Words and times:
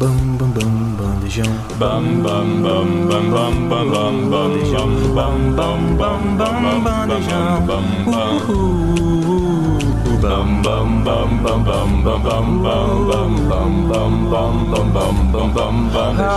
bam 0.00 0.16
bam 0.38 0.50
bam 0.56 0.96
bandejão. 0.96 1.52
Bam 1.78 2.22
bam 2.22 2.62
bam 2.62 2.88
bam 3.06 3.24
bam 3.30 3.68
bam 3.68 3.84
bam 3.90 4.16
bandejão. 4.30 4.88
Bam 5.14 5.36
bam 5.52 5.80
bam 5.98 6.22
bam 6.38 6.80
bandejão. 6.80 7.66
Bam 7.66 7.84
bam 10.22 10.62
bam 10.62 10.88
bam 11.04 11.28
bam 11.44 11.44
bam 11.44 11.92
bam 12.02 12.20
bam 12.22 12.46
bam 12.62 12.88
bam 13.46 13.72
bam 13.88 14.12
bam 14.30 14.54
bam 14.70 14.88
bam 14.94 15.14
bam 15.32 15.48
bam 15.52 15.76
bandejão. 15.92 16.30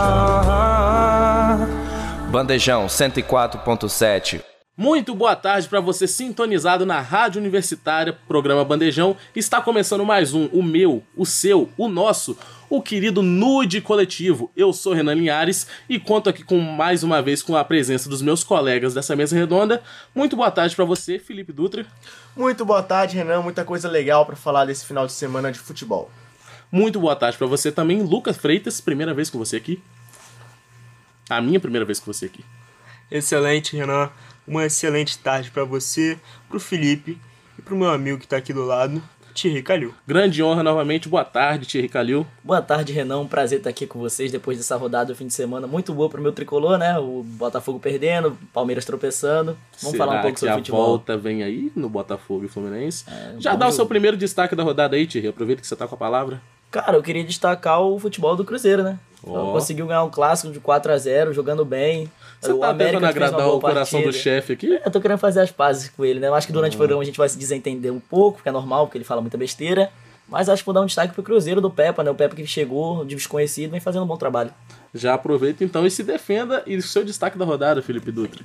Bandejão 2.31 2.87
104.7. 2.87 4.41
Muito 4.75 5.13
boa 5.13 5.35
tarde 5.35 5.69
para 5.69 5.79
você 5.79 6.07
sintonizado 6.07 6.83
na 6.83 6.99
Rádio 6.99 7.39
Universitária, 7.39 8.11
programa 8.27 8.65
Bandejão. 8.65 9.15
Está 9.35 9.61
começando 9.61 10.03
mais 10.03 10.33
um, 10.33 10.47
o 10.47 10.63
meu, 10.63 11.03
o 11.15 11.27
seu, 11.27 11.69
o 11.77 11.87
nosso, 11.87 12.35
o 12.75 12.81
querido 12.81 13.21
Nude 13.21 13.79
Coletivo. 13.81 14.51
Eu 14.57 14.73
sou 14.73 14.93
Renan 14.93 15.13
Linhares 15.13 15.67
e 15.87 15.99
conto 15.99 16.27
aqui 16.27 16.43
com 16.43 16.59
mais 16.59 17.03
uma 17.03 17.21
vez 17.21 17.43
com 17.43 17.55
a 17.55 17.63
presença 17.63 18.09
dos 18.09 18.19
meus 18.19 18.43
colegas 18.43 18.95
dessa 18.95 19.15
mesa 19.15 19.35
redonda. 19.35 19.83
Muito 20.15 20.35
boa 20.35 20.49
tarde 20.49 20.75
para 20.75 20.83
você, 20.83 21.19
Felipe 21.19 21.53
Dutra. 21.53 21.85
Muito 22.35 22.65
boa 22.65 22.81
tarde, 22.81 23.15
Renan. 23.15 23.43
Muita 23.43 23.63
coisa 23.63 23.87
legal 23.87 24.25
para 24.25 24.35
falar 24.35 24.65
desse 24.65 24.87
final 24.87 25.05
de 25.05 25.11
semana 25.13 25.51
de 25.51 25.59
futebol. 25.59 26.09
Muito 26.71 26.99
boa 26.99 27.15
tarde 27.15 27.37
para 27.37 27.45
você 27.45 27.71
também, 27.71 28.01
Lucas 28.01 28.37
Freitas. 28.37 28.81
Primeira 28.81 29.13
vez 29.13 29.29
com 29.29 29.37
você 29.37 29.57
aqui. 29.57 29.79
A 31.29 31.39
minha 31.39 31.59
primeira 31.59 31.85
vez 31.85 31.99
com 31.99 32.11
você 32.11 32.25
aqui. 32.25 32.43
Excelente, 33.11 33.77
Renan. 33.77 34.09
Uma 34.47 34.65
excelente 34.65 35.19
tarde 35.19 35.51
para 35.51 35.63
você, 35.63 36.19
pro 36.49 36.59
Felipe 36.59 37.21
e 37.55 37.61
pro 37.61 37.77
meu 37.77 37.91
amigo 37.91 38.17
que 38.17 38.27
tá 38.27 38.37
aqui 38.37 38.51
do 38.51 38.65
lado, 38.65 38.99
Thierry 39.33 39.63
Calil. 39.63 39.93
Grande 40.07 40.43
honra 40.43 40.61
novamente. 40.63 41.09
Boa 41.09 41.25
tarde, 41.25 41.65
Thierry 41.65 41.89
Calil. 41.89 42.25
Boa 42.43 42.61
tarde, 42.61 42.93
Renan. 42.93 43.19
Um 43.19 43.27
prazer 43.27 43.57
estar 43.59 43.69
aqui 43.69 43.87
com 43.87 43.99
vocês 43.99 44.31
depois 44.31 44.57
dessa 44.57 44.75
rodada 44.75 45.13
do 45.13 45.15
fim 45.15 45.27
de 45.27 45.33
semana 45.33 45.65
muito 45.67 45.93
boa 45.93 46.09
pro 46.09 46.21
meu 46.21 46.31
tricolor, 46.31 46.77
né? 46.77 46.97
O 46.99 47.23
Botafogo 47.23 47.79
perdendo, 47.79 48.37
Palmeiras 48.53 48.85
tropeçando. 48.85 49.57
Vamos 49.81 49.91
Será 49.91 50.05
falar 50.05 50.19
um 50.19 50.21
pouco 50.21 50.33
que 50.35 50.39
sobre 50.39 50.53
a 50.53 50.57
futebol. 50.57 50.85
volta 50.85 51.17
vem 51.17 51.43
aí 51.43 51.71
no 51.75 51.89
Botafogo 51.89 52.45
e 52.45 52.47
Fluminense? 52.47 53.05
É, 53.07 53.35
Já 53.39 53.51
dá 53.55 53.65
o 53.65 53.69
jogo. 53.69 53.75
seu 53.75 53.85
primeiro 53.87 54.15
destaque 54.17 54.55
da 54.55 54.63
rodada 54.63 54.95
aí, 54.95 55.07
Thierry. 55.07 55.27
Aproveita 55.29 55.61
que 55.61 55.67
você 55.67 55.75
tá 55.75 55.87
com 55.87 55.95
a 55.95 55.97
palavra. 55.97 56.41
Cara, 56.69 56.95
eu 56.97 57.03
queria 57.03 57.23
destacar 57.23 57.81
o 57.81 57.99
futebol 57.99 58.35
do 58.35 58.43
Cruzeiro, 58.43 58.83
né? 58.83 58.97
Ó. 59.25 59.51
Conseguiu 59.53 59.87
ganhar 59.87 60.03
um 60.03 60.09
clássico 60.09 60.51
de 60.51 60.59
4 60.59 60.91
a 60.91 60.97
0 60.97 61.31
jogando 61.33 61.63
bem. 61.63 62.11
Você 62.45 62.53
o 62.53 62.59
tá 62.59 62.69
América 62.69 62.99
tentando 62.99 63.09
agradar 63.09 63.47
o 63.49 63.59
coração 63.59 63.99
do 63.99 64.03
partida. 64.05 64.23
chefe 64.23 64.53
aqui? 64.53 64.79
Eu 64.85 64.91
tô 64.91 64.99
querendo 65.01 65.17
fazer 65.19 65.41
as 65.41 65.51
pazes 65.51 65.89
com 65.89 66.03
ele, 66.05 66.19
né? 66.19 66.27
Eu 66.27 66.35
acho 66.35 66.45
que 66.47 66.53
durante 66.53 66.73
Uhum. 66.73 66.77
o 66.77 66.79
programa 66.79 67.01
a 67.01 67.05
gente 67.05 67.17
vai 67.17 67.29
se 67.29 67.37
desentender 67.37 67.91
um 67.91 67.99
pouco, 67.99 68.37
porque 68.37 68.49
é 68.49 68.51
normal, 68.51 68.85
porque 68.87 68.97
ele 68.97 69.05
fala 69.05 69.21
muita 69.21 69.37
besteira. 69.37 69.91
Mas 70.27 70.47
acho 70.49 70.61
que 70.63 70.65
vou 70.65 70.73
dar 70.73 70.81
um 70.81 70.85
destaque 70.85 71.13
pro 71.13 71.21
Cruzeiro 71.21 71.59
do 71.59 71.69
Pepa, 71.69 72.03
né? 72.03 72.09
O 72.09 72.15
Pepa 72.15 72.35
que 72.35 72.45
chegou 72.47 73.03
de 73.05 73.15
desconhecido 73.15 73.71
vem 73.71 73.79
fazendo 73.79 74.03
um 74.03 74.07
bom 74.07 74.17
trabalho. 74.17 74.51
Já 74.93 75.13
aproveita 75.15 75.63
então 75.63 75.85
e 75.85 75.91
se 75.91 76.01
defenda. 76.03 76.63
E 76.65 76.75
o 76.77 76.81
seu 76.81 77.03
destaque 77.03 77.37
da 77.37 77.45
rodada, 77.45 77.81
Felipe 77.81 78.11
Dutra? 78.11 78.43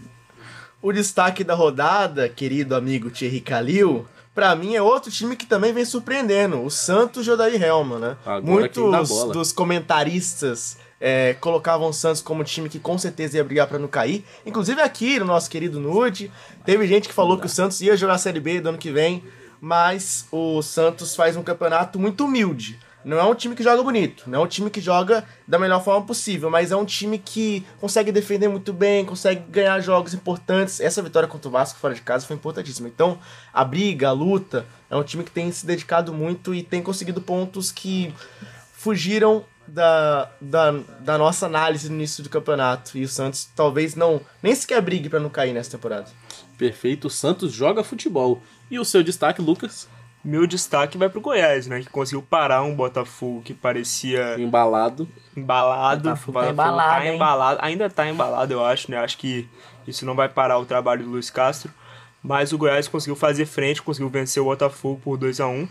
O 0.82 0.92
destaque 0.92 1.42
da 1.44 1.54
rodada, 1.54 2.28
querido 2.28 2.74
amigo 2.74 3.10
Thierry 3.10 3.40
Calil, 3.40 4.06
pra 4.34 4.54
mim 4.56 4.74
é 4.74 4.82
outro 4.82 5.10
time 5.10 5.34
que 5.36 5.46
também 5.46 5.72
vem 5.72 5.84
surpreendendo, 5.84 6.62
o 6.62 6.70
Santos 6.70 7.24
Jodaí 7.24 7.60
Helma, 7.62 7.98
né? 7.98 8.16
Agora 8.26 8.42
Muitos 8.60 9.28
dos 9.32 9.52
comentaristas 9.52 10.78
é, 11.00 11.34
colocavam 11.34 11.88
o 11.88 11.92
Santos 11.92 12.20
como 12.20 12.44
time 12.44 12.68
que 12.68 12.78
com 12.78 12.98
certeza 12.98 13.36
ia 13.36 13.44
brigar 13.44 13.66
pra 13.66 13.78
não 13.78 13.88
cair. 13.88 14.24
Inclusive 14.44 14.80
aqui 14.80 15.18
no 15.18 15.24
nosso 15.24 15.50
querido 15.50 15.80
Nude, 15.80 16.30
teve 16.64 16.86
gente 16.86 17.08
que 17.08 17.14
falou 17.14 17.38
que 17.38 17.46
o 17.46 17.48
Santos 17.48 17.80
ia 17.80 17.96
jogar 17.96 18.14
a 18.14 18.18
Série 18.18 18.40
B 18.40 18.60
do 18.60 18.70
ano 18.70 18.78
que 18.78 18.90
vem, 18.90 19.22
mas 19.60 20.26
o 20.30 20.62
Santos 20.62 21.14
faz 21.14 21.36
um 21.36 21.42
campeonato 21.42 21.98
muito 21.98 22.24
humilde. 22.24 22.78
Não 23.04 23.18
é 23.18 23.22
um 23.22 23.34
time 23.34 23.54
que 23.54 23.62
joga 23.62 23.82
bonito, 23.82 24.28
não 24.28 24.40
é 24.40 24.42
um 24.42 24.46
time 24.46 24.68
que 24.68 24.80
joga 24.80 25.24
da 25.46 25.58
melhor 25.58 25.82
forma 25.82 26.04
possível, 26.04 26.50
mas 26.50 26.72
é 26.72 26.76
um 26.76 26.84
time 26.84 27.16
que 27.16 27.64
consegue 27.80 28.10
defender 28.10 28.48
muito 28.48 28.72
bem, 28.72 29.04
consegue 29.04 29.44
ganhar 29.48 29.80
jogos 29.80 30.12
importantes. 30.14 30.80
Essa 30.80 31.00
vitória 31.00 31.28
contra 31.28 31.48
o 31.48 31.50
Vasco 31.50 31.78
fora 31.78 31.94
de 31.94 32.02
casa 32.02 32.26
foi 32.26 32.34
importantíssima. 32.34 32.88
Então, 32.88 33.18
a 33.54 33.64
briga, 33.64 34.08
a 34.08 34.12
luta, 34.12 34.66
é 34.90 34.96
um 34.96 35.04
time 35.04 35.22
que 35.22 35.30
tem 35.30 35.50
se 35.52 35.64
dedicado 35.64 36.12
muito 36.12 36.52
e 36.52 36.62
tem 36.62 36.82
conseguido 36.82 37.22
pontos 37.22 37.70
que 37.70 38.12
fugiram 38.72 39.44
da, 39.68 40.30
da, 40.40 40.72
da 41.00 41.18
nossa 41.18 41.46
análise 41.46 41.88
no 41.88 41.94
início 41.96 42.22
do 42.22 42.30
campeonato. 42.30 42.96
E 42.96 43.04
o 43.04 43.08
Santos 43.08 43.48
talvez 43.54 43.94
não 43.94 44.20
nem 44.42 44.54
sequer 44.54 44.80
brigue 44.80 45.08
pra 45.08 45.20
não 45.20 45.28
cair 45.30 45.52
nessa 45.52 45.70
temporada. 45.70 46.06
Perfeito, 46.56 47.06
o 47.06 47.10
Santos 47.10 47.52
joga 47.52 47.84
futebol. 47.84 48.42
E 48.70 48.78
o 48.78 48.84
seu 48.84 49.02
destaque, 49.02 49.40
Lucas? 49.40 49.88
Meu 50.24 50.46
destaque 50.46 50.98
vai 50.98 51.08
pro 51.08 51.20
Goiás, 51.20 51.66
né? 51.66 51.80
Que 51.80 51.88
conseguiu 51.88 52.20
parar 52.20 52.62
um 52.62 52.74
Botafogo 52.74 53.40
que 53.42 53.54
parecia 53.54 54.34
Embalado. 54.38 55.08
embalado. 55.36 56.02
Botafogo 56.02 56.40
tá 56.40 56.50
embalado, 56.50 57.04
hein? 57.06 57.14
embalado. 57.14 57.58
Ainda 57.62 57.88
tá 57.88 58.08
embalado, 58.08 58.52
eu 58.52 58.64
acho, 58.64 58.90
né? 58.90 58.98
Acho 58.98 59.16
que 59.16 59.48
isso 59.86 60.04
não 60.04 60.14
vai 60.14 60.28
parar 60.28 60.58
o 60.58 60.66
trabalho 60.66 61.04
do 61.04 61.10
Luiz 61.10 61.30
Castro. 61.30 61.72
Mas 62.20 62.52
o 62.52 62.58
Goiás 62.58 62.88
conseguiu 62.88 63.14
fazer 63.14 63.46
frente, 63.46 63.80
conseguiu 63.80 64.10
vencer 64.10 64.42
o 64.42 64.46
Botafogo 64.46 65.00
por 65.02 65.16
2 65.16 65.40
a 65.40 65.46
1 65.46 65.68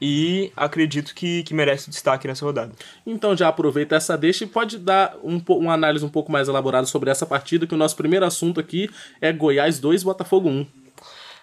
E 0.00 0.52
acredito 0.56 1.14
que, 1.14 1.42
que 1.44 1.54
merece 1.54 1.88
destaque 1.88 2.26
nessa 2.26 2.44
rodada. 2.44 2.72
Então 3.06 3.36
já 3.36 3.48
aproveita 3.48 3.96
essa 3.96 4.18
deixa 4.18 4.44
e 4.44 4.46
pode 4.46 4.78
dar 4.78 5.16
um, 5.22 5.40
uma 5.48 5.72
análise 5.72 6.04
um 6.04 6.08
pouco 6.08 6.30
mais 6.30 6.48
elaborada 6.48 6.86
sobre 6.86 7.10
essa 7.10 7.24
partida, 7.24 7.66
que 7.66 7.74
o 7.74 7.78
nosso 7.78 7.96
primeiro 7.96 8.26
assunto 8.26 8.60
aqui 8.60 8.90
é 9.20 9.32
Goiás 9.32 9.78
2, 9.78 10.02
Botafogo 10.02 10.48
1. 10.48 10.66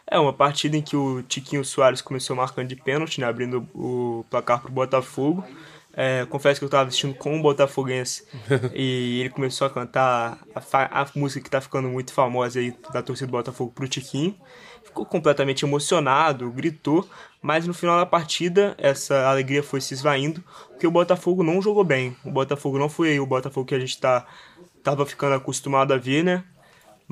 É 0.08 0.20
uma 0.20 0.34
partida 0.34 0.76
em 0.76 0.82
que 0.82 0.96
o 0.96 1.24
Tiquinho 1.24 1.64
Soares 1.64 2.02
começou 2.02 2.36
marcando 2.36 2.68
de 2.68 2.76
pênalti, 2.76 3.22
né, 3.22 3.28
abrindo 3.28 3.68
o 3.74 4.26
placar 4.30 4.62
pro 4.62 4.72
Botafogo. 4.72 5.46
É, 5.94 6.26
confesso 6.26 6.60
que 6.60 6.64
eu 6.64 6.68
estava 6.68 6.88
assistindo 6.88 7.14
com 7.14 7.36
um 7.36 7.42
botafoguense 7.42 8.26
e 8.74 9.20
ele 9.20 9.30
começou 9.30 9.68
a 9.68 9.70
cantar 9.70 10.40
a, 10.56 11.02
a 11.02 11.08
música 11.16 11.44
que 11.44 11.50
tá 11.50 11.60
ficando 11.60 11.90
muito 11.90 12.14
famosa 12.14 12.60
aí 12.60 12.74
da 12.94 13.02
torcida 13.02 13.28
do 13.28 13.32
Botafogo 13.32 13.72
pro 13.72 13.88
Tiquinho. 13.88 14.36
Ficou 14.84 15.06
completamente 15.06 15.64
emocionado, 15.64 16.50
gritou, 16.52 17.08
mas 17.42 17.66
no 17.68 17.74
final 17.74 17.98
da 17.98 18.06
partida 18.06 18.76
essa 18.78 19.28
alegria 19.28 19.64
foi 19.64 19.82
se 19.82 19.94
esvaindo, 19.94 20.44
porque 20.70 20.88
o 20.88 20.92
Botafogo 20.92 21.44
não 21.44 21.62
jogou 21.62 21.84
bem. 21.84 22.16
O 22.24 22.32
Botafogo 22.32 22.78
não 22.78 22.90
foi 22.90 23.20
o 23.20 23.26
Botafogo 23.26 23.68
que 23.68 23.76
a 23.76 23.80
gente 23.80 24.00
tá, 24.00 24.26
tava 24.84 25.06
ficando 25.06 25.36
acostumado 25.36 25.94
a 25.94 25.98
ver, 25.98 26.24
né? 26.24 26.44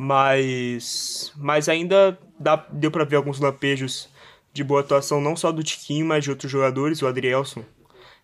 mas 0.02 1.34
mas 1.36 1.68
ainda 1.68 2.18
dá, 2.40 2.56
deu 2.72 2.90
para 2.90 3.04
ver 3.04 3.18
alguns 3.18 3.38
lampejos 3.38 4.08
de 4.54 4.64
boa 4.64 4.80
atuação 4.80 5.20
não 5.20 5.36
só 5.36 5.52
do 5.52 5.62
Tiquinho, 5.62 6.06
mas 6.06 6.24
de 6.24 6.30
outros 6.30 6.50
jogadores. 6.50 7.02
O 7.02 7.08
Adrielson 7.08 7.66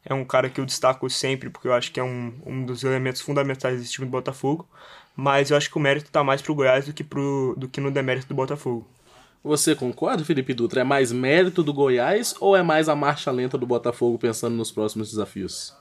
é 0.06 0.14
um 0.14 0.24
cara 0.24 0.50
que 0.50 0.62
eu 0.62 0.66
destaco 0.66 1.10
sempre, 1.10 1.50
porque 1.50 1.68
eu 1.68 1.74
acho 1.74 1.92
que 1.92 2.00
é 2.00 2.04
um, 2.04 2.34
um 2.46 2.66
dos 2.66 2.86
elementos 2.86 3.20
fundamentais 3.22 3.78
desse 3.78 3.92
time 3.92 4.08
do 4.08 4.12
Botafogo. 4.12 4.66
Mas 5.18 5.52
eu 5.52 5.58
acho 5.58 5.70
que 5.70 5.78
o 5.78 5.82
mérito 5.82 6.10
tá 6.12 6.24
mais 6.24 6.42
pro 6.42 6.56
Goiás 6.56 6.86
do 6.86 6.94
que, 6.94 7.04
pro, 7.04 7.56
do 7.58 7.68
que 7.68 7.82
no 7.82 7.92
demérito 7.92 8.28
do 8.28 8.36
Botafogo. 8.36 8.88
Você 9.46 9.76
concorda, 9.76 10.26
Felipe 10.26 10.56
Dutra? 10.56 10.82
É 10.82 10.84
mais 10.84 11.12
mérito 11.12 11.62
do 11.62 11.72
Goiás 11.72 12.34
ou 12.40 12.56
é 12.56 12.64
mais 12.64 12.90
a 12.90 12.96
marcha 12.96 13.30
lenta 13.30 13.60
do 13.60 13.68
Botafogo 13.68 14.18
pensando 14.18 14.56
nos 14.56 14.72
próximos 14.72 15.12
desafios? 15.12 15.72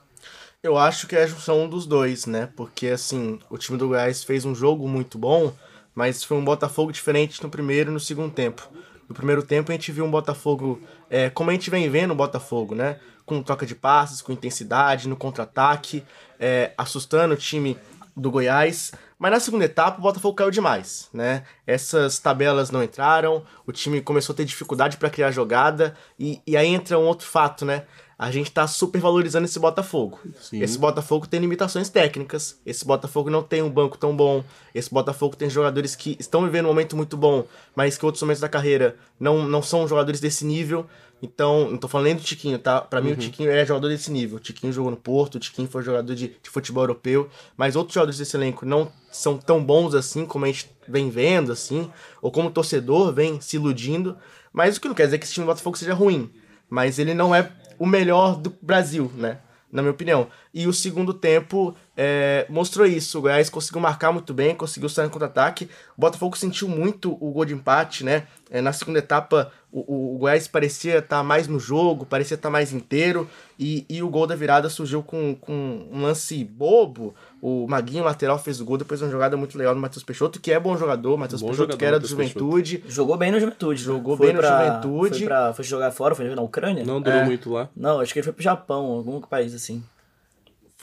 Eu 0.63 0.77
acho 0.77 1.07
que 1.07 1.17
é 1.17 1.23
a 1.23 1.27
junção 1.27 1.67
dos 1.67 1.87
dois, 1.87 2.27
né? 2.27 2.51
Porque, 2.55 2.89
assim, 2.89 3.41
o 3.49 3.57
time 3.57 3.79
do 3.79 3.89
Goiás 3.89 4.23
fez 4.23 4.45
um 4.45 4.55
jogo 4.55 4.87
muito 4.87 5.17
bom, 5.17 5.51
mas 5.95 6.23
foi 6.23 6.37
um 6.37 6.45
Botafogo 6.45 6.93
diferente 6.93 7.43
no 7.43 7.49
primeiro 7.49 7.91
e 7.91 7.95
no 7.95 7.99
segundo 7.99 8.31
tempo. 8.31 8.69
No 9.09 9.15
primeiro 9.15 9.43
tempo 9.43 9.73
a 9.73 9.75
gente 9.75 9.91
viu 9.91 10.05
um 10.05 10.11
Botafogo, 10.11 10.79
é, 11.09 11.31
como 11.31 11.49
a 11.49 11.55
gente 11.55 11.71
vem 11.71 11.89
vendo 11.89 12.11
o 12.11 12.15
Botafogo, 12.15 12.75
né? 12.75 13.01
Com 13.25 13.43
troca 13.43 13.65
de 13.65 13.75
passes, 13.75 14.21
com 14.21 14.31
intensidade, 14.31 15.09
no 15.09 15.17
contra-ataque, 15.17 16.05
é, 16.39 16.75
assustando 16.77 17.33
o 17.33 17.39
time 17.39 17.79
do 18.17 18.31
Goiás. 18.31 18.93
Mas 19.19 19.33
na 19.33 19.41
segunda 19.41 19.65
etapa 19.65 19.99
o 19.99 20.03
Botafogo 20.03 20.35
caiu 20.35 20.51
demais, 20.51 21.09
né? 21.13 21.45
Essas 21.67 22.19
tabelas 22.19 22.71
não 22.71 22.83
entraram, 22.83 23.43
o 23.67 23.73
time 23.73 24.01
começou 24.01 24.33
a 24.33 24.37
ter 24.37 24.45
dificuldade 24.45 24.97
para 24.97 25.11
criar 25.11 25.31
jogada, 25.31 25.95
e, 26.19 26.41
e 26.47 26.57
aí 26.57 26.69
entra 26.69 26.99
um 26.99 27.07
outro 27.07 27.27
fato, 27.27 27.65
né? 27.65 27.85
A 28.19 28.31
gente 28.31 28.51
tá 28.51 28.67
super 28.67 29.01
valorizando 29.01 29.45
esse 29.45 29.59
Botafogo. 29.59 30.21
Sim. 30.41 30.63
Esse 30.63 30.79
Botafogo 30.79 31.27
tem 31.27 31.41
limitações 31.41 31.89
técnicas. 31.89 32.61
Esse 32.65 32.85
Botafogo 32.85 33.29
não 33.29 33.43
tem 33.43 33.61
um 33.61 33.69
banco 33.69 33.99
tão 33.99 34.15
bom. 34.17 34.45
Esse 34.73 34.89
Botafogo 34.93 35.35
tem 35.35 35.51
jogadores 35.51 35.97
que 35.97 36.17
estão 36.21 36.45
vivendo 36.45 36.67
um 36.67 36.69
momento 36.69 36.97
muito 36.97 37.17
bom, 37.17 37.45
mas 37.75 37.99
que 37.99 38.07
outros 38.07 38.23
momentos 38.23 38.41
da 38.41 38.49
carreira 38.49 38.97
não, 39.19 39.49
não 39.49 39.61
são 39.61 39.87
jogadores 39.89 40.21
desse 40.21 40.45
nível. 40.45 40.87
Então, 41.25 41.71
não 41.71 41.79
tô 41.79 41.89
falando 41.89 42.05
nem 42.05 42.17
do 42.17 42.23
Tiquinho, 42.23 42.59
tá? 42.59 42.83
Pra 42.83 43.01
mim, 43.01 43.13
o 43.13 43.17
Tiquinho 43.17 43.51
é 43.51 43.65
jogador 43.65 43.89
desse 43.89 44.13
nível. 44.13 44.37
O 44.37 44.41
Tiquinho 44.41 44.71
jogou 44.71 44.91
no 44.91 44.97
Porto, 44.97 45.37
o 45.37 45.39
Tiquinho 45.41 45.67
foi 45.67 45.83
jogador 45.83 46.15
de, 46.15 46.29
de 46.29 46.51
futebol 46.51 46.83
europeu, 46.83 47.31
mas 47.57 47.77
outros 47.77 47.95
jogadores 47.95 48.19
desse 48.19 48.37
elenco 48.37 48.67
não 48.67 48.93
são 49.11 49.39
tão 49.39 49.65
bons 49.65 49.95
assim, 49.95 50.27
como 50.27 50.45
a 50.45 50.49
gente 50.49 50.69
vem 50.87 51.09
vendo, 51.09 51.51
assim, 51.51 51.91
ou 52.21 52.31
como 52.31 52.51
o 52.51 52.53
torcedor 52.53 53.11
vem 53.11 53.41
se 53.41 53.57
iludindo. 53.57 54.19
Mas 54.53 54.77
o 54.77 54.81
que 54.83 54.87
não 54.87 54.95
quer 54.95 55.07
dizer 55.07 55.19
que 55.19 55.25
esse 55.25 55.33
time 55.33 55.47
do 55.47 55.49
Botafogo 55.49 55.79
seja 55.79 55.95
ruim. 55.95 56.31
Mas 56.69 56.99
ele 56.99 57.15
não 57.15 57.35
é 57.35 57.51
o 57.79 57.87
melhor 57.87 58.37
do 58.37 58.55
Brasil, 58.61 59.11
né? 59.15 59.39
Na 59.73 59.81
minha 59.81 59.93
opinião. 59.93 60.29
E 60.53 60.67
o 60.67 60.75
segundo 60.75 61.15
tempo 61.15 61.75
é, 61.97 62.47
mostrou 62.49 62.87
isso. 62.87 63.19
O 63.19 63.23
Goiás 63.23 63.49
conseguiu 63.49 63.81
marcar 63.81 64.13
muito 64.13 64.35
bem, 64.35 64.55
conseguiu 64.55 64.89
sair 64.89 65.05
no 65.05 65.11
contra-ataque. 65.11 65.69
O 65.97 66.01
Botafogo 66.01 66.37
sentiu 66.37 66.69
muito 66.69 67.13
o 67.21 67.31
gol 67.31 67.45
de 67.45 67.55
empate, 67.55 68.05
né? 68.05 68.25
É, 68.51 68.61
na 68.61 68.73
segunda 68.73 68.99
etapa, 69.01 69.51
o, 69.73 70.15
o 70.15 70.19
Goiás 70.19 70.47
parecia 70.47 70.99
estar 70.99 71.23
mais 71.25 71.49
no 71.49 71.59
jogo, 71.59 72.05
parecia 72.07 72.35
estar 72.37 72.51
mais 72.51 72.73
inteiro. 72.73 73.29
E, 73.59 73.85
e 73.89 74.03
o 74.03 74.09
gol 74.09 74.27
da 74.27 74.35
virada 74.35 74.69
surgiu 74.69 75.03
com, 75.03 75.35
com 75.41 75.87
um 75.93 76.03
lance 76.03 76.45
bobo. 76.45 77.15
O 77.41 77.67
Maguinho, 77.69 78.03
lateral, 78.05 78.39
fez 78.39 78.61
o 78.61 78.65
gol 78.65 78.77
depois 78.79 78.99
de 78.99 79.07
uma 79.07 79.13
jogada 79.13 79.37
muito 79.37 79.57
legal 79.57 79.75
do 79.75 79.81
Matheus 79.81 80.03
Peixoto, 80.05 80.41
que 80.41 80.51
é 80.51 80.59
bom 80.59 80.77
jogador. 80.77 81.17
Matheus 81.17 81.41
Bom 81.41 81.49
Peixoto, 81.49 81.65
jogador, 81.73 81.79
que 81.79 81.85
era 81.85 82.01
do 82.01 82.07
Juventude. 82.09 82.83
Jogou 82.89 83.17
bem 83.17 83.31
no 83.31 83.39
Juventude. 83.39 83.81
Jogou 83.83 84.17
Foi 84.17 84.27
bem 84.27 84.35
no 84.35 84.41
pra- 84.41 84.67
Juventude. 84.67 85.19
Foi, 85.19 85.27
pra, 85.27 85.53
foi 85.55 85.65
jogar 85.65 85.91
fora, 85.93 86.15
foi 86.15 86.35
na 86.35 86.43
Ucrânia? 86.43 86.85
Não 86.85 87.01
durou 87.01 87.21
É. 87.21 87.25
muito 87.25 87.53
lá. 87.53 87.69
Não, 87.77 88.01
acho 88.01 88.13
que 88.13 88.19
ele 88.19 88.25
foi 88.25 88.33
pro 88.33 88.43
Japão, 88.43 88.85
algum 88.87 89.21
país 89.21 89.55
assim. 89.55 89.83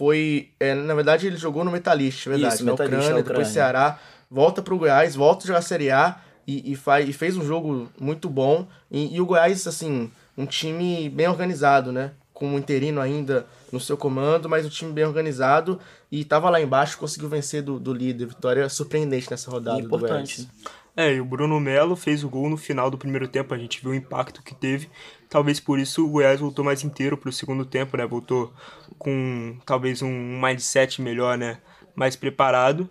Foi. 0.01 0.49
é, 0.59 0.73
na 0.73 0.95
verdade, 0.95 1.27
ele 1.27 1.37
jogou 1.37 1.63
no 1.63 1.69
Metalist, 1.69 2.27
verdade. 2.27 2.55
Isso, 2.55 2.65
na, 2.65 2.71
Metalist, 2.71 2.93
Ucrânia, 2.95 3.09
na 3.09 3.17
depois 3.17 3.29
Ucrânia. 3.29 3.53
Ceará, 3.53 3.99
volta 4.31 4.59
pro 4.59 4.75
Goiás, 4.75 5.13
volta 5.15 5.45
a 5.45 5.47
jogar 5.47 5.61
Série 5.61 5.91
A 5.91 6.19
e, 6.47 6.71
e, 6.71 6.75
faz, 6.75 7.07
e 7.07 7.13
fez 7.13 7.37
um 7.37 7.45
jogo 7.45 7.87
muito 7.99 8.27
bom. 8.27 8.65
E, 8.89 9.15
e 9.15 9.21
o 9.21 9.25
Goiás, 9.27 9.67
assim, 9.67 10.09
um 10.35 10.47
time 10.47 11.07
bem 11.07 11.27
organizado, 11.27 11.91
né? 11.91 12.13
Com 12.33 12.55
o 12.55 12.57
interino 12.57 12.99
ainda 12.99 13.45
no 13.71 13.79
seu 13.79 13.95
comando, 13.95 14.49
mas 14.49 14.65
um 14.65 14.69
time 14.69 14.91
bem 14.91 15.05
organizado. 15.05 15.79
E 16.11 16.25
tava 16.25 16.49
lá 16.49 16.59
embaixo, 16.59 16.97
conseguiu 16.97 17.29
vencer 17.29 17.61
do, 17.61 17.79
do 17.79 17.93
líder. 17.93 18.25
Vitória 18.25 18.67
surpreendente 18.69 19.29
nessa 19.29 19.51
rodada 19.51 19.77
do 19.77 19.85
Importante. 19.85 20.37
Goiás. 20.37 20.80
É, 20.95 21.13
e 21.13 21.21
o 21.21 21.25
Bruno 21.25 21.59
Melo 21.59 21.95
fez 21.95 22.23
o 22.23 22.29
gol 22.29 22.49
no 22.49 22.57
final 22.57 22.91
do 22.91 22.97
primeiro 22.97 23.27
tempo, 23.27 23.53
a 23.53 23.57
gente 23.57 23.81
viu 23.81 23.91
o 23.91 23.95
impacto 23.95 24.43
que 24.43 24.53
teve. 24.53 24.89
Talvez 25.29 25.59
por 25.59 25.79
isso 25.79 26.05
o 26.05 26.09
Goiás 26.09 26.39
voltou 26.39 26.65
mais 26.65 26.83
inteiro 26.83 27.15
pro 27.17 27.31
segundo 27.31 27.63
tempo, 27.65 27.95
né? 27.95 28.05
Voltou 28.05 28.51
com 28.97 29.57
talvez 29.65 30.01
um 30.01 30.39
mindset 30.41 31.01
melhor, 31.01 31.37
né? 31.37 31.59
Mais 31.95 32.15
preparado. 32.15 32.89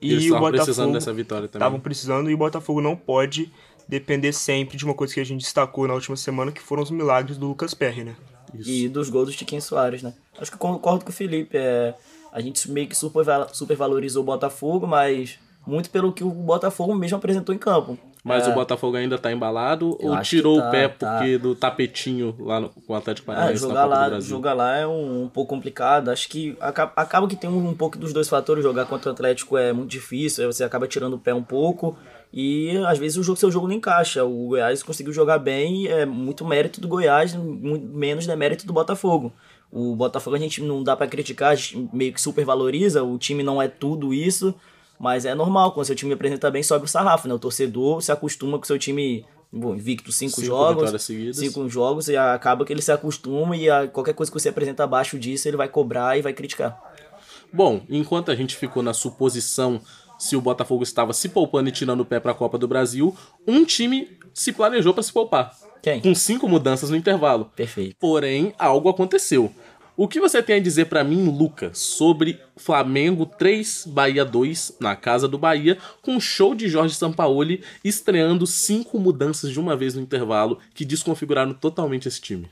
E 0.00 0.12
eles 0.12 0.24
o 0.24 0.26
estavam 0.26 0.50
precisando 0.50 0.74
Botafogo 0.76 0.92
dessa 0.92 1.12
vitória 1.12 1.48
também. 1.48 1.66
estavam 1.66 1.80
precisando 1.80 2.30
e 2.30 2.34
o 2.34 2.38
Botafogo 2.38 2.80
não 2.80 2.94
pode 2.94 3.50
depender 3.88 4.32
sempre 4.32 4.76
de 4.76 4.84
uma 4.84 4.92
coisa 4.94 5.14
que 5.14 5.20
a 5.20 5.24
gente 5.24 5.40
destacou 5.40 5.88
na 5.88 5.94
última 5.94 6.16
semana, 6.16 6.52
que 6.52 6.60
foram 6.60 6.82
os 6.82 6.90
milagres 6.90 7.38
do 7.38 7.48
Lucas 7.48 7.72
Perry, 7.72 8.04
né? 8.04 8.16
E 8.54 8.88
dos 8.88 9.08
gols 9.08 9.28
do 9.30 9.34
Tiquinho 9.34 9.62
Soares, 9.62 10.02
né? 10.02 10.14
Acho 10.38 10.50
que 10.50 10.54
eu 10.56 10.60
concordo 10.60 11.04
com 11.04 11.10
o 11.10 11.14
Felipe. 11.14 11.56
É, 11.56 11.94
a 12.30 12.40
gente 12.40 12.70
meio 12.70 12.86
que 12.86 12.94
superval- 12.94 13.48
supervalorizou 13.52 14.22
o 14.22 14.26
Botafogo, 14.26 14.86
mas 14.86 15.38
muito 15.68 15.90
pelo 15.90 16.12
que 16.12 16.24
o 16.24 16.30
Botafogo 16.30 16.94
mesmo 16.94 17.18
apresentou 17.18 17.54
em 17.54 17.58
campo. 17.58 17.98
Mas 18.24 18.46
É, 18.46 18.50
o 18.50 18.54
Botafogo 18.54 18.96
ainda 18.96 19.16
tá 19.16 19.30
embalado 19.30 19.96
Eu 20.00 20.10
ou 20.10 20.20
tirou 20.22 20.58
tá, 20.58 20.68
o 20.68 20.70
pé 20.70 20.88
tá. 20.88 21.18
porque 21.18 21.38
do 21.38 21.54
tapetinho 21.54 22.34
lá 22.38 22.58
no, 22.58 22.68
com 22.70 22.92
o 22.92 22.96
Atlético 22.96 23.30
Ah, 23.30 23.34
Paranaense 23.34 23.62
na 23.62 23.68
jogar 23.68 23.84
lá, 23.84 24.20
jogar 24.20 24.54
lá 24.54 24.76
é 24.76 24.86
um, 24.86 25.24
um 25.24 25.28
pouco 25.28 25.54
complicado. 25.54 26.08
Acho 26.10 26.28
que 26.28 26.56
acaba, 26.60 26.92
acaba 26.96 27.28
que 27.28 27.36
tem 27.36 27.48
um, 27.48 27.68
um 27.68 27.74
pouco 27.74 27.96
dos 27.98 28.12
dois 28.12 28.28
fatores. 28.28 28.64
Jogar 28.64 28.86
contra 28.86 29.10
o 29.10 29.12
Atlético 29.12 29.56
é 29.56 29.72
muito 29.72 29.90
difícil, 29.90 30.44
aí 30.44 30.52
você 30.52 30.64
acaba 30.64 30.88
tirando 30.88 31.14
o 31.14 31.18
pé 31.18 31.32
um 31.32 31.42
pouco. 31.42 31.96
E 32.32 32.76
às 32.86 32.98
vezes 32.98 33.16
o 33.18 33.22
jogo, 33.22 33.38
seu 33.38 33.50
jogo 33.50 33.68
não 33.68 33.74
encaixa. 33.74 34.24
O 34.24 34.48
Goiás 34.48 34.82
conseguiu 34.82 35.12
jogar 35.12 35.38
bem, 35.38 35.86
é 35.86 36.04
muito 36.04 36.44
mérito 36.44 36.80
do 36.80 36.88
Goiás, 36.88 37.34
muito 37.34 37.86
menos 37.86 38.26
demérito 38.26 38.66
do 38.66 38.72
Botafogo. 38.72 39.32
O 39.70 39.94
Botafogo 39.94 40.34
a 40.34 40.38
gente 40.38 40.62
não 40.62 40.82
dá 40.82 40.96
pra 40.96 41.06
criticar, 41.06 41.50
a 41.52 41.54
gente 41.54 41.88
meio 41.92 42.12
que 42.12 42.20
supervaloriza, 42.20 43.02
o 43.02 43.18
time 43.18 43.42
não 43.42 43.60
é 43.60 43.68
tudo 43.68 44.12
isso, 44.14 44.54
mas 44.98 45.24
é 45.24 45.34
normal, 45.34 45.72
quando 45.72 45.86
seu 45.86 45.94
time 45.94 46.12
apresenta 46.12 46.50
bem, 46.50 46.62
sobe 46.62 46.84
o 46.84 46.88
sarrafo, 46.88 47.28
né? 47.28 47.34
O 47.34 47.38
torcedor 47.38 48.02
se 48.02 48.10
acostuma 48.10 48.58
com 48.58 48.64
seu 48.64 48.78
time 48.78 49.24
bom, 49.52 49.74
invicto 49.74 50.12
cinco, 50.12 50.36
Cinco 50.36 50.46
jogos, 50.46 51.02
cinco 51.32 51.68
jogos, 51.68 52.08
e 52.08 52.16
acaba 52.16 52.64
que 52.64 52.72
ele 52.72 52.82
se 52.82 52.92
acostuma 52.92 53.56
e 53.56 53.70
a, 53.70 53.86
qualquer 53.88 54.14
coisa 54.14 54.30
que 54.30 54.38
você 54.38 54.48
apresenta 54.48 54.84
abaixo 54.84 55.18
disso, 55.18 55.48
ele 55.48 55.56
vai 55.56 55.68
cobrar 55.68 56.18
e 56.18 56.22
vai 56.22 56.32
criticar. 56.32 56.78
Bom, 57.52 57.82
enquanto 57.88 58.30
a 58.30 58.34
gente 58.34 58.56
ficou 58.56 58.82
na 58.82 58.92
suposição 58.92 59.80
se 60.18 60.36
o 60.36 60.40
Botafogo 60.40 60.82
estava 60.82 61.12
se 61.12 61.28
poupando 61.28 61.68
e 61.68 61.72
tirando 61.72 62.00
o 62.00 62.04
pé 62.04 62.18
para 62.18 62.32
a 62.32 62.34
Copa 62.34 62.58
do 62.58 62.66
Brasil, 62.66 63.16
um 63.46 63.64
time 63.64 64.18
se 64.34 64.52
planejou 64.52 64.92
para 64.92 65.02
se 65.02 65.12
poupar. 65.12 65.56
Quem? 65.80 66.00
Com 66.00 66.14
cinco 66.14 66.48
mudanças 66.48 66.90
no 66.90 66.96
intervalo. 66.96 67.52
Perfeito. 67.54 67.96
Porém, 68.00 68.52
algo 68.58 68.88
aconteceu. 68.88 69.52
O 69.98 70.06
que 70.06 70.20
você 70.20 70.40
tem 70.40 70.54
a 70.54 70.60
dizer 70.60 70.84
pra 70.84 71.02
mim, 71.02 71.28
Luca, 71.28 71.72
sobre 71.74 72.40
Flamengo 72.56 73.26
3, 73.26 73.84
Bahia 73.88 74.24
2, 74.24 74.76
na 74.78 74.94
casa 74.94 75.26
do 75.26 75.36
Bahia, 75.36 75.76
com 76.00 76.20
show 76.20 76.54
de 76.54 76.68
Jorge 76.68 76.94
Sampaoli 76.94 77.64
estreando 77.82 78.46
cinco 78.46 78.96
mudanças 79.00 79.50
de 79.50 79.58
uma 79.58 79.76
vez 79.76 79.96
no 79.96 80.00
intervalo 80.00 80.60
que 80.72 80.84
desconfiguraram 80.84 81.52
totalmente 81.52 82.06
esse 82.06 82.20
time? 82.20 82.48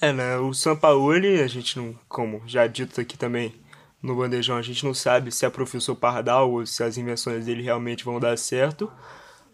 É, 0.00 0.12
né? 0.12 0.38
O 0.38 0.52
Sampaoli, 0.52 1.40
a 1.40 1.46
gente 1.46 1.78
não, 1.78 1.96
como 2.08 2.42
já 2.48 2.66
dito 2.66 3.00
aqui 3.00 3.16
também 3.16 3.54
no 4.02 4.16
Bandejão, 4.16 4.56
a 4.56 4.62
gente 4.62 4.84
não 4.84 4.92
sabe 4.92 5.30
se 5.30 5.46
é 5.46 5.50
professor 5.50 5.94
Pardal 5.94 6.50
ou 6.50 6.66
se 6.66 6.82
as 6.82 6.98
invenções 6.98 7.46
dele 7.46 7.62
realmente 7.62 8.04
vão 8.04 8.18
dar 8.18 8.36
certo. 8.36 8.90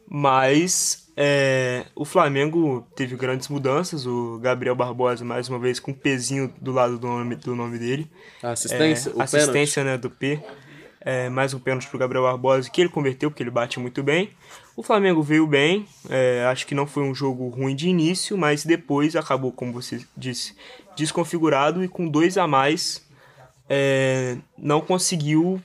Mas 0.08 1.05
é, 1.16 1.86
o 1.94 2.04
Flamengo 2.04 2.86
teve 2.94 3.16
grandes 3.16 3.48
mudanças. 3.48 4.06
O 4.06 4.38
Gabriel 4.38 4.74
Barbosa, 4.74 5.24
mais 5.24 5.48
uma 5.48 5.58
vez, 5.58 5.80
com 5.80 5.92
um 5.92 5.94
pezinho 5.94 6.52
do 6.60 6.72
lado 6.72 6.98
do 6.98 7.06
nome, 7.06 7.36
do 7.36 7.54
nome 7.56 7.78
dele. 7.78 8.10
A 8.42 8.50
assistência, 8.50 9.10
É, 9.10 9.14
o 9.14 9.22
assistência 9.22 9.82
né, 9.82 9.96
do 9.96 10.10
P. 10.10 10.38
É, 11.00 11.28
mais 11.30 11.54
um 11.54 11.58
pênalti 11.58 11.88
pro 11.88 11.98
Gabriel 11.98 12.24
Barbosa, 12.24 12.68
que 12.68 12.80
ele 12.80 12.90
converteu, 12.90 13.30
porque 13.30 13.42
ele 13.42 13.50
bate 13.50 13.78
muito 13.78 14.02
bem. 14.02 14.30
O 14.76 14.82
Flamengo 14.82 15.22
veio 15.22 15.46
bem, 15.46 15.86
é, 16.10 16.44
acho 16.50 16.66
que 16.66 16.74
não 16.74 16.86
foi 16.86 17.02
um 17.02 17.14
jogo 17.14 17.48
ruim 17.48 17.74
de 17.74 17.88
início, 17.88 18.36
mas 18.36 18.64
depois 18.64 19.16
acabou, 19.16 19.50
como 19.50 19.72
você 19.72 20.04
disse, 20.14 20.54
desconfigurado 20.96 21.82
e 21.82 21.88
com 21.88 22.06
dois 22.08 22.36
a 22.36 22.46
mais 22.46 23.06
é, 23.70 24.36
não 24.58 24.80
conseguiu 24.80 25.62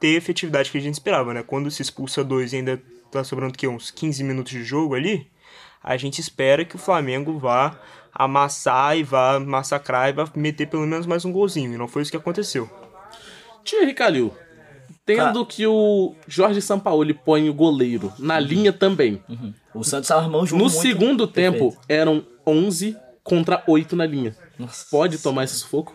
ter 0.00 0.14
a 0.14 0.18
efetividade 0.18 0.70
que 0.70 0.78
a 0.78 0.80
gente 0.80 0.94
esperava, 0.94 1.32
né? 1.32 1.44
Quando 1.46 1.70
se 1.70 1.82
expulsa 1.82 2.24
dois 2.24 2.52
e 2.52 2.56
ainda 2.56 2.82
tá 3.12 3.24
sobrando 3.24 3.56
que, 3.56 3.68
uns 3.68 3.90
15 3.90 4.24
minutos 4.24 4.52
de 4.52 4.64
jogo 4.64 4.94
ali, 4.94 5.30
a 5.82 5.96
gente 5.96 6.20
espera 6.20 6.64
que 6.64 6.76
o 6.76 6.78
Flamengo 6.78 7.38
vá 7.38 7.78
amassar 8.12 8.96
e 8.96 9.02
vá 9.02 9.38
massacrar 9.40 10.08
e 10.08 10.12
vá 10.12 10.28
meter 10.34 10.66
pelo 10.68 10.86
menos 10.86 11.06
mais 11.06 11.24
um 11.24 11.32
golzinho, 11.32 11.74
e 11.74 11.76
não 11.78 11.88
foi 11.88 12.02
isso 12.02 12.10
que 12.10 12.16
aconteceu. 12.16 12.68
Thierry 13.64 13.94
Calil, 13.94 14.34
tendo 15.06 15.44
que 15.46 15.66
o 15.66 16.14
Jorge 16.26 16.60
Sampaoli 16.60 17.14
põe 17.14 17.48
o 17.48 17.54
goleiro 17.54 18.12
na 18.18 18.38
linha 18.38 18.72
também. 18.72 19.22
O 19.74 19.82
Santos 19.82 20.10
armou 20.10 20.42
um 20.42 20.46
jogo 20.46 20.62
No 20.62 20.68
muito 20.68 20.80
segundo 20.80 21.26
tempo, 21.26 21.72
perfeito. 21.72 21.84
eram 21.88 22.26
11 22.46 22.96
contra 23.22 23.62
8 23.66 23.96
na 23.96 24.04
linha. 24.04 24.36
Nossa. 24.58 24.86
Pode 24.90 25.18
tomar 25.18 25.44
esse 25.44 25.54
sufoco? 25.56 25.94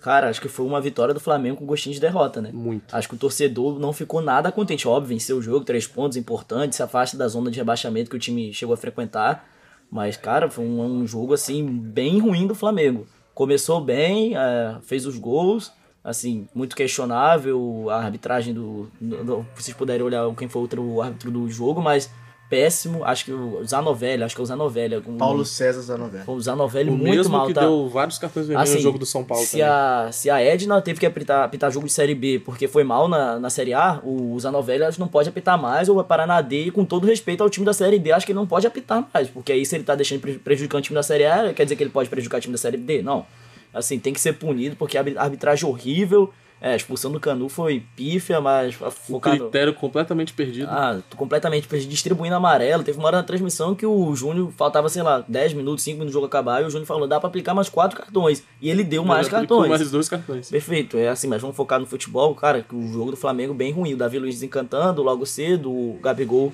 Cara, 0.00 0.28
acho 0.28 0.40
que 0.40 0.48
foi 0.48 0.64
uma 0.64 0.80
vitória 0.80 1.12
do 1.12 1.18
Flamengo 1.20 1.56
com 1.58 1.66
gostinho 1.66 1.94
de 1.94 2.00
derrota, 2.00 2.40
né? 2.40 2.50
Muito. 2.52 2.94
Acho 2.94 3.08
que 3.08 3.14
o 3.14 3.18
torcedor 3.18 3.78
não 3.78 3.92
ficou 3.92 4.20
nada 4.20 4.52
contente. 4.52 4.86
Óbvio, 4.86 5.08
venceu 5.08 5.38
o 5.38 5.42
jogo, 5.42 5.64
três 5.64 5.86
pontos 5.86 6.16
importantes, 6.16 6.76
se 6.76 6.82
afasta 6.82 7.16
da 7.16 7.26
zona 7.26 7.50
de 7.50 7.58
rebaixamento 7.58 8.10
que 8.10 8.16
o 8.16 8.18
time 8.20 8.52
chegou 8.52 8.74
a 8.74 8.76
frequentar. 8.76 9.48
Mas, 9.90 10.16
cara, 10.16 10.48
foi 10.50 10.64
um, 10.64 10.82
um 11.02 11.06
jogo, 11.06 11.34
assim, 11.34 11.64
bem 11.66 12.18
ruim 12.18 12.46
do 12.46 12.54
Flamengo. 12.54 13.06
Começou 13.34 13.80
bem, 13.80 14.36
é, 14.36 14.76
fez 14.82 15.06
os 15.06 15.18
gols, 15.18 15.72
assim, 16.04 16.48
muito 16.54 16.74
questionável 16.76 17.86
a 17.90 17.96
arbitragem 17.96 18.54
do, 18.54 18.88
do- 19.00 19.46
vocês 19.56 19.76
puderem 19.76 20.04
olhar 20.04 20.32
quem 20.36 20.48
foi 20.48 20.62
outro 20.62 21.00
árbitro 21.02 21.30
do 21.30 21.48
jogo, 21.50 21.80
mas 21.82 22.10
péssimo. 22.48 23.04
Acho 23.04 23.24
que 23.24 23.32
o 23.32 23.62
Zanovelli, 23.64 24.22
acho 24.22 24.34
que 24.34 24.40
é 24.40 24.44
o 24.44 24.46
Zanovelli. 24.46 24.94
algum- 24.94 25.16
Paulo 25.16 25.44
César 25.44 25.80
Zanovelli. 25.82 26.24
O 26.26 26.40
Zanovelli 26.40 26.90
O 26.90 26.92
muito 26.96 27.16
mesmo 27.16 27.32
mal, 27.32 27.46
que 27.46 27.54
tá? 27.54 27.60
deu 27.62 27.88
vários 27.88 28.18
cartões 28.18 28.46
vermelhos 28.46 28.70
Assim, 28.70 28.78
no 28.78 28.82
jogo 28.84 28.98
do 28.98 29.06
São 29.06 29.24
Paulo 29.24 29.44
se 29.44 29.52
também. 29.58 29.66
a, 29.66 30.08
se 30.12 30.30
a 30.30 30.40
Edna 30.42 30.80
teve 30.80 31.00
que 31.00 31.06
apitar, 31.06 31.44
apitar 31.44 31.70
jogo 31.70 31.86
de 31.86 31.92
Série 31.92 32.14
B 32.14 32.38
porque 32.44 32.68
foi 32.68 32.84
mal 32.84 33.08
na, 33.08 33.38
na 33.38 33.50
Série 33.50 33.74
A, 33.74 34.00
o 34.04 34.38
Zanovelli 34.38 34.84
acho 34.84 34.94
que 34.96 35.00
não 35.00 35.08
pode 35.08 35.28
apitar 35.28 35.60
mais 35.60 35.88
ou 35.88 35.96
vai 35.96 36.04
parar 36.04 36.26
na 36.26 36.40
D 36.40 36.64
e 36.66 36.70
com 36.70 36.84
todo 36.84 37.06
respeito 37.06 37.42
ao 37.42 37.50
time 37.50 37.66
da 37.66 37.72
Série 37.72 37.98
B, 37.98 38.12
acho 38.12 38.24
que 38.26 38.32
ele 38.32 38.38
não 38.38 38.46
pode 38.46 38.66
apitar 38.66 39.06
mais, 39.12 39.28
porque 39.28 39.52
aí 39.52 39.64
se 39.66 39.74
ele 39.74 39.84
tá 39.84 39.94
deixando 39.94 40.20
pre- 40.20 40.38
prejudicando 40.38 40.80
o 40.80 40.82
time 40.82 40.94
da 40.94 41.02
Série 41.02 41.24
A, 41.26 41.52
quer 41.52 41.64
dizer 41.64 41.76
que 41.76 41.82
ele 41.82 41.90
pode 41.90 42.08
prejudicar 42.08 42.38
o 42.38 42.40
time 42.40 42.52
da 42.52 42.58
Série 42.58 42.76
D? 42.76 43.02
Não. 43.02 43.26
Assim, 43.74 43.98
tem 43.98 44.12
que 44.12 44.20
ser 44.20 44.32
punido 44.34 44.74
porque 44.76 44.96
a 44.96 45.00
arbi- 45.00 45.18
arbitragem 45.18 45.68
horrível, 45.68 46.32
é, 46.60 46.72
a 46.72 46.76
expulsão 46.76 47.12
do 47.12 47.20
Canu 47.20 47.48
foi 47.48 47.82
pífia, 47.94 48.40
mas 48.40 48.80
O 48.80 48.90
focado... 48.90 49.38
critério 49.38 49.74
completamente 49.74 50.32
perdido. 50.32 50.68
Ah, 50.70 51.00
completamente 51.14 51.68
perdido, 51.68 51.90
distribuindo 51.90 52.34
amarelo. 52.34 52.82
Teve 52.82 52.98
uma 52.98 53.08
hora 53.08 53.18
na 53.18 53.22
transmissão 53.22 53.74
que 53.74 53.84
o 53.84 54.14
Júnior 54.14 54.50
faltava, 54.56 54.88
sei 54.88 55.02
lá, 55.02 55.22
10 55.28 55.52
minutos, 55.52 55.84
5 55.84 55.98
minutos 55.98 56.12
do 56.12 56.14
jogo 56.14 56.26
acabar, 56.26 56.62
e 56.62 56.66
o 56.66 56.70
Júnior 56.70 56.86
falou, 56.86 57.06
dá 57.06 57.20
pra 57.20 57.28
aplicar 57.28 57.52
mais 57.52 57.68
quatro 57.68 57.98
cartões. 57.98 58.42
E 58.60 58.70
ele 58.70 58.82
deu 58.82 59.04
mais 59.04 59.26
Ele 59.26 59.36
aplicou 59.36 59.58
cartões. 59.58 59.78
Mais 59.78 59.90
dois 59.90 60.08
cartões. 60.08 60.48
Perfeito, 60.48 60.96
é 60.96 61.08
assim, 61.08 61.26
mas 61.28 61.42
vamos 61.42 61.56
focar 61.56 61.78
no 61.78 61.86
futebol, 61.86 62.34
cara, 62.34 62.62
que 62.62 62.74
o 62.74 62.90
jogo 62.90 63.10
do 63.10 63.16
Flamengo 63.16 63.52
bem 63.52 63.70
ruim. 63.72 63.92
O 63.92 63.96
Davi 63.96 64.18
Luiz 64.18 64.36
desencantando 64.36 65.02
logo 65.02 65.26
cedo, 65.26 65.70
o 65.70 65.98
Gabigol 66.02 66.52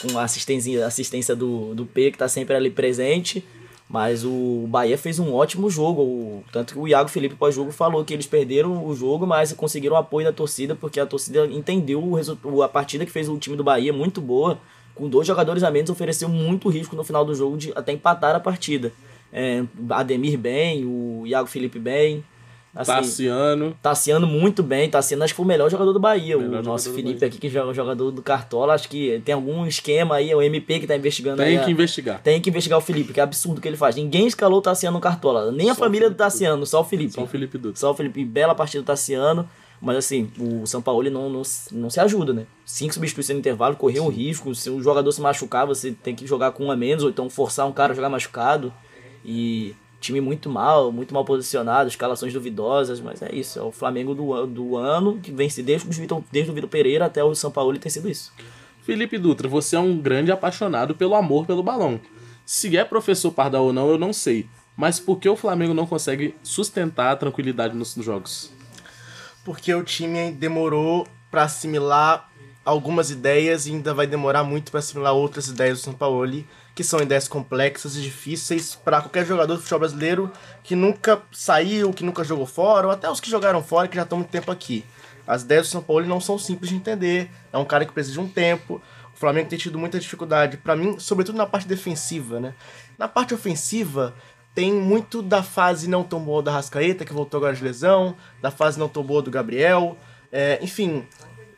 com 0.00 0.18
a 0.18 0.24
assistência, 0.24 0.86
assistência 0.86 1.36
do, 1.36 1.74
do 1.74 1.86
P, 1.86 2.10
que 2.10 2.18
tá 2.18 2.28
sempre 2.28 2.56
ali 2.56 2.70
presente. 2.70 3.44
Mas 3.94 4.24
o 4.24 4.66
Bahia 4.66 4.98
fez 4.98 5.20
um 5.20 5.32
ótimo 5.32 5.70
jogo. 5.70 6.42
Tanto 6.50 6.74
que 6.74 6.80
o 6.80 6.88
Iago 6.88 7.08
Felipe 7.08 7.36
pós-jogo 7.36 7.70
falou 7.70 8.04
que 8.04 8.12
eles 8.12 8.26
perderam 8.26 8.84
o 8.84 8.92
jogo, 8.92 9.24
mas 9.24 9.52
conseguiram 9.52 9.94
o 9.94 9.98
apoio 10.00 10.26
da 10.26 10.32
torcida, 10.32 10.74
porque 10.74 10.98
a 10.98 11.06
torcida 11.06 11.46
entendeu 11.46 12.02
o 12.02 12.62
a 12.64 12.68
partida 12.68 13.06
que 13.06 13.12
fez 13.12 13.28
o 13.28 13.38
time 13.38 13.54
do 13.54 13.62
Bahia 13.62 13.92
muito 13.92 14.20
boa. 14.20 14.58
Com 14.96 15.08
dois 15.08 15.28
jogadores 15.28 15.62
a 15.62 15.70
menos, 15.70 15.90
ofereceu 15.90 16.28
muito 16.28 16.68
risco 16.68 16.96
no 16.96 17.04
final 17.04 17.24
do 17.24 17.36
jogo 17.36 17.56
de 17.56 17.70
até 17.76 17.92
empatar 17.92 18.34
a 18.34 18.40
partida. 18.40 18.92
É, 19.32 19.62
Ademir 19.90 20.36
bem, 20.36 20.84
o 20.84 21.22
Iago 21.24 21.46
Felipe 21.46 21.78
bem. 21.78 22.24
Assim, 22.74 22.90
Tassiano. 22.92 23.76
Tassiano 23.80 24.26
muito 24.26 24.62
bem. 24.62 24.90
Tassiano 24.90 25.22
acho 25.22 25.32
que 25.32 25.36
foi 25.36 25.44
o 25.44 25.48
melhor 25.48 25.70
jogador 25.70 25.92
do 25.92 26.00
Bahia. 26.00 26.36
Melhor 26.36 26.60
o 26.60 26.62
nosso 26.66 26.92
Felipe 26.92 27.24
aqui, 27.24 27.38
que 27.38 27.48
joga 27.48 27.70
o 27.70 27.74
jogador 27.74 28.10
do 28.10 28.20
Cartola. 28.20 28.74
Acho 28.74 28.88
que 28.88 29.20
tem 29.24 29.32
algum 29.34 29.64
esquema 29.66 30.16
aí, 30.16 30.30
é 30.30 30.34
o 30.36 30.42
MP 30.42 30.80
que 30.80 30.86
tá 30.86 30.96
investigando 30.96 31.36
Tem 31.36 31.46
aí. 31.46 31.56
a- 31.58 31.64
que 31.64 31.70
investigar. 31.70 32.20
Tem 32.22 32.40
que 32.40 32.50
investigar 32.50 32.78
o 32.78 32.82
Felipe, 32.82 33.12
que 33.12 33.20
é 33.20 33.22
absurdo 33.22 33.58
o 33.58 33.60
que 33.60 33.68
ele 33.68 33.76
faz. 33.76 33.94
Ninguém 33.94 34.26
escalou 34.26 34.58
o 34.58 34.62
Tassiano 34.62 34.96
no 34.96 35.00
Cartola. 35.00 35.52
Nem 35.52 35.70
a 35.70 35.74
Só 35.74 35.80
o 35.82 35.84
família 35.84 36.10
do 36.10 36.16
Tassiano, 36.16 36.66
só 36.66 36.80
o 36.80 36.84
Felipe. 36.84 37.12
Só 37.12 37.22
o 37.22 37.26
Felipe 37.28 37.56
Dutra. 37.58 37.78
Só 37.80 37.92
o 37.92 37.94
Felipe. 37.94 38.24
Bela 38.24 38.54
partida 38.54 38.82
do 38.82 38.86
Tassiano. 38.86 39.48
Mas 39.80 39.96
assim, 39.98 40.30
o 40.38 40.66
São 40.66 40.80
Paulo 40.80 41.08
não, 41.10 41.28
não, 41.28 41.42
não 41.72 41.90
se 41.90 42.00
ajuda, 42.00 42.32
né? 42.32 42.46
Cinco 42.64 42.94
substituições 42.94 43.34
no 43.36 43.40
intervalo, 43.40 43.76
correr 43.76 44.00
um 44.00 44.08
risco. 44.08 44.54
Se 44.54 44.70
o 44.70 44.82
jogador 44.82 45.12
se 45.12 45.20
machucar, 45.20 45.66
você 45.66 45.92
tem 45.92 46.14
que 46.14 46.26
jogar 46.26 46.52
com 46.52 46.64
um 46.66 46.70
a 46.70 46.76
menos, 46.76 47.04
ou 47.04 47.10
então 47.10 47.28
forçar 47.28 47.66
um 47.66 47.72
cara 47.72 47.92
a 47.92 47.96
jogar 47.96 48.08
machucado. 48.08 48.72
E 49.24 49.74
time 50.04 50.20
muito 50.20 50.50
mal, 50.50 50.92
muito 50.92 51.14
mal 51.14 51.24
posicionado, 51.24 51.88
escalações 51.88 52.32
duvidosas, 52.32 53.00
mas 53.00 53.22
é 53.22 53.34
isso. 53.34 53.58
É 53.58 53.62
o 53.62 53.72
Flamengo 53.72 54.14
do, 54.14 54.46
do 54.46 54.76
ano, 54.76 55.18
que 55.20 55.32
vence 55.32 55.62
desde, 55.62 55.88
desde 56.30 56.50
o 56.50 56.54
Vitor 56.54 56.68
Pereira 56.68 57.06
até 57.06 57.24
o 57.24 57.34
São 57.34 57.50
Paulo, 57.50 57.72
ele 57.72 57.78
tem 57.78 57.90
sido 57.90 58.08
isso. 58.08 58.32
Felipe 58.82 59.16
Dutra, 59.16 59.48
você 59.48 59.76
é 59.76 59.80
um 59.80 59.96
grande 59.96 60.30
apaixonado 60.30 60.94
pelo 60.94 61.14
amor 61.14 61.46
pelo 61.46 61.62
balão. 61.62 61.98
Se 62.44 62.76
é 62.76 62.84
professor 62.84 63.32
Pardal 63.32 63.64
ou 63.64 63.72
não, 63.72 63.88
eu 63.88 63.98
não 63.98 64.12
sei. 64.12 64.46
Mas 64.76 65.00
por 65.00 65.18
que 65.18 65.28
o 65.28 65.36
Flamengo 65.36 65.72
não 65.72 65.86
consegue 65.86 66.34
sustentar 66.42 67.12
a 67.12 67.16
tranquilidade 67.16 67.74
nos 67.74 67.94
jogos? 67.94 68.52
Porque 69.44 69.72
o 69.72 69.82
time 69.82 70.32
demorou 70.32 71.06
pra 71.30 71.44
assimilar 71.44 72.30
algumas 72.64 73.10
ideias 73.10 73.66
e 73.66 73.72
ainda 73.72 73.94
vai 73.94 74.06
demorar 74.06 74.44
muito 74.44 74.70
pra 74.70 74.80
assimilar 74.80 75.14
outras 75.14 75.48
ideias 75.48 75.78
do 75.78 75.84
São 75.84 75.94
Paulo, 75.94 76.44
que 76.74 76.82
são 76.82 77.00
ideias 77.00 77.28
complexas 77.28 77.96
e 77.96 78.02
difíceis 78.02 78.74
pra 78.74 79.00
qualquer 79.00 79.24
jogador 79.24 79.54
do 79.54 79.60
futebol 79.60 79.80
brasileiro 79.80 80.32
que 80.62 80.74
nunca 80.74 81.22
saiu, 81.30 81.92
que 81.92 82.04
nunca 82.04 82.24
jogou 82.24 82.46
fora, 82.46 82.88
ou 82.88 82.92
até 82.92 83.08
os 83.08 83.20
que 83.20 83.30
jogaram 83.30 83.62
fora 83.62 83.86
que 83.86 83.96
já 83.96 84.02
estão 84.02 84.18
muito 84.18 84.30
tempo 84.30 84.50
aqui. 84.50 84.84
As 85.26 85.42
ideias 85.42 85.68
do 85.68 85.70
São 85.70 85.82
Paulo 85.82 86.04
não 86.06 86.20
são 86.20 86.38
simples 86.38 86.70
de 86.70 86.76
entender, 86.76 87.30
é 87.52 87.58
um 87.58 87.64
cara 87.64 87.84
que 87.84 87.92
precisa 87.92 88.14
de 88.14 88.20
um 88.20 88.28
tempo. 88.28 88.82
O 89.14 89.16
Flamengo 89.16 89.48
tem 89.48 89.58
tido 89.58 89.78
muita 89.78 90.00
dificuldade, 90.00 90.56
pra 90.56 90.74
mim, 90.74 90.98
sobretudo 90.98 91.38
na 91.38 91.46
parte 91.46 91.68
defensiva, 91.68 92.40
né? 92.40 92.54
Na 92.98 93.06
parte 93.06 93.32
ofensiva, 93.32 94.12
tem 94.54 94.72
muito 94.72 95.22
da 95.22 95.42
fase 95.42 95.88
não 95.88 96.02
tão 96.02 96.20
boa 96.20 96.42
da 96.42 96.52
Rascaeta, 96.52 97.04
que 97.04 97.12
voltou 97.12 97.38
agora 97.38 97.54
de 97.54 97.62
lesão, 97.62 98.16
da 98.42 98.50
fase 98.50 98.78
não 98.78 98.88
tão 98.88 99.02
boa 99.02 99.22
do 99.22 99.30
Gabriel, 99.30 99.96
é, 100.30 100.58
enfim. 100.60 101.06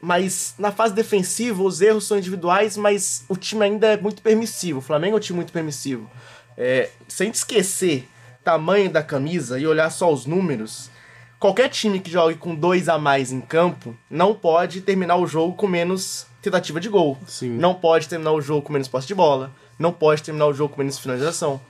Mas 0.06 0.54
na 0.56 0.70
fase 0.70 0.94
defensiva, 0.94 1.60
os 1.64 1.80
erros 1.80 2.06
são 2.06 2.16
individuais, 2.16 2.76
mas 2.76 3.24
o 3.28 3.36
time 3.36 3.64
ainda 3.64 3.88
é 3.88 3.96
muito 3.96 4.22
permissivo. 4.22 4.78
O 4.78 4.80
Flamengo 4.80 5.16
é 5.16 5.18
um 5.18 5.20
time 5.20 5.38
muito 5.38 5.52
permissivo. 5.52 6.08
É, 6.56 6.90
se 7.08 7.24
a 7.24 7.26
gente 7.26 7.34
esquecer 7.34 8.08
tamanho 8.44 8.88
da 8.88 9.02
camisa 9.02 9.58
e 9.58 9.66
olhar 9.66 9.90
só 9.90 10.12
os 10.12 10.24
números, 10.24 10.92
qualquer 11.40 11.68
time 11.70 11.98
que 11.98 12.08
jogue 12.08 12.36
com 12.36 12.54
dois 12.54 12.88
a 12.88 12.96
mais 13.00 13.32
em 13.32 13.40
campo 13.40 13.96
não 14.08 14.32
pode 14.32 14.80
terminar 14.80 15.16
o 15.16 15.26
jogo 15.26 15.56
com 15.56 15.66
menos 15.66 16.28
tentativa 16.40 16.78
de 16.78 16.88
gol. 16.88 17.18
Sim. 17.26 17.56
Não 17.56 17.74
pode 17.74 18.08
terminar 18.08 18.30
o 18.30 18.40
jogo 18.40 18.62
com 18.62 18.72
menos 18.72 18.86
posse 18.86 19.08
de 19.08 19.14
bola. 19.14 19.50
Não 19.76 19.92
pode 19.92 20.22
terminar 20.22 20.46
o 20.46 20.54
jogo 20.54 20.72
com 20.72 20.82
menos 20.82 21.00
finalização. 21.00 21.60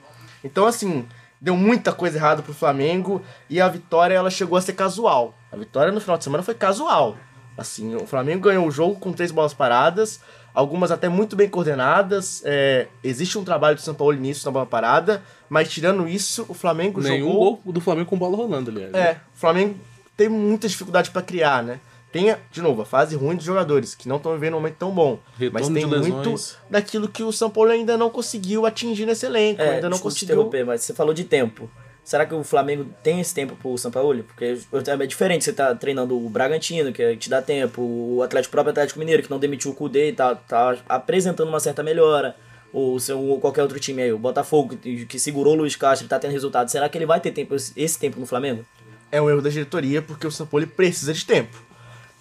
Então, 0.43 0.67
assim, 0.67 1.07
deu 1.41 1.57
muita 1.57 1.91
coisa 1.91 2.19
errada 2.19 2.43
pro 2.43 2.53
Flamengo 2.53 3.19
e 3.49 3.59
a 3.59 3.67
vitória 3.67 4.13
ela 4.13 4.29
chegou 4.29 4.59
a 4.59 4.61
ser 4.61 4.73
casual. 4.73 5.33
A 5.51 5.57
vitória 5.57 5.91
no 5.91 5.99
final 5.99 6.19
de 6.19 6.23
semana 6.23 6.43
foi 6.43 6.53
casual. 6.53 7.17
Assim, 7.57 7.95
o 7.95 8.05
Flamengo 8.05 8.43
ganhou 8.43 8.67
o 8.67 8.71
jogo 8.71 8.99
com 8.99 9.11
três 9.11 9.31
bolas 9.31 9.53
paradas, 9.53 10.19
algumas 10.53 10.91
até 10.91 11.09
muito 11.09 11.35
bem 11.35 11.49
coordenadas. 11.49 12.41
É, 12.45 12.87
existe 13.03 13.37
um 13.37 13.43
trabalho 13.43 13.75
do 13.75 13.81
São 13.81 13.95
Paulo 13.95 14.15
nisso 14.15 14.45
na 14.45 14.51
bola 14.51 14.65
parada, 14.65 15.23
mas 15.49 15.69
tirando 15.69 16.07
isso, 16.07 16.45
o 16.47 16.53
Flamengo 16.53 17.01
Nenhum 17.01 17.29
jogou. 17.29 17.57
gol 17.57 17.73
do 17.73 17.81
Flamengo 17.81 18.09
com 18.09 18.17
bola 18.17 18.37
rolando, 18.37 18.69
aliás. 18.69 18.91
né? 18.91 18.99
É, 18.99 19.11
o 19.35 19.39
Flamengo 19.39 19.75
tem 20.15 20.29
muita 20.29 20.67
dificuldade 20.67 21.09
pra 21.09 21.21
criar, 21.21 21.63
né? 21.63 21.79
Tem, 22.11 22.33
de 22.51 22.61
novo, 22.61 22.81
a 22.81 22.85
fase 22.85 23.15
ruim 23.15 23.35
dos 23.35 23.45
jogadores, 23.45 23.93
que 23.93 24.07
não 24.07 24.15
estão 24.15 24.33
vivendo 24.33 24.53
um 24.53 24.57
momento 24.57 24.77
tão 24.77 24.91
bom. 24.91 25.19
Retorno 25.37 25.51
mas 25.53 25.69
tem 25.69 25.85
muito 25.85 26.35
daquilo 26.69 27.09
que 27.09 27.21
o 27.21 27.31
São 27.31 27.49
Paulo 27.49 27.71
ainda 27.71 27.97
não 27.97 28.09
conseguiu 28.09 28.65
atingir 28.65 29.05
nesse 29.05 29.25
elenco. 29.25 29.61
É, 29.61 29.75
ainda 29.75 29.89
não 29.89 29.91
desculpa 29.91 30.15
te 30.15 30.19
conseguiu. 30.19 30.35
interromper, 30.35 30.65
mas 30.65 30.81
você 30.81 30.93
falou 30.93 31.13
de 31.13 31.25
tempo. 31.25 31.69
Será 32.07 32.25
que 32.25 32.33
o 32.33 32.41
Flamengo 32.41 32.85
tem 33.03 33.19
esse 33.19 33.35
tempo 33.35 33.53
pro 33.57 33.77
São 33.77 33.91
Paulo? 33.91 34.23
Porque 34.23 34.57
é 34.71 35.05
diferente, 35.05 35.43
você 35.43 35.51
tá 35.51 35.75
treinando 35.75 36.17
o 36.17 36.29
Bragantino, 36.29 36.93
que 36.93 37.17
te 37.17 37.29
dá 37.29 37.41
tempo, 37.41 37.81
o 37.81 38.23
Atlético 38.23 38.53
próprio 38.53 38.71
Atlético 38.71 38.97
Mineiro, 38.97 39.23
que 39.23 39.29
não 39.29 39.37
demitiu 39.37 39.71
o 39.71 39.73
Cudê 39.73 40.07
e 40.07 40.13
tá, 40.13 40.33
tá 40.33 40.77
apresentando 40.87 41.49
uma 41.49 41.59
certa 41.59 41.83
melhora. 41.83 42.33
Ou 42.71 42.97
ou 43.11 43.41
qualquer 43.41 43.61
outro 43.61 43.77
time 43.77 44.03
aí, 44.03 44.13
o 44.13 44.17
Botafogo, 44.17 44.77
que, 44.77 45.05
que 45.05 45.19
segurou 45.19 45.53
o 45.53 45.57
Luiz 45.57 45.75
Castro 45.75 46.05
e 46.05 46.07
tá 46.07 46.17
tendo 46.17 46.31
resultado. 46.31 46.71
Será 46.71 46.87
que 46.87 46.97
ele 46.97 47.05
vai 47.05 47.19
ter 47.19 47.33
tempo, 47.33 47.53
esse 47.53 47.99
tempo 47.99 48.21
no 48.21 48.25
Flamengo? 48.25 48.65
É 49.11 49.21
um 49.21 49.29
erro 49.29 49.41
da 49.41 49.49
diretoria, 49.49 50.01
porque 50.01 50.25
o 50.25 50.31
São 50.31 50.47
Paulo 50.47 50.65
precisa 50.65 51.13
de 51.13 51.25
tempo. 51.25 51.61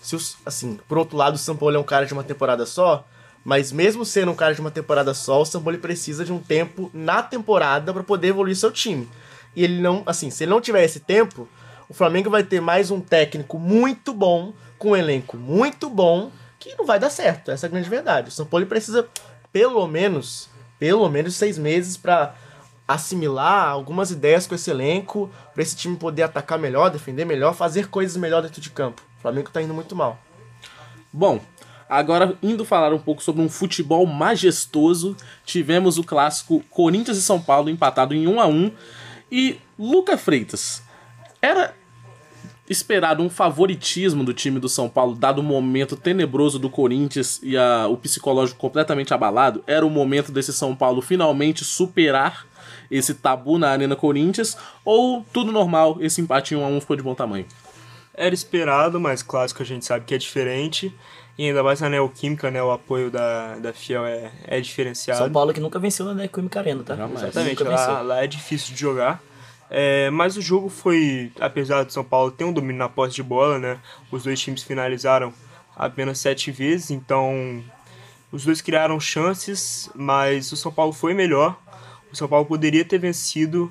Se 0.03 0.17
os, 0.17 0.37
assim, 0.45 0.81
por 0.89 0.99
outro 0.99 1.17
lado, 1.17 1.37
o 1.37 1.39
São 1.39 1.57
Paulo 1.57 1.77
é 1.77 1.79
um 1.79 1.85
cara 1.85 2.07
de 2.07 2.13
uma 2.13 2.25
temporada 2.25 2.67
só, 2.67 3.07
mas 3.45 3.71
mesmo 3.71 4.05
sendo 4.05 4.33
um 4.33 4.35
cara 4.35 4.53
de 4.53 4.61
uma 4.61 4.73
temporada 4.73 5.15
só, 5.15 5.43
o 5.43 5.47
São 5.47 5.63
Paulo 5.63 5.79
precisa 5.79 6.25
de 6.25 6.33
um 6.33 6.41
tempo 6.41 6.91
na 6.93 7.23
temporada 7.23 7.93
para 7.93 8.03
poder 8.03 8.27
evoluir 8.27 8.57
seu 8.57 8.73
time. 8.73 9.09
E 9.57 9.65
ele 9.65 9.81
não, 9.81 10.03
assim, 10.05 10.29
se 10.29 10.45
ele 10.45 10.51
não 10.51 10.61
tiver 10.61 10.85
esse 10.85 11.01
tempo, 11.01 11.49
o 11.89 11.95
Flamengo 11.95 12.29
vai 12.29 12.45
ter 12.45 12.61
mais 12.61 12.91
um 12.91 13.01
técnico 13.01 13.59
muito 13.59 14.13
bom, 14.13 14.53
com 14.79 14.91
um 14.91 14.97
elenco 14.97 15.39
muito 15.39 15.89
bom, 15.89 16.31
que 16.59 16.75
não 16.77 16.85
vai 16.85 16.99
dar 16.99 17.09
certo. 17.09 17.51
Essa 17.51 17.67
é 17.67 17.69
a 17.69 17.71
grande 17.71 17.89
verdade. 17.89 18.29
O 18.29 18.33
São 18.33 18.45
Paulo 18.45 18.67
precisa, 18.67 19.09
pelo 19.51 19.87
menos, 19.87 20.51
pelo 20.79 21.09
menos 21.09 21.35
seis 21.37 21.57
meses 21.57 21.97
para 21.97 22.35
assimilar 22.87 23.69
algumas 23.69 24.11
ideias 24.11 24.47
com 24.47 24.55
esse 24.55 24.71
elenco, 24.71 25.31
para 25.55 25.63
esse 25.63 25.75
time 25.75 25.97
poder 25.97 26.25
atacar 26.25 26.59
melhor, 26.59 26.91
defender 26.91 27.25
melhor, 27.25 27.55
fazer 27.55 27.89
coisas 27.89 28.17
melhor 28.17 28.43
dentro 28.43 28.61
de 28.61 28.71
campo. 28.71 29.03
O 29.19 29.23
Flamengo 29.23 29.51
tá 29.51 29.63
indo 29.63 29.75
muito 29.75 29.97
mal. 29.97 30.19
Bom, 31.13 31.41
agora 31.89 32.37
indo 32.43 32.65
falar 32.65 32.93
um 32.93 32.99
pouco 32.99 33.23
sobre 33.23 33.43
um 33.43 33.49
futebol 33.49 34.05
majestoso, 34.07 35.17
tivemos 35.45 35.99
o 35.99 36.05
clássico 36.05 36.63
Corinthians 36.71 37.17
e 37.17 37.23
São 37.23 37.41
Paulo 37.41 37.71
empatado 37.71 38.15
em 38.15 38.29
1 38.29 38.41
a 38.41 38.47
1 38.47 38.73
e 39.31 39.59
Luca 39.79 40.17
Freitas. 40.17 40.83
Era 41.41 41.75
esperado 42.69 43.23
um 43.23 43.31
favoritismo 43.31 44.25
do 44.25 44.35
time 44.35 44.59
do 44.59 44.69
São 44.69 44.89
Paulo, 44.89 45.15
dado 45.15 45.39
o 45.39 45.43
momento 45.43 45.97
tenebroso 45.97 46.59
do 46.59 46.69
Corinthians 46.69 47.39
e 47.43 47.57
a- 47.57 47.87
o 47.89 47.97
psicológico 47.97 48.59
completamente 48.59 49.15
abalado? 49.15 49.63
Era 49.67 49.87
o 49.87 49.91
momento 49.91 50.33
desse 50.33 50.53
São 50.53 50.75
Paulo 50.75 51.01
finalmente 51.01 51.65
superar 51.65 52.45
esse 52.91 53.15
tabu 53.15 53.57
na 53.59 53.71
Arena 53.71 53.95
Corinthians? 53.95 54.57
Ou 54.85 55.25
tudo 55.33 55.53
normal, 55.53 55.99
esse 56.01 56.21
empate 56.21 56.55
em 56.55 56.57
1 56.57 56.65
a 56.65 56.69
1 56.69 56.81
ficou 56.81 56.97
de 56.97 57.03
bom 57.05 57.15
tamanho? 57.15 57.47
Era 58.13 58.35
esperado, 58.35 58.99
mas 58.99 59.23
clássico 59.23 59.63
a 59.63 59.67
gente 59.67 59.85
sabe 59.85 60.05
que 60.05 60.15
é 60.15 60.19
diferente. 60.19 60.93
E 61.39 61.49
ainda 61.49 61.63
mais 61.63 61.81
na 61.81 61.89
Neoquímica, 61.91 62.51
né? 62.51 62.63
O 62.63 62.71
apoio 62.71 63.11
da, 63.11 63.57
da 63.57 63.73
Fiel 63.73 64.07
é, 64.07 64.33
é 64.47 64.61
diferenciado. 64.61 65.19
São 65.19 65.31
Paulo 65.31 65.53
que 65.53 65.61
nunca 65.61 65.79
venceu 65.79 66.07
na 66.07 66.15
Neoquímica 66.15 66.61
Arena, 66.61 66.83
tá? 66.83 66.97
Jamais. 66.97 67.23
Exatamente, 67.23 67.63
lá, 67.63 68.01
lá 68.01 68.25
é 68.25 68.27
difícil 68.27 68.75
de 68.75 68.81
jogar. 68.81 69.23
É, 69.69 70.09
mas 70.11 70.37
o 70.37 70.41
jogo 70.41 70.69
foi, 70.69 71.33
apesar 71.41 71.83
do 71.83 71.93
São 71.93 72.05
Paulo 72.05 72.31
ter 72.31 72.45
um 72.45 72.53
domínio 72.53 72.79
na 72.79 72.89
posse 72.89 73.17
de 73.17 73.23
bola, 73.23 73.59
né? 73.59 73.79
Os 74.11 74.23
dois 74.23 74.41
times 74.41 74.63
finalizaram 74.63 75.33
apenas 75.77 76.19
sete 76.19 76.51
vezes, 76.51 76.91
então 76.91 77.63
os 78.33 78.45
dois 78.45 78.61
criaram 78.63 78.99
chances, 78.99 79.91
mas 79.95 80.53
o 80.53 80.57
São 80.57 80.73
Paulo 80.73 80.93
foi 80.93 81.13
melhor. 81.13 81.59
O 82.11 82.17
São 82.17 82.29
Paulo 82.29 82.47
poderia 82.47 82.85
ter 82.85 82.99
vencido 82.99 83.71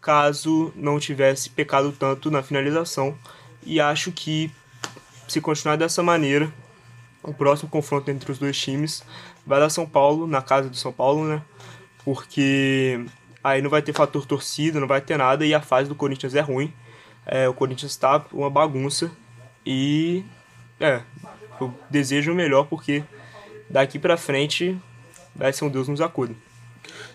caso 0.00 0.72
não 0.74 0.98
tivesse 0.98 1.50
pecado 1.50 1.92
tanto 1.92 2.30
na 2.30 2.42
finalização. 2.42 3.16
E 3.64 3.80
acho 3.80 4.12
que 4.12 4.50
se 5.28 5.40
continuar 5.40 5.76
dessa 5.76 6.02
maneira, 6.02 6.52
o 7.22 7.32
próximo 7.32 7.68
confronto 7.68 8.10
entre 8.10 8.30
os 8.30 8.38
dois 8.38 8.58
times 8.58 9.02
vai 9.46 9.60
dar 9.60 9.70
São 9.70 9.86
Paulo, 9.86 10.26
na 10.26 10.42
casa 10.42 10.68
do 10.68 10.76
São 10.76 10.92
Paulo, 10.92 11.26
né? 11.26 11.42
Porque 12.04 13.04
aí 13.42 13.60
não 13.60 13.70
vai 13.70 13.82
ter 13.82 13.92
fator 13.92 14.26
torcida, 14.26 14.80
não 14.80 14.88
vai 14.88 15.00
ter 15.00 15.16
nada 15.16 15.44
e 15.44 15.54
a 15.54 15.60
fase 15.60 15.88
do 15.88 15.94
Corinthians 15.94 16.34
é 16.34 16.40
ruim. 16.40 16.72
É, 17.26 17.48
o 17.48 17.54
Corinthians 17.54 17.96
tá 17.96 18.24
uma 18.32 18.50
bagunça 18.50 19.10
e 19.64 20.24
é, 20.78 21.02
eu 21.60 21.74
desejo 21.90 22.32
o 22.32 22.34
melhor 22.34 22.66
porque 22.66 23.04
daqui 23.68 23.98
pra 23.98 24.16
frente 24.16 24.76
vai 25.34 25.52
ser 25.52 25.64
um 25.64 25.68
Deus 25.68 25.88
nos 25.88 26.00
acuda. 26.00 26.34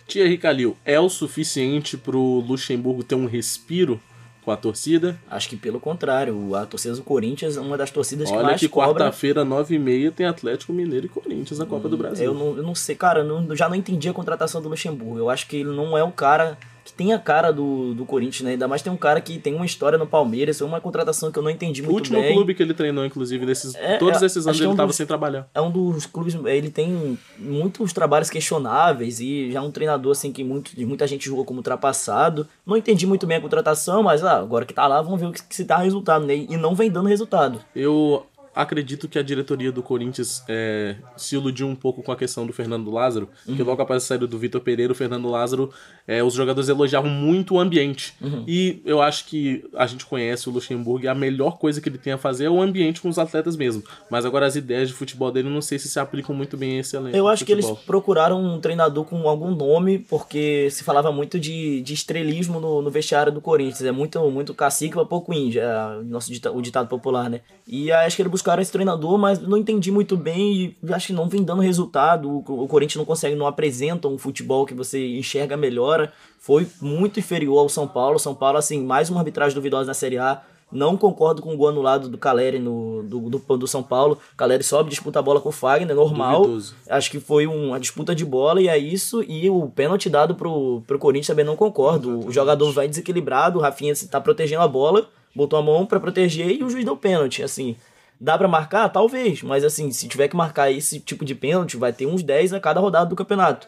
Thierry 0.07 0.37
Calil, 0.37 0.77
é 0.85 0.99
o 0.99 1.09
suficiente 1.09 1.97
pro 1.97 2.19
Luxemburgo 2.47 3.03
ter 3.03 3.15
um 3.15 3.25
respiro 3.25 3.99
com 4.45 4.51
a 4.51 4.55
torcida? 4.57 5.17
Acho 5.29 5.49
que 5.49 5.57
pelo 5.57 5.79
contrário, 5.79 6.55
a 6.55 6.65
torcida 6.65 6.95
do 6.95 7.01
Corinthians 7.01 7.57
é 7.57 7.59
uma 7.59 7.75
das 7.77 7.89
torcidas 7.91 8.29
que 8.29 8.35
Olha 8.37 8.45
mais 8.45 8.59
que 8.61 8.69
cobra. 8.69 9.05
quarta-feira, 9.05 9.43
9h30, 9.43 10.11
tem 10.11 10.25
Atlético 10.27 10.71
Mineiro 10.71 11.07
e 11.07 11.09
Corinthians 11.09 11.57
na 11.59 11.65
Copa 11.65 11.89
do 11.89 11.97
Brasil. 11.97 12.25
Eu 12.25 12.33
não, 12.33 12.55
eu 12.57 12.63
não 12.63 12.75
sei, 12.75 12.95
cara, 12.95 13.19
eu 13.21 13.25
não- 13.25 13.55
já 13.55 13.67
não 13.67 13.75
entendi 13.75 14.07
a 14.07 14.13
contratação 14.13 14.61
do 14.61 14.69
Luxemburgo. 14.69 15.17
Eu 15.17 15.29
acho 15.29 15.47
que 15.47 15.57
ele 15.57 15.69
não 15.75 15.97
é 15.97 16.03
um 16.03 16.11
cara 16.11 16.57
que 16.85 16.93
tem 16.93 17.11
a 17.13 17.19
cara 17.19 17.51
do, 17.51 17.95
do 17.95 18.05
Corinthians, 18.05 18.43
né? 18.43 18.51
Ainda 18.51 18.67
mais 18.67 18.81
tem 18.83 18.93
um 18.93 18.97
cara 18.97 19.19
que 19.19 19.39
tem 19.39 19.55
uma 19.55 19.65
história 19.65 19.97
no 19.97 20.05
Palmeiras, 20.05 20.59
foi 20.59 20.67
uma 20.67 20.79
contratação 20.79 21.31
que 21.31 21.39
eu 21.39 21.41
não 21.43 21.49
entendi 21.49 21.81
O 21.81 21.85
muito 21.85 21.95
último 21.97 22.21
bem. 22.21 22.33
clube 22.35 22.53
que 22.53 22.61
ele 22.61 22.75
treinou, 22.75 23.03
inclusive, 23.03 23.43
nesses, 23.43 23.73
É, 23.73 23.97
todos 23.97 24.21
é, 24.21 24.25
esses 24.27 24.45
anos 24.45 24.57
que 24.57 24.63
é 24.63 24.67
ele 24.67 24.73
um 24.73 24.77
tava 24.77 24.87
dos- 24.89 24.95
sem 24.95 25.05
trabalhar. 25.07 25.49
É 25.53 25.59
um 25.59 25.71
dos 25.71 26.05
clubes, 26.05 26.35
ele 26.45 26.69
tem 26.69 27.17
muitos 27.39 27.91
trabalhos 27.91 28.29
questionáveis 28.29 29.19
e 29.19 29.51
já 29.51 29.59
é 29.59 29.61
um 29.63 29.71
treinador 29.71 30.11
assim 30.11 30.31
que 30.31 30.43
muito, 30.43 30.71
muita 30.85 31.07
gente 31.07 31.25
julgou 31.25 31.43
como 31.43 31.57
ultrapassado. 31.59 32.47
Não 32.65 32.77
entendi 32.77 33.07
muito 33.07 33.25
bem 33.25 33.37
a 33.37 33.41
contratação, 33.41 34.03
mas 34.03 34.23
ah, 34.23 34.37
agora 34.37 34.63
que 34.65 34.73
tá 34.73 34.85
lá, 34.87 35.01
vamos 35.01 35.19
ver 35.19 35.25
o 35.25 35.31
que, 35.31 35.41
que 35.43 35.55
se 35.55 35.63
dá 35.63 35.77
resultado, 35.77 36.25
né? 36.25 36.35
E 36.35 36.55
não 36.55 36.75
vem 36.75 36.91
dando 36.91 37.09
resultado. 37.09 37.59
Eu 37.75 38.25
acredito 38.53 39.09
que 39.09 39.19
a 39.19 39.21
diretoria 39.21 39.69
do 39.69 39.83
Corinthians 39.83 40.41
é, 40.47 40.95
se 41.17 41.35
iludiu 41.35 41.67
um 41.67 41.75
pouco 41.75 42.01
com 42.01 42.09
a 42.11 42.15
questão 42.15 42.45
do 42.47 42.53
Fernando 42.53 42.89
Lázaro, 42.89 43.27
que 43.45 43.51
Uhum. 43.61 43.67
logo 43.67 43.81
após 43.81 44.01
a 44.01 44.05
saída 44.05 44.25
do 44.25 44.39
Vitor 44.39 44.61
Pereira, 44.61 44.93
o 44.93 44.95
Fernando 44.95 45.27
Lázaro, 45.27 45.71
é, 46.07 46.23
os 46.23 46.33
jogadores 46.33 46.69
elogiavam 46.69 47.09
muito 47.09 47.55
o 47.55 47.59
ambiente. 47.59 48.13
Uhum. 48.21 48.43
E 48.47 48.81
eu 48.85 49.01
acho 49.01 49.25
que 49.25 49.63
a 49.75 49.85
gente 49.87 50.05
conhece 50.05 50.47
o 50.47 50.51
Luxemburgo 50.51 51.05
e 51.05 51.07
a 51.07 51.15
melhor 51.15 51.57
coisa 51.57 51.81
que 51.81 51.89
ele 51.89 51.97
tem 51.97 52.13
a 52.13 52.17
fazer 52.17 52.45
é 52.45 52.49
o 52.49 52.61
ambiente 52.61 53.01
com 53.01 53.09
os 53.09 53.17
atletas 53.17 53.55
mesmo. 53.55 53.83
Mas 54.09 54.25
agora 54.25 54.45
as 54.45 54.55
ideias 54.55 54.89
de 54.89 54.93
futebol 54.93 55.31
dele 55.31 55.49
não 55.49 55.61
sei 55.61 55.79
se 55.79 55.87
se 55.89 55.99
aplicam 55.99 56.35
muito 56.35 56.55
bem 56.57 56.77
a 56.77 56.79
esse 56.81 56.95
elenco. 56.95 57.15
Eu 57.17 57.27
acho 57.27 57.43
que 57.45 57.51
eles 57.51 57.69
procuraram 57.85 58.43
um 58.43 58.59
treinador 58.59 59.03
com 59.05 59.27
algum 59.27 59.53
nome, 59.53 59.99
porque 59.99 60.69
se 60.71 60.83
falava 60.83 61.11
muito 61.11 61.39
de, 61.39 61.81
de 61.81 61.93
estrelismo 61.93 62.59
no, 62.59 62.81
no 62.81 62.91
vestiário 62.91 63.31
do 63.31 63.41
Corinthians. 63.41 63.83
É 63.83 63.91
muito, 63.91 64.19
muito 64.29 64.53
cacique 64.53 64.93
pra 64.95 65.05
pouco 65.05 65.33
índio, 65.33 65.61
é 65.61 66.01
nosso 66.03 66.31
dita- 66.31 66.51
o 66.51 66.61
ditado 66.61 66.87
popular, 66.87 67.29
né? 67.29 67.41
E 67.67 67.91
acho 67.91 68.15
que 68.15 68.21
eles 68.21 68.31
buscaram 68.31 68.61
esse 68.61 68.71
treinador, 68.71 69.17
mas 69.17 69.39
não 69.39 69.57
entendi 69.57 69.91
muito 69.91 70.15
bem 70.15 70.75
e 70.83 70.93
acho 70.93 71.07
que 71.07 71.13
não 71.13 71.27
vem 71.27 71.43
dando 71.43 71.61
resultado. 71.63 72.29
O, 72.29 72.63
o 72.63 72.67
Corinthians 72.67 72.97
não 72.97 73.05
consegue, 73.05 73.35
não 73.35 73.47
apresenta 73.47 74.07
um 74.07 74.17
futebol 74.19 74.65
que 74.65 74.73
você 74.73 75.03
enxerga 75.17 75.57
melhora. 75.97 76.13
Foi 76.39 76.67
muito 76.81 77.19
inferior 77.19 77.57
ao 77.59 77.69
São 77.69 77.87
Paulo. 77.87 78.19
São 78.19 78.35
Paulo, 78.35 78.57
assim, 78.57 78.83
mais 78.83 79.09
uma 79.09 79.19
arbitragem 79.19 79.55
duvidosa 79.55 79.87
na 79.87 79.93
Série 79.93 80.17
A. 80.17 80.41
Não 80.71 80.97
concordo 80.97 81.41
com 81.41 81.53
o 81.53 81.57
gol 81.57 81.69
anulado 81.69 82.09
do 82.09 82.17
Caleri 82.17 82.59
no, 82.59 83.03
do, 83.03 83.29
do, 83.29 83.57
do 83.57 83.67
São 83.67 83.81
Paulo. 83.81 84.17
Caleri 84.35 84.63
sobe, 84.63 84.89
disputa 84.89 85.19
a 85.19 85.21
bola 85.21 85.39
com 85.39 85.49
o 85.49 85.51
Fagner, 85.51 85.95
normal. 85.95 86.41
Duvidoso. 86.41 86.75
Acho 86.89 87.09
que 87.11 87.19
foi 87.19 87.47
um- 87.47 87.67
uma 87.69 87.79
disputa 87.79 88.13
de 88.13 88.25
bola 88.25 88.61
e 88.61 88.67
é 88.67 88.77
isso. 88.77 89.23
E 89.23 89.49
o 89.49 89.67
pênalti 89.69 90.09
dado 90.09 90.35
pro, 90.35 90.81
pro 90.85 90.99
Corinthians 90.99 91.27
também 91.27 91.45
não 91.45 91.55
concordo. 91.55 92.27
O 92.27 92.31
jogador 92.31 92.71
vai 92.71 92.87
desequilibrado, 92.87 93.57
o 93.59 93.61
Rafinha 93.61 93.93
tá 94.09 94.19
protegendo 94.19 94.63
a 94.63 94.67
bola, 94.67 95.07
botou 95.35 95.57
a 95.57 95.61
mão 95.63 95.85
pra 95.85 95.99
proteger 95.99 96.49
e 96.59 96.63
o 96.63 96.69
juiz 96.69 96.83
deu 96.83 96.97
pênalti. 96.97 97.41
Assim, 97.43 97.75
dá 98.19 98.37
pra 98.37 98.47
marcar? 98.47 98.89
Talvez. 98.89 99.43
Mas 99.43 99.63
assim, 99.63 99.91
se 99.91 100.07
tiver 100.07 100.27
que 100.27 100.35
marcar 100.35 100.71
esse 100.71 100.99
tipo 100.99 101.23
de 101.23 101.35
pênalti, 101.35 101.77
vai 101.77 101.93
ter 101.93 102.05
uns 102.07 102.21
10 102.23 102.53
a 102.53 102.59
cada 102.59 102.79
rodada 102.81 103.09
do 103.09 103.15
campeonato. 103.15 103.67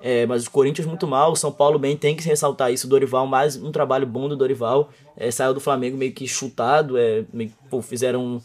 É, 0.00 0.26
mas 0.26 0.46
o 0.46 0.50
Corinthians 0.50 0.86
muito 0.86 1.06
mal, 1.06 1.32
o 1.32 1.36
São 1.36 1.50
Paulo 1.50 1.78
bem, 1.78 1.96
tem 1.96 2.14
que 2.14 2.24
ressaltar 2.24 2.72
isso. 2.72 2.86
O 2.86 2.90
Dorival, 2.90 3.26
mais 3.26 3.56
um 3.56 3.72
trabalho 3.72 4.06
bom 4.06 4.28
do 4.28 4.36
Dorival. 4.36 4.90
É, 5.16 5.30
saiu 5.30 5.52
do 5.52 5.60
Flamengo 5.60 5.96
meio 5.96 6.12
que 6.12 6.26
chutado, 6.26 6.96
é, 6.96 7.24
meio, 7.32 7.52
pô, 7.68 7.82
fizeram 7.82 8.24
um- 8.24 8.40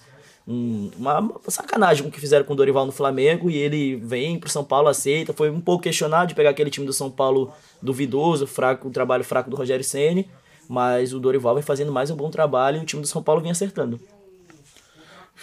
um- 0.48 0.92
uma 0.98 1.32
sacanagem 1.48 2.04
com 2.04 2.10
o 2.10 2.12
que 2.12 2.20
fizeram 2.20 2.44
com 2.44 2.54
o 2.54 2.56
Dorival 2.56 2.86
no 2.86 2.92
Flamengo 2.92 3.50
e 3.50 3.56
ele 3.58 3.96
vem 3.98 4.40
pro 4.40 4.50
São 4.50 4.64
Paulo, 4.64 4.88
aceita. 4.88 5.32
Foi 5.32 5.50
um 5.50 5.62
pouco 5.62 5.84
questionado 5.84 6.28
de 6.28 6.36
pegar 6.36 6.50
aquele 6.50 6.70
time 6.72 6.86
do 6.88 6.94
São 6.94 7.10
Paulo 7.12 7.54
duvidoso, 7.82 8.48
fraco, 8.48 8.88
o 8.88 8.92
trabalho 8.92 9.24
fraco 9.24 9.50
do 9.50 9.56
Rogério 9.56 9.84
Ceni, 9.86 10.28
mas 10.68 11.14
o 11.14 11.20
Dorival 11.20 11.54
vem 11.54 11.64
fazendo 11.64 11.92
mais 11.92 12.10
um 12.10 12.16
bom 12.16 12.30
trabalho 12.32 12.78
e 12.80 12.82
o 12.82 12.86
time 12.86 13.02
do 13.02 13.08
São 13.08 13.22
Paulo 13.22 13.42
vem 13.42 13.52
acertando. 13.52 14.00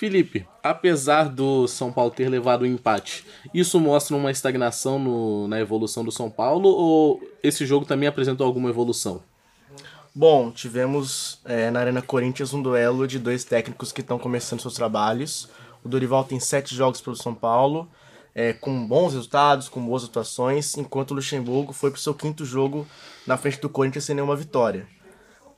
Felipe, 0.00 0.46
apesar 0.62 1.28
do 1.28 1.68
São 1.68 1.92
Paulo 1.92 2.10
ter 2.10 2.26
levado 2.26 2.62
o 2.62 2.66
empate, 2.66 3.22
isso 3.52 3.78
mostra 3.78 4.16
uma 4.16 4.30
estagnação 4.30 4.98
no- 4.98 5.46
na 5.46 5.60
evolução 5.60 6.02
do 6.02 6.10
São 6.10 6.30
Paulo 6.30 6.70
ou 6.70 7.22
esse 7.42 7.66
jogo 7.66 7.84
também 7.84 8.08
apresentou 8.08 8.46
alguma 8.46 8.70
evolução? 8.70 9.22
Bom, 10.14 10.50
tivemos 10.50 11.38
é, 11.44 11.70
na 11.70 11.80
Arena 11.80 12.00
Corinthians 12.00 12.54
um 12.54 12.62
duelo 12.62 13.06
de 13.06 13.18
dois 13.18 13.44
técnicos 13.44 13.92
que 13.92 14.00
estão 14.00 14.18
começando 14.18 14.60
seus 14.62 14.72
trabalhos. 14.72 15.50
O 15.84 15.88
Dorival 15.90 16.24
tem 16.24 16.40
sete 16.40 16.74
jogos 16.74 17.02
pelo 17.02 17.14
São 17.14 17.34
Paulo, 17.34 17.86
é, 18.34 18.54
com 18.54 18.86
bons 18.86 19.12
resultados, 19.12 19.68
com 19.68 19.84
boas 19.84 20.02
atuações, 20.02 20.78
enquanto 20.78 21.10
o 21.10 21.14
Luxemburgo 21.14 21.74
foi 21.74 21.90
pro 21.90 22.00
seu 22.00 22.14
quinto 22.14 22.42
jogo 22.46 22.86
na 23.26 23.36
frente 23.36 23.60
do 23.60 23.68
Corinthians 23.68 24.04
sem 24.06 24.14
nenhuma 24.14 24.34
vitória. 24.34 24.88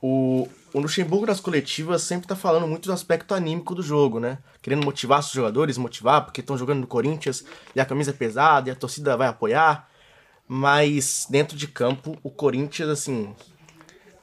O, 0.01 0.49
o 0.73 0.79
Luxemburgo 0.79 1.27
nas 1.27 1.39
coletivas 1.39 2.01
sempre 2.01 2.27
tá 2.27 2.35
falando 2.35 2.67
muito 2.67 2.87
do 2.87 2.93
aspecto 2.93 3.33
anímico 3.35 3.75
do 3.75 3.83
jogo, 3.83 4.19
né? 4.19 4.39
Querendo 4.61 4.83
motivar 4.83 5.21
seus 5.21 5.33
jogadores, 5.33 5.77
motivar, 5.77 6.25
porque 6.25 6.41
estão 6.41 6.57
jogando 6.57 6.79
no 6.79 6.87
Corinthians 6.87 7.45
e 7.75 7.79
a 7.79 7.85
camisa 7.85 8.09
é 8.09 8.13
pesada 8.13 8.69
e 8.69 8.71
a 8.71 8.75
torcida 8.75 9.15
vai 9.15 9.27
apoiar. 9.27 9.87
Mas 10.47 11.27
dentro 11.29 11.55
de 11.55 11.67
campo, 11.67 12.17
o 12.23 12.29
Corinthians, 12.29 12.89
assim, 12.89 13.35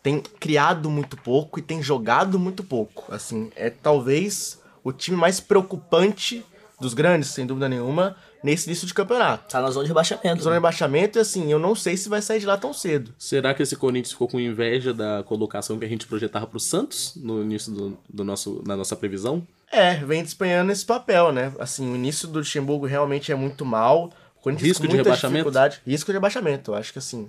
tem 0.03 0.21
criado 0.21 0.91
muito 0.91 1.17
pouco 1.17 1.59
e 1.59 1.63
tem 1.63 1.81
jogado 1.81 2.39
muito 2.39 2.65
pouco. 2.65 3.15
Assim, 3.15 3.53
é 3.55 3.71
talvez 3.71 4.61
o 4.83 4.93
time 4.93 5.17
mais 5.17 5.39
preocupante 5.39 6.45
dos 6.81 6.95
grandes, 6.95 7.29
sem 7.29 7.47
dúvida 7.47 7.69
nenhuma, 7.69 8.17
nesse 8.43 8.67
início 8.67 8.87
de 8.87 8.95
campeonato. 8.95 9.51
Tá 9.51 9.61
na 9.61 9.71
zona 9.71 9.85
de 9.85 9.89
rebaixamento. 9.89 10.43
Zona 10.43 10.55
de 10.55 10.59
rebaixamento, 10.59 11.19
e 11.19 11.21
assim, 11.21 11.51
eu 11.51 11.59
não 11.59 11.75
sei 11.75 11.97
se 11.97 12.09
vai 12.09 12.23
sair 12.23 12.41
de 12.41 12.47
lá 12.47 12.57
tão 12.57 12.73
cedo. 12.73 13.13
Será 13.19 13.55
que 13.55 13.63
esse 13.63 13.77
Corinthians 13.77 14.13
ficou 14.13 14.29
com 14.29 14.41
inveja 14.41 14.93
da 14.93 15.23
colocação 15.25 15.79
que 15.79 15.85
a 15.85 15.89
gente 15.89 16.07
projetava 16.07 16.47
pro 16.47 16.61
Santos 16.61 17.13
no 17.17 17.43
início 17.43 17.73
do, 17.73 17.99
do 18.09 18.25
nosso, 18.25 18.63
na 18.67 18.77
nossa 18.77 18.97
previsão? 18.97 19.47
É, 19.71 19.95
vem 19.97 20.23
desempenhando 20.23 20.73
esse 20.73 20.85
papel, 20.85 21.33
né? 21.33 21.53
Assim, 21.59 21.91
o 21.91 21.95
início 21.95 22.27
do 22.27 22.39
Luxemburgo 22.39 22.87
realmente 22.87 23.31
é 23.31 23.35
muito 23.35 23.65
mal. 23.65 24.11
O 24.37 24.43
Corinthians 24.43 24.69
Risco 24.69 24.83
com 24.83 24.89
de 24.89 24.95
muita 24.95 25.11
rebaixamento? 25.11 25.37
dificuldade. 25.37 25.81
Risco 25.87 26.07
de 26.07 26.17
rebaixamento. 26.17 26.71
Eu 26.73 26.75
acho 26.75 26.93
que 26.93 26.99
assim, 26.99 27.29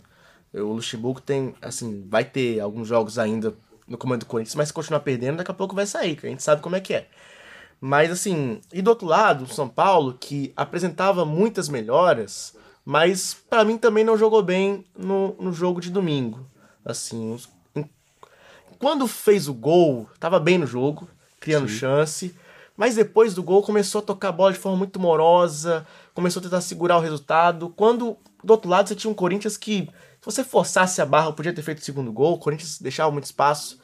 o 0.54 0.74
Luxemburgo 0.74 1.22
tem, 1.22 1.54
assim, 1.62 2.06
vai 2.10 2.24
ter 2.24 2.60
alguns 2.60 2.88
jogos 2.88 3.20
ainda 3.20 3.54
no 3.88 3.98
comando 3.98 4.22
do 4.22 4.26
Corinthians, 4.26 4.56
mas 4.56 4.70
se 4.70 4.74
continuar 4.74 5.02
perdendo, 5.02 5.38
daqui 5.38 5.52
a 5.52 5.54
pouco 5.54 5.76
vai 5.76 5.86
sair, 5.86 6.16
que 6.16 6.26
a 6.26 6.30
gente 6.30 6.42
sabe 6.42 6.62
como 6.62 6.76
é 6.76 6.80
que 6.80 6.94
é. 6.94 7.08
Mas 7.84 8.12
assim, 8.12 8.62
e 8.72 8.80
do 8.82 8.90
outro 8.92 9.08
lado, 9.08 9.46
o 9.46 9.48
São 9.54 9.68
Paulo, 9.68 10.16
que 10.20 10.54
apresentava 10.56 11.26
muitas 11.26 11.68
melhoras, 11.68 12.56
mas 12.86 13.36
pra 13.50 13.66
mim 13.66 13.76
também 13.76 14.04
não 14.04 14.16
jogou 14.16 14.44
bem 14.44 14.86
no, 14.96 15.36
no 15.40 15.52
jogo 15.52 15.82
de 15.82 15.90
domingo. 15.90 16.46
Assim, 16.86 17.34
os- 17.34 17.50
em- 17.76 17.90
quando 18.78 19.08
fez 19.08 19.48
o 19.48 19.54
gol, 19.54 20.08
tava 20.20 20.40
bem 20.40 20.60
no 20.60 20.68
jogo, 20.68 21.10
criando 21.40 21.68
chance. 21.68 22.36
Mas 22.78 22.96
depois 22.96 23.34
do 23.34 23.44
gol 23.44 23.64
começou 23.64 24.00
a 24.00 24.04
tocar 24.04 24.30
a 24.30 24.32
bola 24.32 24.54
de 24.54 24.60
forma 24.60 24.78
muito 24.78 25.00
morosa, 25.00 25.86
começou 26.14 26.40
a 26.40 26.44
tentar 26.44 26.62
segurar 26.62 26.98
o 26.98 27.02
resultado. 27.02 27.70
Quando 27.76 28.16
do 28.44 28.52
outro 28.52 28.70
lado 28.70 28.88
você 28.90 28.96
tinha 28.96 29.10
um 29.12 29.16
Corinthians 29.16 29.58
que, 29.58 29.84
se 30.20 30.26
você 30.26 30.44
forçasse 30.44 31.02
a 31.02 31.06
barra, 31.06 31.34
podia 31.34 31.54
ter 31.54 31.62
feito 31.64 31.80
o 31.80 31.84
segundo 31.84 32.12
gol, 32.12 32.34
o 32.36 32.40
Corinthians 32.40 32.80
deixava 32.80 33.12
muito 33.12 33.26
espaço. 33.26 33.80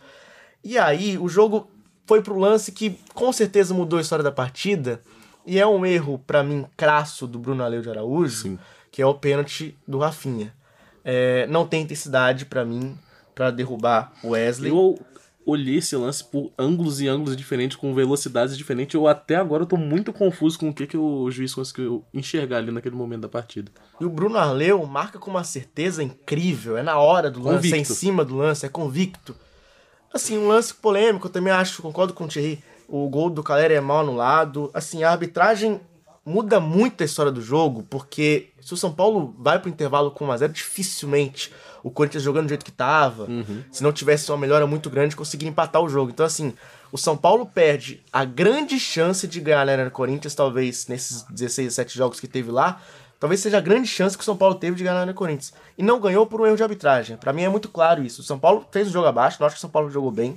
E 0.63 0.77
aí 0.77 1.17
o 1.17 1.27
jogo 1.27 1.69
foi 2.07 2.21
pro 2.21 2.39
lance 2.39 2.71
que 2.71 2.97
com 3.13 3.31
certeza 3.31 3.73
mudou 3.73 3.99
a 3.99 4.01
história 4.01 4.23
da 4.23 4.31
partida. 4.31 5.01
E 5.45 5.59
é 5.59 5.67
um 5.67 5.85
erro, 5.85 6.19
pra 6.25 6.43
mim, 6.43 6.65
crasso 6.75 7.27
do 7.27 7.37
Bruno 7.37 7.63
Aleu 7.63 7.81
de 7.81 7.89
Araújo, 7.89 8.41
Sim. 8.43 8.59
que 8.91 9.01
é 9.01 9.05
o 9.05 9.13
pênalti 9.13 9.77
do 9.87 9.99
Rafinha. 9.99 10.53
É, 11.05 11.45
não 11.47 11.65
tem 11.67 11.83
intensidade 11.83 12.45
pra 12.45 12.65
mim 12.65 12.97
pra 13.35 13.51
derrubar 13.51 14.11
o 14.23 14.29
Wesley. 14.29 14.71
Eu 14.71 14.99
olhei 15.45 15.77
esse 15.77 15.95
lance 15.95 16.21
por 16.21 16.51
ângulos 16.59 16.99
e 16.99 17.07
ângulos 17.07 17.37
diferentes, 17.37 17.77
com 17.77 17.93
velocidades 17.95 18.57
diferentes. 18.57 18.93
Eu 18.95 19.07
até 19.07 19.37
agora 19.37 19.65
tô 19.65 19.77
muito 19.77 20.11
confuso 20.11 20.59
com 20.59 20.67
o 20.67 20.73
que, 20.73 20.85
que 20.85 20.97
o 20.97 21.31
juiz 21.31 21.53
conseguiu 21.53 22.03
enxergar 22.13 22.57
ali 22.57 22.69
naquele 22.71 22.95
momento 22.97 23.21
da 23.21 23.29
partida. 23.29 23.71
E 24.01 24.03
o 24.05 24.09
Bruno 24.09 24.37
Arleu 24.37 24.85
marca 24.85 25.17
com 25.17 25.31
uma 25.31 25.45
certeza 25.45 26.03
incrível. 26.03 26.77
É 26.77 26.83
na 26.83 26.97
hora 26.99 27.31
do 27.31 27.41
lance, 27.41 27.67
é 27.67 27.69
em 27.69 27.71
Convicto. 27.71 27.93
cima 27.93 28.25
do 28.25 28.35
lance, 28.35 28.65
é 28.65 28.69
convicto. 28.69 29.33
Assim, 30.13 30.37
um 30.37 30.47
lance 30.47 30.73
polêmico, 30.73 31.27
eu 31.27 31.31
também 31.31 31.51
acho, 31.51 31.81
concordo 31.81 32.13
com 32.13 32.25
o 32.25 32.27
Thierry. 32.27 32.63
O 32.87 33.07
gol 33.09 33.29
do 33.29 33.43
Caleri 33.43 33.73
é 33.73 33.81
mal 33.81 33.99
anulado. 33.99 34.71
Assim, 34.73 35.03
a 35.03 35.11
arbitragem 35.11 35.81
muda 36.25 36.59
muito 36.59 37.01
a 37.01 37.05
história 37.05 37.31
do 37.31 37.41
jogo, 37.41 37.85
porque 37.89 38.49
se 38.61 38.73
o 38.73 38.77
São 38.77 38.91
Paulo 38.91 39.33
vai 39.39 39.59
pro 39.59 39.69
intervalo 39.69 40.11
com 40.11 40.27
1x0, 40.27 40.49
dificilmente 40.51 41.53
o 41.81 41.89
Corinthians 41.89 42.23
jogando 42.23 42.47
do 42.47 42.49
jeito 42.49 42.65
que 42.65 42.71
tava, 42.71 43.27
se 43.71 43.81
não 43.81 43.93
tivesse 43.93 44.29
uma 44.29 44.37
melhora 44.37 44.67
muito 44.67 44.89
grande, 44.89 45.15
conseguir 45.15 45.47
empatar 45.47 45.81
o 45.81 45.87
jogo. 45.87 46.11
Então, 46.11 46.25
assim, 46.25 46.53
o 46.91 46.97
São 46.97 47.15
Paulo 47.15 47.45
perde 47.45 48.03
a 48.11 48.25
grande 48.25 48.77
chance 48.77 49.25
de 49.25 49.39
ganhar 49.39 49.65
né, 49.65 49.85
no 49.85 49.91
Corinthians, 49.91 50.35
talvez 50.35 50.87
nesses 50.87 51.23
16, 51.23 51.67
17 51.67 51.97
jogos 51.97 52.19
que 52.19 52.27
teve 52.27 52.51
lá, 52.51 52.81
talvez 53.19 53.41
seja 53.41 53.57
a 53.57 53.61
grande 53.61 53.87
chance 53.87 54.17
que 54.17 54.21
o 54.21 54.25
São 54.25 54.37
Paulo 54.37 54.55
teve 54.55 54.75
de 54.75 54.83
ganhar 54.83 55.05
no 55.05 55.13
Corinthians. 55.13 55.53
E 55.77 55.83
não 55.83 55.99
ganhou 55.99 56.25
por 56.25 56.41
um 56.41 56.45
erro 56.45 56.57
de 56.57 56.63
arbitragem. 56.63 57.17
Pra 57.17 57.33
mim 57.33 57.43
é 57.43 57.49
muito 57.49 57.69
claro 57.69 58.03
isso. 58.03 58.21
O 58.21 58.23
São 58.23 58.39
Paulo 58.39 58.65
fez 58.71 58.87
o 58.87 58.91
jogo 58.91 59.07
abaixo, 59.07 59.37
não 59.39 59.47
acho 59.47 59.55
que 59.55 59.59
o 59.59 59.61
São 59.61 59.69
Paulo 59.69 59.89
jogou 59.89 60.11
bem. 60.11 60.31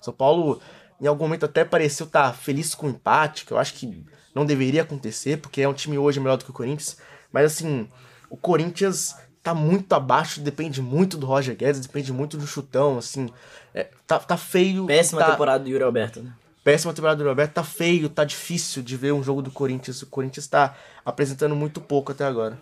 O 0.00 0.04
São 0.04 0.14
Paulo, 0.14 0.60
em 1.00 1.06
algum 1.06 1.24
momento, 1.24 1.46
até 1.46 1.64
pareceu 1.64 2.06
estar 2.06 2.32
feliz 2.34 2.74
com 2.74 2.86
o 2.86 2.90
empate, 2.90 3.44
que 3.44 3.52
eu 3.52 3.58
acho 3.58 3.74
que 3.74 4.04
não 4.34 4.44
deveria 4.44 4.82
acontecer, 4.82 5.38
porque 5.38 5.62
é 5.62 5.68
um 5.68 5.74
time 5.74 5.96
hoje 5.98 6.20
melhor 6.20 6.36
do 6.36 6.44
que 6.44 6.50
o 6.50 6.54
Corinthians. 6.54 6.98
Mas 7.32 7.46
assim, 7.46 7.88
o 8.28 8.36
Corinthians 8.36 9.16
tá 9.42 9.54
muito 9.54 9.92
abaixo, 9.92 10.40
depende 10.40 10.82
muito 10.82 11.16
do 11.16 11.24
Roger 11.24 11.56
Guedes, 11.56 11.80
depende 11.80 12.12
muito 12.12 12.36
do 12.36 12.46
chutão, 12.46 12.98
assim. 12.98 13.30
É, 13.72 13.88
tá, 14.06 14.18
tá 14.18 14.36
feio. 14.36 14.86
Péssima 14.86 15.20
tá, 15.20 15.30
temporada 15.30 15.64
do 15.64 15.70
Yuri 15.70 15.84
Alberto, 15.84 16.20
né? 16.22 16.32
Péssima 16.66 16.92
temporada 16.92 17.22
do 17.22 17.28
Roberto, 17.28 17.52
tá 17.52 17.62
feio, 17.62 18.08
tá 18.08 18.24
difícil 18.24 18.82
de 18.82 18.96
ver 18.96 19.12
um 19.12 19.22
jogo 19.22 19.40
do 19.40 19.52
Corinthians. 19.52 20.02
O 20.02 20.06
Corinthians 20.08 20.48
tá 20.48 20.76
apresentando 21.04 21.54
muito 21.54 21.80
pouco 21.80 22.10
até 22.10 22.24
agora. 22.24 22.58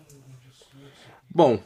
Bom, 1.35 1.59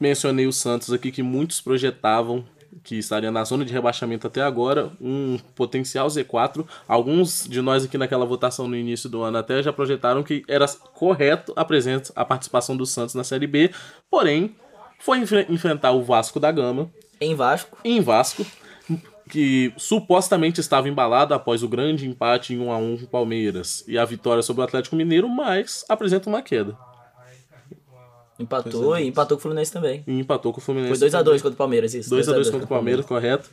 mencionei 0.00 0.48
o 0.48 0.52
Santos 0.52 0.92
aqui 0.92 1.12
que 1.12 1.22
muitos 1.22 1.60
projetavam 1.60 2.44
que 2.82 2.96
estaria 2.96 3.30
na 3.30 3.44
zona 3.44 3.64
de 3.64 3.72
rebaixamento 3.72 4.26
até 4.26 4.42
agora, 4.42 4.90
um 5.00 5.38
potencial 5.54 6.08
Z4. 6.08 6.66
Alguns 6.88 7.46
de 7.48 7.62
nós 7.62 7.84
aqui 7.84 7.96
naquela 7.96 8.26
votação 8.26 8.66
no 8.66 8.74
início 8.74 9.08
do 9.08 9.22
ano 9.22 9.38
até 9.38 9.62
já 9.62 9.72
projetaram 9.72 10.24
que 10.24 10.42
era 10.48 10.66
correto 10.94 11.52
a 11.54 11.64
presença, 11.64 12.12
a 12.16 12.24
participação 12.24 12.76
do 12.76 12.84
Santos 12.84 13.14
na 13.14 13.22
Série 13.22 13.46
B, 13.46 13.70
porém 14.10 14.56
foi 14.98 15.18
enfre- 15.18 15.46
enfrentar 15.48 15.92
o 15.92 16.02
Vasco 16.02 16.40
da 16.40 16.50
Gama 16.50 16.90
Em 17.20 17.36
Vasco. 17.36 17.78
em 17.84 18.00
Vasco, 18.00 18.44
que 19.30 19.72
supostamente 19.76 20.60
estava 20.60 20.88
embalado 20.88 21.32
após 21.32 21.62
o 21.62 21.68
grande 21.68 22.06
empate 22.06 22.52
em 22.52 22.58
1 22.58 22.72
a 22.72 22.76
1 22.76 22.96
com 22.98 23.04
o 23.04 23.08
Palmeiras 23.08 23.84
e 23.86 23.96
a 23.96 24.04
vitória 24.04 24.42
sobre 24.42 24.62
o 24.62 24.64
Atlético 24.64 24.96
Mineiro, 24.96 25.28
mas 25.28 25.84
apresenta 25.88 26.28
uma 26.28 26.42
queda. 26.42 26.76
Empatou 28.38 28.98
e 28.98 29.06
empatou 29.06 29.36
com 29.36 29.40
o 29.40 29.42
Fluminense 29.42 29.70
também. 29.70 30.02
E 30.06 30.18
empatou 30.18 30.52
com 30.52 30.60
o 30.60 30.62
Fluminense. 30.62 30.98
Foi 30.98 31.08
2x2 31.08 31.42
contra 31.42 31.50
o 31.50 31.56
Palmeiras, 31.56 31.94
isso. 31.94 32.14
2x2 32.14 32.50
contra 32.50 32.64
o 32.64 32.68
Palmeiras, 32.68 33.06
correto. 33.06 33.50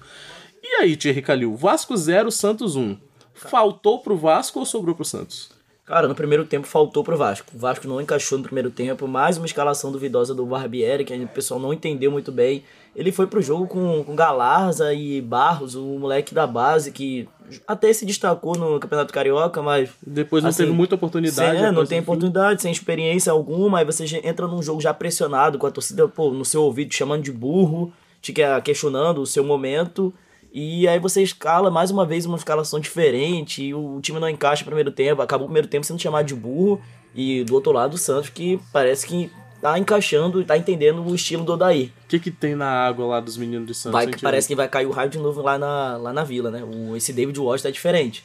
E 0.63 0.75
aí, 0.81 0.95
Thierry 0.95 1.21
Calil, 1.21 1.55
Vasco 1.55 1.95
0, 1.95 2.31
Santos 2.31 2.75
1. 2.75 2.97
Faltou 3.33 3.99
pro 3.99 4.17
Vasco 4.17 4.59
ou 4.59 4.65
sobrou 4.65 4.95
pro 4.95 5.05
Santos? 5.05 5.49
Cara, 5.85 6.07
no 6.07 6.15
primeiro 6.15 6.45
tempo 6.45 6.67
faltou 6.67 7.01
pro 7.01 7.15
Vasco. 7.15 7.51
O 7.55 7.57
Vasco 7.57 7.87
não 7.87 8.01
encaixou 8.01 8.37
no 8.37 8.43
primeiro 8.43 8.69
tempo. 8.69 9.07
Mais 9.07 9.37
uma 9.37 9.45
escalação 9.45 9.89
duvidosa 9.89 10.35
do 10.35 10.45
Barbieri, 10.45 11.05
que 11.05 11.13
o 11.13 11.27
pessoal 11.29 11.59
não 11.59 11.71
entendeu 11.71 12.11
muito 12.11 12.29
bem. 12.29 12.63
Ele 12.97 13.11
foi 13.11 13.27
pro 13.27 13.39
jogo 13.43 13.67
com, 13.67 14.03
com 14.03 14.15
Galarza 14.15 14.91
e 14.91 15.21
Barros, 15.21 15.75
o 15.75 15.83
moleque 15.99 16.33
da 16.33 16.47
base, 16.47 16.91
que 16.91 17.29
até 17.67 17.93
se 17.93 18.07
destacou 18.07 18.57
no 18.57 18.79
Campeonato 18.79 19.13
Carioca, 19.13 19.61
mas 19.61 19.91
Depois 20.05 20.41
não 20.43 20.49
Assim, 20.49 20.63
teve 20.63 20.71
muita 20.75 20.95
oportunidade. 20.95 21.35
Sem, 21.51 21.59
é, 21.59 21.65
não 21.65 21.69
depois, 21.69 21.89
tem 21.89 21.99
oportunidade, 21.99 22.59
sem 22.63 22.71
experiência 22.71 23.31
alguma, 23.31 23.77
aí 23.77 23.85
você 23.85 24.03
entra 24.23 24.47
num 24.47 24.63
jogo 24.63 24.81
já 24.81 24.95
pressionado, 24.95 25.59
com 25.59 25.67
a 25.67 25.71
torcida 25.71 26.07
pô, 26.07 26.31
no 26.31 26.43
seu 26.43 26.63
ouvido 26.63 26.89
te 26.89 26.95
chamando 26.95 27.21
de 27.21 27.31
burro, 27.31 27.93
te 28.19 28.33
que- 28.33 28.41
questionando 28.63 29.21
o 29.21 29.27
seu 29.27 29.43
momento. 29.43 30.11
E 30.51 30.87
aí 30.87 30.97
você 30.97 31.21
escala 31.21 31.69
mais 31.69 31.91
uma 31.91 32.03
vez 32.03 32.25
uma 32.25 32.35
escalação 32.37 32.79
diferente, 32.79 33.63
e 33.63 33.75
o 33.75 33.99
time 34.01 34.19
não 34.19 34.27
encaixa 34.27 34.63
no 34.63 34.65
primeiro 34.65 34.91
tempo, 34.91 35.21
acabou 35.21 35.45
o 35.45 35.49
primeiro 35.49 35.67
tempo 35.67 35.85
sendo 35.85 36.01
chamado 36.01 36.25
de 36.25 36.33
burro, 36.33 36.81
e 37.13 37.43
do 37.43 37.53
outro 37.53 37.71
lado 37.71 37.93
o 37.93 37.97
Santos 37.97 38.29
que 38.31 38.59
parece 38.73 39.05
que 39.05 39.29
tá 39.71 39.77
encaixando 39.77 40.41
e 40.41 40.45
tá 40.45 40.57
entendendo 40.57 41.05
o 41.05 41.13
estilo 41.13 41.43
do 41.43 41.53
Odair. 41.53 41.89
O 42.05 42.07
que, 42.07 42.19
que 42.19 42.31
tem 42.31 42.55
na 42.55 42.67
água 42.67 43.05
lá 43.05 43.19
dos 43.19 43.35
meninos 43.37 43.67
de 43.67 43.73
Santos? 43.73 43.91
Vai, 43.91 44.07
que 44.07 44.21
parece 44.21 44.47
que 44.47 44.55
vai 44.55 44.67
cair 44.67 44.85
o 44.85 44.91
raio 44.91 45.09
de 45.09 45.17
novo 45.17 45.41
lá 45.41 45.57
na, 45.57 45.97
lá 45.97 46.13
na 46.13 46.23
vila, 46.23 46.49
né? 46.49 46.63
O, 46.63 46.95
esse 46.95 47.11
David 47.11 47.37
Washington 47.39 47.67
é 47.67 47.71
diferente. 47.71 48.23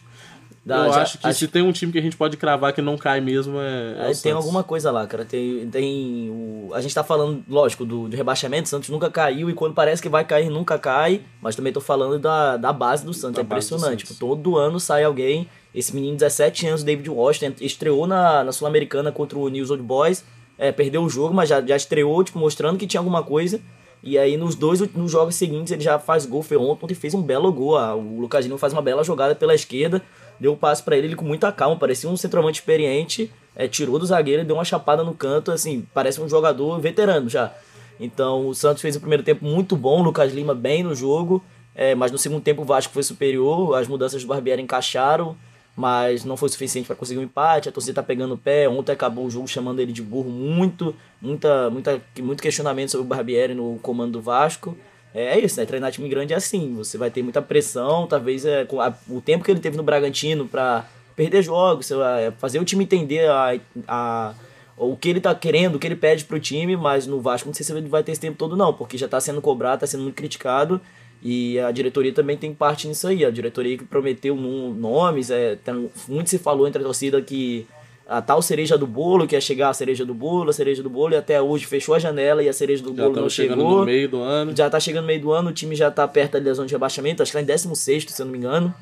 Da- 0.64 0.86
Eu 0.86 0.92
já- 0.92 1.02
acho 1.02 1.18
que 1.18 1.34
se 1.34 1.48
tem 1.48 1.60
um 1.62 1.72
time 1.72 1.90
que 1.90 1.98
a 1.98 2.02
gente 2.02 2.16
pode 2.16 2.36
cravar 2.36 2.72
que 2.72 2.80
não 2.80 2.96
cai 2.96 3.20
mesmo 3.20 3.58
é. 3.58 3.94
é 3.98 4.04
tem 4.04 4.14
Santos. 4.14 4.36
alguma 4.36 4.62
coisa 4.62 4.92
lá, 4.92 5.04
cara. 5.08 5.24
Tem, 5.24 5.68
tem 5.68 6.30
o... 6.30 6.70
A 6.72 6.80
gente 6.80 6.94
tá 6.94 7.02
falando, 7.02 7.42
lógico, 7.48 7.84
do, 7.84 8.08
do 8.08 8.16
rebaixamento. 8.16 8.66
O 8.66 8.68
Santos 8.68 8.88
nunca 8.88 9.10
caiu 9.10 9.50
e 9.50 9.54
quando 9.54 9.74
parece 9.74 10.00
que 10.00 10.08
vai 10.08 10.24
cair, 10.24 10.48
nunca 10.48 10.78
cai. 10.78 11.22
Mas 11.40 11.56
também 11.56 11.72
tô 11.72 11.80
falando 11.80 12.16
da, 12.20 12.56
da 12.56 12.72
base 12.72 13.04
do 13.04 13.12
Santos. 13.12 13.34
Da 13.34 13.42
é 13.42 13.44
impressionante. 13.44 14.06
Santos. 14.06 14.18
Todo 14.18 14.56
ano 14.56 14.78
sai 14.78 15.02
alguém. 15.02 15.48
Esse 15.74 15.92
menino, 15.92 16.16
17 16.16 16.68
anos, 16.68 16.84
David 16.84 17.10
Washington, 17.10 17.54
estreou 17.60 18.06
na, 18.06 18.44
na 18.44 18.52
Sul-Americana 18.52 19.10
contra 19.10 19.36
o 19.36 19.48
News 19.48 19.70
Old 19.70 19.82
Boys. 19.82 20.24
É, 20.58 20.70
perdeu 20.70 21.02
o 21.02 21.08
jogo, 21.08 21.34
mas 21.34 21.48
já, 21.48 21.60
já 21.60 21.76
estreou, 21.76 22.22
tipo, 22.22 22.38
mostrando 22.38 22.78
que 22.78 22.86
tinha 22.86 23.00
alguma 23.00 23.22
coisa. 23.22 23.60
E 24.02 24.18
aí, 24.18 24.36
nos 24.36 24.54
dois 24.56 24.80
nos 24.94 25.10
jogos 25.12 25.36
seguintes, 25.36 25.72
ele 25.72 25.82
já 25.82 25.98
faz 25.98 26.26
gol. 26.26 26.42
Foi 26.42 26.56
ontem, 26.56 26.84
ontem 26.84 26.94
fez 26.94 27.14
um 27.14 27.22
belo 27.22 27.52
gol. 27.52 27.76
Ah, 27.78 27.94
O 27.94 28.20
Lucas 28.20 28.44
Lima 28.44 28.58
faz 28.58 28.72
uma 28.72 28.82
bela 28.82 29.04
jogada 29.04 29.34
pela 29.34 29.54
esquerda. 29.54 30.02
Deu 30.40 30.52
o 30.52 30.56
passe 30.56 30.82
pra 30.82 30.96
ele, 30.96 31.06
ele 31.06 31.14
com 31.14 31.24
muita 31.24 31.52
calma. 31.52 31.76
Parecia 31.76 32.10
um 32.10 32.16
centroavante 32.16 32.58
experiente. 32.60 33.30
É, 33.54 33.68
tirou 33.68 33.98
do 33.98 34.06
zagueiro, 34.06 34.44
deu 34.44 34.56
uma 34.56 34.64
chapada 34.64 35.04
no 35.04 35.14
canto. 35.14 35.52
Assim, 35.52 35.86
parece 35.94 36.20
um 36.20 36.28
jogador 36.28 36.80
veterano 36.80 37.28
já. 37.28 37.52
Então, 38.00 38.48
o 38.48 38.54
Santos 38.54 38.82
fez 38.82 38.96
o 38.96 39.00
primeiro 39.00 39.22
tempo 39.22 39.44
muito 39.44 39.76
bom. 39.76 40.00
O 40.00 40.02
Lucas 40.02 40.32
Lima 40.32 40.54
bem 40.54 40.82
no 40.82 40.96
jogo. 40.96 41.42
É, 41.74 41.94
mas 41.94 42.10
no 42.10 42.18
segundo 42.18 42.42
tempo, 42.42 42.62
o 42.62 42.64
Vasco 42.64 42.92
foi 42.92 43.04
superior. 43.04 43.76
As 43.76 43.86
mudanças 43.86 44.22
do 44.22 44.28
Barbieri 44.28 44.60
encaixaram. 44.60 45.36
Mas 45.74 46.24
não 46.24 46.36
foi 46.36 46.48
suficiente 46.50 46.86
para 46.86 46.94
conseguir 46.96 47.18
um 47.18 47.22
empate. 47.22 47.68
A 47.68 47.72
torcida 47.72 47.94
tá 47.94 48.02
pegando 48.02 48.34
o 48.34 48.38
pé. 48.38 48.68
Ontem 48.68 48.92
acabou 48.92 49.24
o 49.24 49.30
jogo 49.30 49.48
chamando 49.48 49.80
ele 49.80 49.92
de 49.92 50.02
burro 50.02 50.28
muito. 50.28 50.94
Muita, 51.20 51.70
muita, 51.70 52.00
muito 52.20 52.42
questionamento 52.42 52.90
sobre 52.90 53.06
o 53.06 53.08
Barbieri 53.08 53.54
no 53.54 53.78
comando 53.82 54.12
do 54.12 54.20
Vasco. 54.20 54.76
É 55.14 55.38
isso, 55.38 55.58
né? 55.58 55.64
Treinar 55.66 55.90
time 55.90 56.08
grande 56.08 56.34
é 56.34 56.36
assim. 56.36 56.74
Você 56.76 56.98
vai 56.98 57.10
ter 57.10 57.22
muita 57.22 57.40
pressão. 57.40 58.06
Talvez 58.06 58.44
é, 58.44 58.66
a- 58.78 58.94
o 59.08 59.20
tempo 59.20 59.44
que 59.44 59.50
ele 59.50 59.60
teve 59.60 59.76
no 59.76 59.82
Bragantino 59.82 60.46
para 60.46 60.86
perder 61.16 61.42
jogos, 61.42 61.90
é, 61.90 62.30
fazer 62.38 62.58
o 62.58 62.64
time 62.64 62.84
entender 62.84 63.28
a, 63.30 63.58
a, 63.88 64.34
o 64.76 64.96
que 64.96 65.08
ele 65.08 65.20
tá 65.20 65.34
querendo, 65.34 65.76
o 65.76 65.78
que 65.78 65.86
ele 65.86 65.96
pede 65.96 66.24
pro 66.26 66.38
time. 66.40 66.76
Mas 66.76 67.06
no 67.06 67.18
Vasco 67.20 67.48
não 67.48 67.54
sei 67.54 67.64
se 67.64 67.72
ele 67.72 67.88
vai 67.88 68.02
ter 68.02 68.12
esse 68.12 68.20
tempo 68.20 68.36
todo, 68.36 68.56
não. 68.56 68.74
Porque 68.74 68.98
já 68.98 69.08
tá 69.08 69.18
sendo 69.20 69.40
cobrado, 69.40 69.80
tá 69.80 69.86
sendo 69.86 70.02
muito 70.02 70.16
criticado. 70.16 70.80
E 71.24 71.58
a 71.60 71.70
diretoria 71.70 72.12
também 72.12 72.36
tem 72.36 72.52
parte 72.52 72.88
nisso 72.88 73.06
aí. 73.06 73.24
A 73.24 73.30
diretoria 73.30 73.78
que 73.78 73.84
prometeu 73.84 74.34
nomes, 74.34 75.30
é, 75.30 75.56
tem- 75.56 75.88
muito 76.08 76.28
se 76.28 76.38
falou 76.38 76.66
entre 76.66 76.82
a 76.82 76.84
torcida 76.84 77.22
que 77.22 77.66
a 78.08 78.20
tal 78.20 78.42
cereja 78.42 78.76
do 78.76 78.86
bolo, 78.86 79.26
que 79.26 79.34
ia 79.36 79.40
chegar 79.40 79.68
a 79.70 79.72
cereja 79.72 80.04
do 80.04 80.12
bolo, 80.12 80.50
a 80.50 80.52
cereja 80.52 80.82
do 80.82 80.90
bolo, 80.90 81.14
e 81.14 81.16
até 81.16 81.40
hoje 81.40 81.64
fechou 81.66 81.94
a 81.94 81.98
janela 82.00 82.42
e 82.42 82.48
a 82.48 82.52
cereja 82.52 82.82
do 82.82 82.88
Já 82.90 83.04
bolo 83.04 83.04
não 83.04 83.26
estamos 83.28 83.32
chegando 83.32 83.58
chegou. 83.60 83.78
no 83.78 83.84
meio 83.86 84.08
do 84.08 84.20
ano. 84.20 84.54
Já 84.54 84.68
tá 84.68 84.80
chegando 84.80 85.02
no 85.02 85.06
meio 85.06 85.20
do 85.20 85.32
ano, 85.32 85.50
o 85.50 85.52
time 85.52 85.74
já 85.76 85.90
tá 85.90 86.06
perto 86.08 86.34
ali 86.36 86.44
da 86.44 86.52
zona 86.52 86.66
de 86.66 86.74
rebaixamento, 86.74 87.22
acho 87.22 87.30
que 87.30 87.38
tá 87.38 87.42
em 87.42 87.46
16, 87.46 88.04
se 88.08 88.20
eu 88.20 88.26
não 88.26 88.32
me 88.32 88.38
engano. 88.38 88.74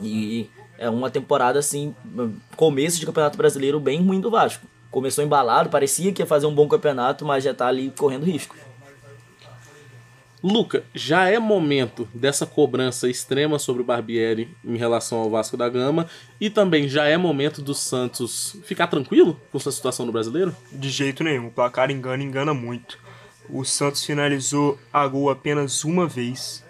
E 0.00 0.48
é 0.78 0.88
uma 0.88 1.10
temporada 1.10 1.58
assim, 1.58 1.94
começo 2.56 2.98
de 3.00 3.04
Campeonato 3.06 3.36
Brasileiro 3.36 3.78
bem 3.80 4.00
ruim 4.02 4.20
do 4.20 4.30
Vasco. 4.30 4.64
Começou 4.90 5.24
embalado, 5.24 5.68
parecia 5.68 6.12
que 6.12 6.22
ia 6.22 6.26
fazer 6.26 6.46
um 6.46 6.54
bom 6.54 6.68
campeonato, 6.68 7.24
mas 7.24 7.42
já 7.44 7.52
tá 7.52 7.66
ali 7.66 7.92
correndo 7.96 8.24
risco. 8.24 8.54
Luca, 10.42 10.82
já 10.92 11.28
é 11.28 11.38
momento 11.38 12.08
dessa 12.12 12.44
cobrança 12.44 13.08
extrema 13.08 13.60
sobre 13.60 13.82
o 13.82 13.84
Barbieri 13.84 14.48
em 14.64 14.76
relação 14.76 15.18
ao 15.18 15.30
Vasco 15.30 15.56
da 15.56 15.68
Gama 15.68 16.08
e 16.40 16.50
também 16.50 16.88
já 16.88 17.06
é 17.06 17.16
momento 17.16 17.62
do 17.62 17.74
Santos 17.74 18.56
ficar 18.64 18.88
tranquilo 18.88 19.40
com 19.52 19.58
sua 19.60 19.70
situação 19.70 20.04
no 20.04 20.10
brasileiro? 20.10 20.54
De 20.72 20.90
jeito 20.90 21.22
nenhum, 21.22 21.46
o 21.46 21.50
placar 21.52 21.92
engana, 21.92 22.24
engana 22.24 22.52
muito. 22.52 22.98
O 23.48 23.64
Santos 23.64 24.04
finalizou 24.04 24.78
a 24.92 25.06
gol 25.06 25.30
apenas 25.30 25.84
uma 25.84 26.08
vez, 26.08 26.64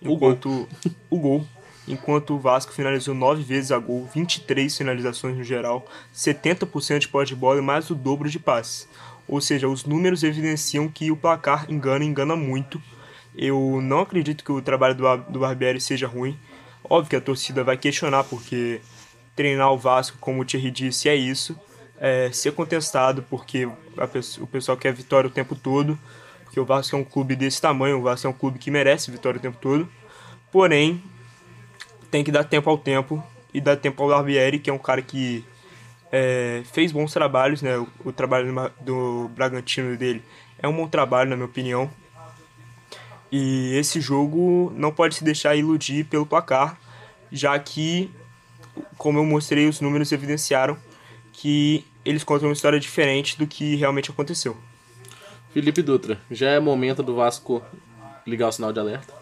O 0.00 0.04
gol. 0.04 0.14
enquanto 0.14 0.68
o 1.10 1.18
gol, 1.18 1.46
enquanto 1.88 2.34
o 2.34 2.38
Vasco 2.38 2.72
finalizou 2.72 3.12
nove 3.12 3.42
vezes 3.42 3.72
a 3.72 3.78
gol, 3.78 4.08
23 4.14 4.76
finalizações 4.76 5.36
no 5.36 5.42
geral, 5.42 5.84
70% 6.14 7.00
de 7.00 7.08
posse 7.08 7.28
de 7.28 7.34
bola 7.34 7.58
e 7.58 7.62
mais 7.62 7.88
do 7.88 7.94
dobro 7.96 8.30
de 8.30 8.38
passes. 8.38 8.88
Ou 9.26 9.40
seja, 9.40 9.66
os 9.66 9.84
números 9.84 10.22
evidenciam 10.22 10.88
que 10.88 11.10
o 11.10 11.16
placar 11.16 11.66
engana, 11.68 12.04
engana 12.04 12.36
muito. 12.36 12.80
Eu 13.36 13.80
não 13.82 14.00
acredito 14.00 14.42
que 14.42 14.50
o 14.50 14.62
trabalho 14.62 14.94
do, 14.94 15.16
do 15.28 15.40
Barbieri 15.40 15.80
seja 15.80 16.06
ruim. 16.06 16.38
Óbvio 16.82 17.10
que 17.10 17.16
a 17.16 17.20
torcida 17.20 17.62
vai 17.62 17.76
questionar, 17.76 18.24
porque 18.24 18.80
treinar 19.34 19.72
o 19.72 19.78
Vasco, 19.78 20.16
como 20.18 20.40
o 20.40 20.44
Thierry 20.44 20.70
disse, 20.70 21.08
é 21.08 21.14
isso. 21.14 21.58
É 21.98 22.30
ser 22.32 22.52
contestado, 22.52 23.22
porque 23.28 23.68
a 23.96 24.04
o 24.42 24.46
pessoal 24.46 24.76
quer 24.76 24.92
vitória 24.92 25.28
o 25.28 25.32
tempo 25.32 25.54
todo. 25.54 25.98
Porque 26.44 26.58
o 26.58 26.64
Vasco 26.64 26.96
é 26.96 26.98
um 26.98 27.04
clube 27.04 27.36
desse 27.36 27.60
tamanho, 27.60 27.98
o 27.98 28.02
Vasco 28.02 28.26
é 28.26 28.30
um 28.30 28.32
clube 28.32 28.58
que 28.58 28.70
merece 28.70 29.10
vitória 29.10 29.38
o 29.38 29.42
tempo 29.42 29.58
todo. 29.60 29.88
Porém, 30.50 31.02
tem 32.10 32.24
que 32.24 32.32
dar 32.32 32.44
tempo 32.44 32.70
ao 32.70 32.78
tempo 32.78 33.22
e 33.52 33.60
dar 33.60 33.76
tempo 33.76 34.02
ao 34.02 34.08
Barbieri, 34.08 34.58
que 34.58 34.70
é 34.70 34.72
um 34.72 34.78
cara 34.78 35.02
que 35.02 35.44
é, 36.10 36.62
fez 36.72 36.92
bons 36.92 37.12
trabalhos, 37.12 37.60
né? 37.60 37.76
O, 37.76 37.88
o 38.06 38.12
trabalho 38.12 38.54
do 38.54 38.70
do 38.80 39.28
Bragantino 39.34 39.96
dele 39.96 40.22
é 40.58 40.66
um 40.66 40.74
bom 40.74 40.88
trabalho, 40.88 41.28
na 41.28 41.36
minha 41.36 41.46
opinião. 41.46 41.90
E 43.30 43.74
esse 43.74 44.00
jogo 44.00 44.72
não 44.76 44.92
pode 44.92 45.14
se 45.16 45.24
deixar 45.24 45.56
iludir 45.56 46.04
pelo 46.04 46.26
placar, 46.26 46.78
já 47.30 47.58
que, 47.58 48.10
como 48.96 49.18
eu 49.18 49.24
mostrei, 49.24 49.68
os 49.68 49.80
números 49.80 50.12
evidenciaram 50.12 50.76
que 51.32 51.84
eles 52.04 52.24
contam 52.24 52.48
uma 52.48 52.54
história 52.54 52.78
diferente 52.78 53.36
do 53.36 53.46
que 53.46 53.74
realmente 53.74 54.10
aconteceu. 54.10 54.56
Felipe 55.52 55.82
Dutra, 55.82 56.20
já 56.30 56.50
é 56.50 56.60
momento 56.60 57.02
do 57.02 57.14
Vasco 57.14 57.62
ligar 58.26 58.48
o 58.48 58.52
sinal 58.52 58.72
de 58.72 58.78
alerta? 58.78 59.12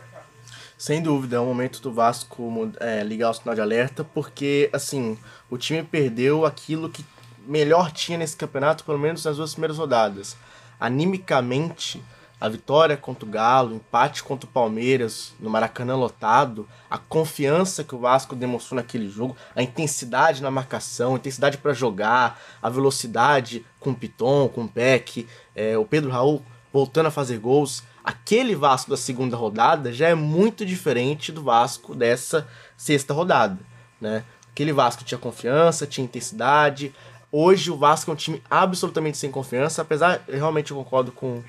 Sem 0.76 1.00
dúvida, 1.00 1.36
é 1.36 1.40
o 1.40 1.46
momento 1.46 1.80
do 1.80 1.92
Vasco 1.92 2.72
é, 2.80 3.02
ligar 3.02 3.30
o 3.30 3.34
sinal 3.34 3.54
de 3.54 3.60
alerta, 3.60 4.04
porque, 4.04 4.68
assim, 4.72 5.16
o 5.48 5.56
time 5.56 5.82
perdeu 5.82 6.44
aquilo 6.44 6.90
que 6.90 7.04
melhor 7.46 7.92
tinha 7.92 8.18
nesse 8.18 8.36
campeonato, 8.36 8.84
pelo 8.84 8.98
menos 8.98 9.24
nas 9.24 9.36
duas 9.36 9.52
primeiras 9.52 9.78
rodadas. 9.78 10.36
Animicamente, 10.78 12.02
a 12.44 12.48
vitória 12.50 12.94
contra 12.94 13.24
o 13.24 13.28
Galo, 13.30 13.72
o 13.72 13.76
empate 13.76 14.22
contra 14.22 14.46
o 14.46 14.52
Palmeiras 14.52 15.32
no 15.40 15.48
Maracanã 15.48 15.96
lotado, 15.96 16.68
a 16.90 16.98
confiança 16.98 17.82
que 17.82 17.94
o 17.94 17.98
Vasco 17.98 18.36
demonstrou 18.36 18.76
naquele 18.76 19.08
jogo, 19.08 19.34
a 19.56 19.62
intensidade 19.62 20.42
na 20.42 20.50
marcação, 20.50 21.14
a 21.14 21.16
intensidade 21.16 21.56
para 21.56 21.72
jogar, 21.72 22.38
a 22.60 22.68
velocidade 22.68 23.64
com 23.80 23.92
o 23.92 23.94
Piton, 23.94 24.46
com 24.48 24.64
o 24.64 24.68
Peck, 24.68 25.26
é, 25.56 25.78
o 25.78 25.86
Pedro 25.86 26.10
Raul 26.10 26.42
voltando 26.70 27.06
a 27.06 27.10
fazer 27.10 27.38
gols. 27.38 27.82
Aquele 28.04 28.54
Vasco 28.54 28.90
da 28.90 28.96
segunda 28.98 29.38
rodada 29.38 29.90
já 29.90 30.08
é 30.10 30.14
muito 30.14 30.66
diferente 30.66 31.32
do 31.32 31.42
Vasco 31.42 31.94
dessa 31.94 32.46
sexta 32.76 33.14
rodada, 33.14 33.58
né? 33.98 34.22
Aquele 34.50 34.74
Vasco 34.74 35.02
tinha 35.02 35.16
confiança, 35.16 35.86
tinha 35.86 36.04
intensidade. 36.04 36.94
Hoje 37.32 37.70
o 37.70 37.76
Vasco 37.76 38.10
é 38.10 38.14
um 38.14 38.16
time 38.16 38.40
absolutamente 38.48 39.18
sem 39.18 39.28
confiança, 39.28 39.82
apesar, 39.82 40.22
eu 40.28 40.36
realmente 40.36 40.72
concordo 40.72 41.10
com, 41.10 41.42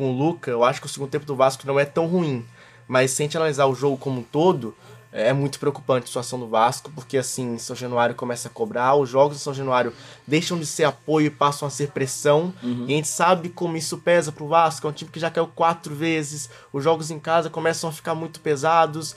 com 0.00 0.10
o 0.10 0.16
Luca, 0.16 0.50
eu 0.50 0.64
acho 0.64 0.80
que 0.80 0.86
o 0.86 0.88
segundo 0.88 1.10
tempo 1.10 1.26
do 1.26 1.36
Vasco 1.36 1.66
não 1.66 1.78
é 1.78 1.84
tão 1.84 2.06
ruim. 2.06 2.42
Mas 2.88 3.10
se 3.10 3.22
a 3.22 3.24
gente 3.24 3.36
analisar 3.36 3.66
o 3.66 3.74
jogo 3.74 3.98
como 3.98 4.20
um 4.20 4.22
todo, 4.22 4.74
é 5.12 5.30
muito 5.30 5.60
preocupante 5.60 6.04
a 6.04 6.06
situação 6.06 6.40
do 6.40 6.48
Vasco, 6.48 6.90
porque 6.94 7.18
assim, 7.18 7.58
São 7.58 7.76
Januário 7.76 8.14
começa 8.14 8.48
a 8.48 8.50
cobrar, 8.50 8.94
os 8.94 9.10
jogos 9.10 9.36
de 9.36 9.42
São 9.42 9.52
Januário 9.52 9.92
deixam 10.26 10.58
de 10.58 10.64
ser 10.64 10.84
apoio 10.84 11.26
e 11.26 11.30
passam 11.30 11.68
a 11.68 11.70
ser 11.70 11.90
pressão, 11.90 12.54
e 12.62 12.94
a 12.94 12.96
gente 12.96 13.08
sabe 13.08 13.50
como 13.50 13.76
isso 13.76 13.98
pesa 13.98 14.32
pro 14.32 14.48
Vasco, 14.48 14.86
é 14.86 14.90
um 14.90 14.92
time 14.92 15.10
que 15.10 15.20
já 15.20 15.30
caiu 15.30 15.46
quatro 15.46 15.94
vezes, 15.94 16.48
os 16.72 16.82
jogos 16.82 17.10
em 17.10 17.18
casa 17.18 17.50
começam 17.50 17.90
a 17.90 17.92
ficar 17.92 18.14
muito 18.14 18.40
pesados, 18.40 19.14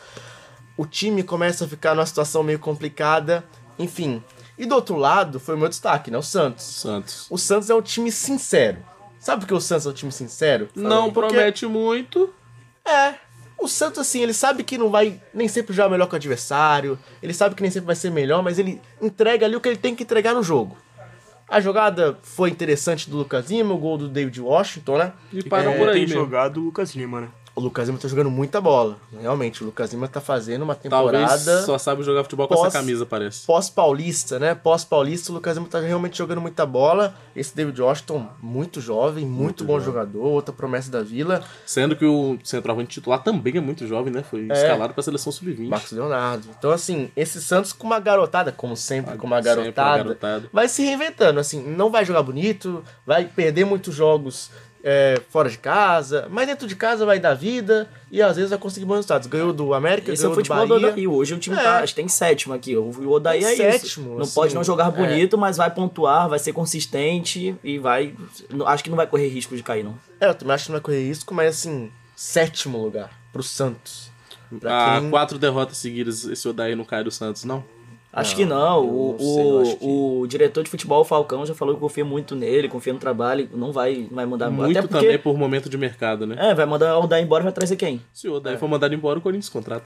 o 0.75 0.85
time 0.85 1.23
começa 1.23 1.63
a 1.63 1.67
ficar 1.67 1.95
numa 1.95 2.05
situação 2.05 2.43
meio 2.43 2.59
complicada, 2.59 3.41
enfim. 3.79 4.21
E 4.57 4.65
do 4.65 4.75
outro 4.75 4.97
lado, 4.97 5.39
foi 5.39 5.55
o 5.55 5.57
meu 5.57 5.69
destaque, 5.69 6.11
né? 6.11 6.17
O 6.17 6.21
Santos. 6.23 6.65
Santos. 6.65 7.27
O 7.29 7.37
Santos 7.37 7.69
é 7.69 7.75
um 7.75 7.81
time 7.81 8.11
sincero. 8.11 8.79
Sabe 9.23 9.41
por 9.41 9.47
que 9.47 9.53
o 9.53 9.61
Santos 9.61 9.85
é 9.85 9.89
um 9.89 9.93
time 9.93 10.11
sincero? 10.11 10.67
Não 10.75 11.09
Porque- 11.11 11.33
promete 11.33 11.65
muito. 11.65 12.29
É. 12.85 13.13
O 13.57 13.69
Santos, 13.69 13.99
assim, 13.99 14.21
ele 14.21 14.33
sabe 14.33 14.63
que 14.65 14.77
não 14.77 14.89
vai 14.89 15.21
nem 15.33 15.47
sempre 15.47 15.73
jogar 15.73 15.87
melhor 15.89 16.07
que 16.07 16.13
o 16.13 16.17
adversário, 16.17 16.99
ele 17.21 17.33
sabe 17.33 17.55
que 17.55 17.61
nem 17.61 17.71
sempre 17.71 17.87
vai 17.87 17.95
ser 17.95 18.11
melhor, 18.11 18.43
mas 18.43 18.59
ele 18.59 18.81
entrega 19.01 19.45
ali 19.45 19.55
o 19.55 19.61
que 19.61 19.69
ele 19.69 19.77
tem 19.77 19.95
que 19.95 20.03
entregar 20.03 20.33
no 20.33 20.43
jogo. 20.43 20.75
A 21.47 21.61
jogada 21.61 22.17
foi 22.21 22.49
interessante 22.49 23.09
do 23.09 23.15
Lucas 23.17 23.49
Lima, 23.49 23.73
o 23.73 23.77
gol 23.77 23.97
do 23.97 24.09
David 24.09 24.41
Washington, 24.41 24.97
né? 24.97 25.13
E 25.31 25.41
param 25.43 25.71
É, 25.71 25.77
por 25.77 25.87
aí 25.87 25.93
tem 25.93 26.01
mesmo. 26.07 26.15
jogado 26.21 26.57
o 26.59 26.65
Lucas 26.65 26.93
Lima, 26.93 27.21
né? 27.21 27.27
O 27.55 27.61
Lucas 27.61 27.85
Lima 27.87 27.99
tá 27.99 28.07
jogando 28.07 28.31
muita 28.31 28.59
bola. 28.59 28.97
Realmente, 29.21 29.61
o 29.61 29.65
Lucas 29.67 29.91
Lima 29.93 30.07
tá 30.07 30.19
fazendo 30.19 30.63
uma 30.63 30.73
Talvez 30.73 31.21
temporada 31.21 31.61
só 31.61 31.77
sabe 31.77 32.01
jogar 32.01 32.23
futebol 32.23 32.47
com 32.47 32.55
Pós- 32.55 32.67
essa 32.69 32.79
camisa, 32.79 33.05
parece. 33.05 33.45
pós-paulista, 33.45 34.39
né? 34.39 34.55
Pós-paulista, 34.55 35.31
o 35.31 35.35
Lucas 35.35 35.55
Lima 35.55 35.67
tá 35.69 35.79
realmente 35.79 36.17
jogando 36.17 36.41
muita 36.41 36.65
bola. 36.65 37.13
Esse 37.35 37.55
David 37.55 37.79
Washington, 37.79 38.27
muito 38.41 38.81
jovem, 38.81 39.23
muito, 39.23 39.63
bom 39.63 39.79
jogador, 39.79 40.23
outra 40.25 40.51
promessa 40.51 40.89
da 40.89 41.03
Vila. 41.03 41.43
Sendo 41.63 41.95
que 41.95 42.05
o 42.05 42.39
centroavante 42.43 42.89
titular 42.89 43.21
também 43.21 43.55
é 43.57 43.61
muito 43.61 43.85
jovem, 43.85 44.11
né? 44.11 44.23
Foi 44.23 44.47
escalado 44.51 44.95
pra 44.95 45.03
seleção 45.03 45.31
sub-20. 45.31 45.67
Marcos 45.69 45.91
Leonardo. 45.91 46.47
Então, 46.57 46.71
assim, 46.71 47.11
esse 47.15 47.39
Santos 47.39 47.71
com 47.71 47.85
uma 47.85 47.99
garotada, 47.99 48.51
como 48.51 48.75
sempre, 48.75 49.15
com 49.15 49.27
uma 49.27 49.37
Sempre 49.37 49.49
uma 49.51 49.63
garotada, 49.63 49.97
garotada. 50.03 50.49
vai 50.51 50.67
se 50.67 50.81
reinventando. 50.83 51.39
Assim, 51.39 51.61
não 51.61 51.91
vai 51.91 52.03
jogar 52.03 52.23
bonito, 52.23 52.83
vai 53.05 53.25
perder 53.25 53.63
muitos 53.65 53.93
jogos 53.93 54.49
é, 54.83 55.21
fora 55.29 55.49
de 55.49 55.57
casa, 55.57 56.27
mas 56.29 56.45
dentro 56.45 56.67
de 56.67 56.75
casa 56.75 57.05
vai 57.05 57.17
dar 57.19 57.33
vida 57.33 57.87
e 58.11 58.21
às 58.21 58.35
vezes 58.35 58.49
vai 58.49 58.59
conseguir 58.59 58.85
bons 58.85 58.95
resultados. 58.95 59.27
Ganhou 59.27 59.53
do 59.53 59.73
América, 59.73 60.11
Esse 60.11 60.23
é 60.23 60.27
o 60.27 60.31
ganhou 60.31 60.35
do 60.35 60.45
futebol 60.47 60.67
do 60.67 60.73
Bahia. 60.75 60.87
Odaí. 60.91 61.07
Hoje 61.07 61.33
o 61.33 61.39
time 61.39 61.55
É. 61.55 61.63
tá, 61.63 61.79
acho 61.79 61.93
que 61.95 62.01
tem 62.01 62.07
sétimo 62.09 62.53
aqui. 62.53 62.75
O 62.75 63.09
Odaí 63.09 63.39
Tem 63.39 63.49
é 63.49 63.55
sétimo, 63.55 64.05
isso. 64.07 64.15
Não 64.15 64.21
assim, 64.23 64.33
pode 64.35 64.53
não 64.53 64.63
jogar 64.63 64.89
é. 64.89 64.91
bonito, 64.91 65.37
mas 65.37 65.55
vai 65.57 65.71
pontuar, 65.71 66.27
vai 66.27 66.37
ser 66.39 66.51
consistente 66.53 67.55
e 67.63 67.79
vai. 67.79 68.13
não- 68.49 68.67
Acho 68.67 68.83
que 68.83 68.89
não 68.89 68.97
vai 68.97 69.07
correr 69.07 69.27
risco 69.29 69.55
de 69.55 69.63
cair, 69.63 69.83
não. 69.83 69.97
É, 70.19 70.27
eu 70.27 70.35
também 70.35 70.53
acho 70.53 70.65
que 70.65 70.69
não 70.71 70.75
vai 70.75 70.81
correr 70.83 71.01
risco, 71.07 71.33
mas 71.33 71.55
assim, 71.55 71.89
sétimo 72.15 72.77
lugar 72.83 73.09
pro 73.31 73.41
Santos. 73.41 74.11
Pra 74.59 74.99
quem- 74.99 75.09
quatro 75.09 75.39
derrotas 75.39 75.77
seguidas, 75.77 76.25
esse 76.25 76.47
Odaí 76.47 76.75
não 76.75 76.85
cai 76.85 77.03
do 77.03 77.09
Santos, 77.09 77.43
não? 77.43 77.63
Acho 78.13 78.35
que 78.35 78.45
não. 78.45 78.85
O, 78.85 79.11
não 79.13 79.19
sei, 79.19 79.43
o, 79.73 79.77
que- 79.77 79.85
o 80.23 80.27
diretor 80.27 80.63
de 80.63 80.69
futebol, 80.69 81.01
o 81.01 81.05
Falcão, 81.05 81.45
já 81.45 81.55
falou 81.55 81.73
que 81.73 81.81
confia 81.81 82.05
muito 82.05 82.35
nele, 82.35 82.69
confia 82.69 82.93
no 82.93 82.99
trabalho, 82.99 83.49
não 83.53 83.71
vai, 83.71 84.07
vai 84.11 84.25
mandar 84.25 84.51
embora. 84.51 84.67
Muito 84.67 84.81
porque, 84.87 85.05
também 85.05 85.17
por 85.17 85.37
momento 85.37 85.67
de 85.67 85.77
mercado, 85.77 86.27
né? 86.27 86.35
É, 86.39 86.53
vai 86.53 86.65
mandar 86.65 86.97
o 86.99 87.03
Odaí 87.03 87.23
embora 87.23 87.41
e 87.43 87.45
vai 87.45 87.53
trazer 87.53 87.75
quem? 87.75 88.01
Se 88.13 88.27
o 88.29 88.33
Odaí 88.35 88.55
for 88.57 88.69
mandado 88.69 88.93
embora, 88.93 89.17
o 89.17 89.21
Corinthians 89.21 89.49
contrata. 89.49 89.85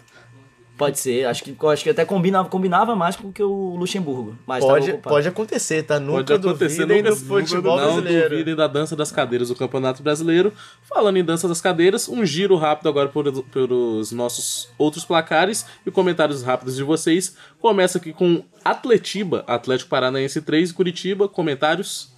Pode 0.77 0.99
ser, 0.99 1.25
acho 1.25 1.43
que, 1.43 1.57
acho 1.67 1.83
que 1.83 1.89
até 1.89 2.05
combinava, 2.05 2.47
combinava 2.49 2.95
mais 2.95 3.15
com 3.15 3.31
que 3.31 3.41
o 3.41 3.75
Luxemburgo. 3.75 4.37
Mas 4.45 4.63
Pode, 4.63 4.93
pode 4.97 5.27
acontecer, 5.27 5.81
tá? 5.81 5.99
Nunca 5.99 6.17
Pode 6.17 6.33
acontecer, 6.47 6.85
duvidem 6.85 7.01
nunca- 7.03 7.15
do 7.15 7.25
futebol 7.25 7.77
não 7.77 7.85
brasileiro. 7.95 8.29
duvidem 8.29 8.55
da 8.55 8.67
dança 8.67 8.95
das 8.95 9.11
cadeiras 9.11 9.47
do 9.49 9.55
Campeonato 9.55 10.03
Brasileiro. 10.03 10.53
Falando 10.83 11.17
em 11.17 11.23
dança 11.23 11.47
das 11.47 11.59
cadeiras, 11.59 12.07
um 12.07 12.23
giro 12.23 12.55
rápido 12.57 12.89
agora 12.89 13.09
por, 13.09 13.43
pelos 13.45 14.11
nossos 14.11 14.69
outros 14.77 15.03
placares 15.03 15.65
e 15.83 15.89
comentários 15.89 16.43
rápidos 16.43 16.75
de 16.75 16.83
vocês. 16.83 17.35
Começa 17.59 17.97
aqui 17.97 18.13
com 18.13 18.43
Atletiba, 18.63 19.43
Atlético 19.47 19.89
Paranaense 19.89 20.41
3 20.43 20.69
e 20.69 20.73
Curitiba. 20.75 21.27
Comentários? 21.27 22.09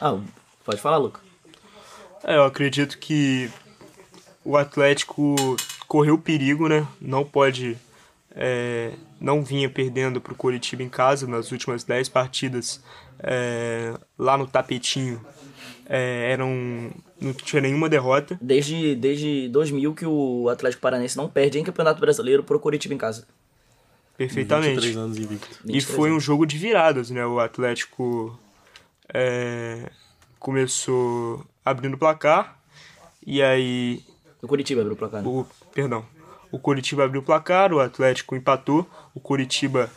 Ah, 0.00 0.16
pode 0.64 0.80
falar, 0.80 0.98
Luca. 0.98 1.20
É, 2.22 2.36
eu 2.36 2.44
acredito 2.44 2.98
que 2.98 3.50
o 4.44 4.56
Atlético 4.56 5.34
correu 5.88 6.16
perigo, 6.18 6.68
né? 6.68 6.86
Não 7.00 7.24
pode. 7.24 7.76
É, 8.36 8.92
não 9.18 9.42
vinha 9.42 9.68
perdendo 9.70 10.20
pro 10.20 10.34
Coritiba 10.34 10.82
em 10.82 10.88
casa 10.88 11.26
nas 11.26 11.50
últimas 11.50 11.82
10 11.82 12.10
partidas 12.10 12.82
é, 13.18 13.94
lá 14.18 14.36
no 14.36 14.46
tapetinho. 14.46 15.24
É, 15.88 16.32
eram. 16.32 16.90
não 17.20 17.32
tinha 17.32 17.62
nenhuma 17.62 17.88
derrota. 17.88 18.38
Desde, 18.42 18.94
desde 18.94 19.48
2000 19.48 19.94
que 19.94 20.04
o 20.04 20.48
Atlético 20.50 20.82
Paranense 20.82 21.16
não 21.16 21.28
perde 21.28 21.58
em 21.58 21.64
Campeonato 21.64 22.00
Brasileiro 22.00 22.42
pro 22.42 22.60
Curitiba 22.60 22.92
em 22.92 22.98
casa. 22.98 23.26
Perfeitamente. 24.18 24.74
23 24.74 24.96
anos 24.96 25.16
invicto. 25.18 25.48
E 25.64 25.72
23 25.72 25.84
foi 25.84 26.10
um 26.12 26.20
jogo 26.20 26.44
de 26.44 26.58
viradas, 26.58 27.10
né? 27.10 27.24
O 27.24 27.38
Atlético 27.38 28.38
é, 29.12 29.90
começou 30.38 31.44
abrindo 31.64 31.94
o 31.94 31.98
placar 31.98 32.58
e 33.24 33.42
aí 33.42 34.02
O 34.42 34.48
Curitiba 34.48 34.80
abriu 34.80 34.94
o 34.94 34.98
placar. 34.98 35.22
né? 35.22 35.28
o 35.28 35.46
perdão, 35.72 36.04
o 36.50 36.58
Curitiba 36.58 37.04
abriu 37.04 37.20
o 37.20 37.24
placar, 37.24 37.72
o 37.72 37.80
Atlético 37.80 38.36
empatou, 38.36 38.88
o 39.14 39.20
Curitiba 39.20 39.90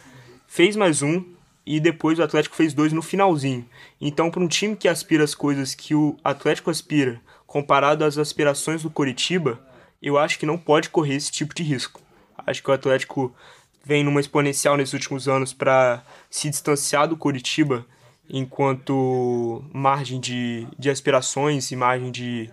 fez 0.47 0.75
mais 0.75 1.01
um 1.01 1.23
e 1.65 1.79
depois 1.79 2.17
o 2.17 2.23
Atlético 2.23 2.55
fez 2.55 2.73
dois 2.73 2.91
no 2.91 3.01
finalzinho. 3.01 3.65
Então, 4.01 4.31
para 4.31 4.41
um 4.41 4.47
time 4.47 4.75
que 4.75 4.87
aspira 4.87 5.23
as 5.23 5.35
coisas 5.35 5.75
que 5.75 5.93
o 5.93 6.17
Atlético 6.23 6.71
aspira, 6.71 7.21
comparado 7.45 8.03
às 8.03 8.17
aspirações 8.17 8.83
do 8.83 8.89
Curitiba, 8.89 9.59
eu 10.01 10.17
acho 10.17 10.39
que 10.39 10.45
não 10.45 10.57
pode 10.57 10.89
correr 10.89 11.15
esse 11.15 11.31
tipo 11.31 11.53
de 11.53 11.63
risco. 11.63 12.01
Acho 12.37 12.63
que 12.63 12.69
o 12.69 12.73
Atlético 12.73 13.35
vem 13.83 14.03
numa 14.03 14.19
exponencial 14.19 14.77
nesses 14.77 14.93
últimos 14.93 15.27
anos 15.27 15.53
para 15.53 16.03
se 16.29 16.49
distanciar 16.49 17.07
do 17.07 17.17
Curitiba 17.17 17.85
enquanto 18.29 19.63
margem 19.73 20.19
de, 20.19 20.67
de 20.77 20.89
aspirações 20.89 21.71
e 21.71 21.75
margem 21.75 22.11
de, 22.11 22.49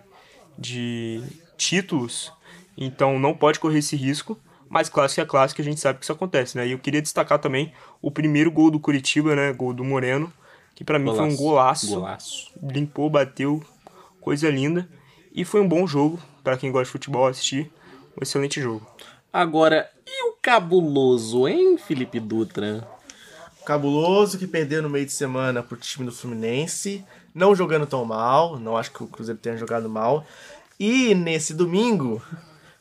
de 0.57 1.21
títulos, 1.57 2.33
então 2.77 3.17
não 3.17 3.33
pode 3.33 3.59
correr 3.59 3.79
esse 3.79 3.95
risco. 3.95 4.37
Mas 4.69 4.89
clássico 4.89 5.21
é 5.21 5.25
clássico, 5.25 5.61
a 5.61 5.63
gente 5.63 5.79
sabe 5.79 5.97
que 5.97 6.05
isso 6.05 6.11
acontece, 6.11 6.57
né? 6.57 6.67
E 6.67 6.73
eu 6.73 6.79
queria 6.79 7.01
destacar 7.01 7.39
também 7.39 7.71
o 8.01 8.11
primeiro 8.11 8.51
gol 8.51 8.69
do 8.69 8.79
Curitiba, 8.79 9.33
né? 9.33 9.53
Gol 9.53 9.73
do 9.73 9.83
Moreno, 9.83 10.31
que 10.75 10.83
pra 10.83 10.99
mim 10.99 11.15
foi 11.15 11.23
um 11.23 11.35
golaço. 11.35 11.87
Golaço. 11.87 12.51
Limpou, 12.61 13.09
bateu, 13.09 13.63
coisa 14.19 14.49
linda. 14.49 14.87
E 15.33 15.45
foi 15.45 15.61
um 15.61 15.67
bom 15.67 15.87
jogo 15.87 16.19
para 16.43 16.57
quem 16.57 16.71
gosta 16.71 16.85
de 16.85 16.91
futebol 16.91 17.27
assistir. 17.27 17.71
Um 18.17 18.23
excelente 18.23 18.59
jogo. 18.59 18.85
Agora, 19.31 19.89
e 20.05 20.29
o 20.29 20.33
cabuloso, 20.41 21.47
hein, 21.47 21.77
Felipe 21.77 22.19
Dutra? 22.19 22.87
Cabuloso 23.65 24.37
que 24.37 24.47
perdeu 24.47 24.81
no 24.81 24.89
meio 24.89 25.05
de 25.05 25.11
semana 25.11 25.61
pro 25.61 25.77
time 25.77 26.05
do 26.05 26.11
Fluminense, 26.11 27.05
não 27.35 27.53
jogando 27.53 27.85
tão 27.85 28.03
mal, 28.03 28.57
não 28.57 28.75
acho 28.75 28.91
que 28.91 29.03
o 29.03 29.07
Cruzeiro 29.07 29.39
tenha 29.39 29.57
jogado 29.57 29.89
mal. 29.89 30.25
E 30.79 31.13
nesse 31.13 31.53
domingo 31.53 32.21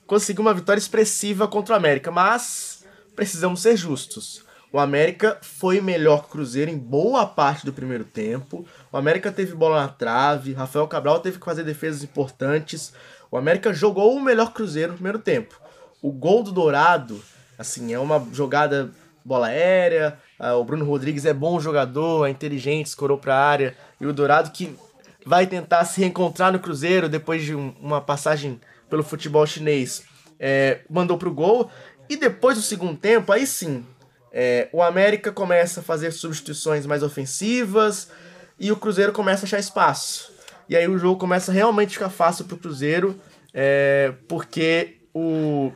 conseguiu 0.07 0.43
uma 0.43 0.55
vitória 0.55 0.79
expressiva 0.81 1.49
contra 1.49 1.75
o 1.75 1.77
América, 1.77 2.11
mas 2.11 2.85
precisamos 3.15 3.61
ser 3.63 3.77
justos. 3.77 4.45
O 4.73 4.79
América 4.79 5.39
foi 5.41 5.81
melhor 5.81 6.23
que 6.23 6.27
o 6.27 6.31
Cruzeiro 6.33 6.71
em 6.71 6.77
boa 6.77 7.25
parte 7.27 7.65
do 7.65 7.73
primeiro 7.73 8.05
tempo. 8.05 8.67
O 8.93 8.97
América 8.97 9.33
teve 9.33 9.55
bola 9.55 9.81
na 9.83 9.89
trave, 9.89 10.53
Rafael 10.53 10.87
Cabral 10.87 11.21
teve 11.21 11.39
que 11.39 11.45
fazer 11.45 11.63
defesas 11.65 12.03
importantes. 12.03 12.93
O 13.31 13.37
América 13.39 13.73
jogou 13.73 14.15
o 14.15 14.21
melhor 14.23 14.53
Cruzeiro 14.53 14.91
no 14.93 14.97
primeiro 14.97 15.19
tempo. 15.19 15.59
O 16.03 16.13
gol 16.13 16.43
do 16.43 16.53
Dourado, 16.53 17.21
assim, 17.59 17.93
é 17.95 17.99
uma 17.99 18.25
jogada 18.33 18.91
bola 19.25 19.47
aérea. 19.47 20.19
ah, 20.39 20.55
o 20.57 20.65
Bruno 20.65 20.85
Rodrigues 20.85 21.25
é 21.25 21.33
bom 21.33 21.59
jogador, 21.59 22.27
é 22.27 22.31
inteligente, 22.31 22.87
escorou 22.87 23.17
pra 23.17 23.37
área. 23.39 23.75
E 24.01 24.07
o 24.07 24.13
Dourado 24.13 24.51
que 24.51 24.77
vai 25.25 25.47
tentar 25.47 25.85
se 25.87 26.01
reencontrar 26.01 26.53
no 26.53 26.59
Cruzeiro 26.61 27.09
depois 27.09 27.43
de 27.43 27.55
um- 27.55 27.75
uma 27.81 28.01
passagem 28.01 28.61
pelo 28.89 29.03
futebol 29.03 29.47
chinês, 29.47 30.05
é, 30.39 30.81
mandou 30.89 31.19
pro 31.19 31.33
gol. 31.33 31.71
E 32.09 32.17
depois 32.17 32.57
do 32.57 32.63
segundo 32.63 32.97
tempo, 32.97 33.33
aí 33.33 33.47
sim, 33.47 33.85
é, 34.33 34.69
o 34.73 34.83
América 34.83 35.33
começa 35.33 35.81
a 35.81 35.83
fazer 35.83 36.13
substituições 36.13 36.87
mais 36.87 37.03
ofensivas 37.03 38.11
e 38.59 38.71
o 38.71 38.77
Cruzeiro 38.77 39.13
começa 39.13 39.45
a 39.45 39.47
achar 39.47 39.59
espaço. 39.59 40.33
E 40.69 40.77
aí 40.77 40.87
o 40.89 40.99
jogo 40.99 41.19
começa 41.19 41.51
a 41.51 41.55
realmente 41.55 41.95
ficar 41.95 42.11
fácil 42.11 42.45
pro 42.45 42.57
Cruzeiro, 42.57 43.19
é, 43.55 44.13
porque 44.29 44.99
o, 45.15 45.73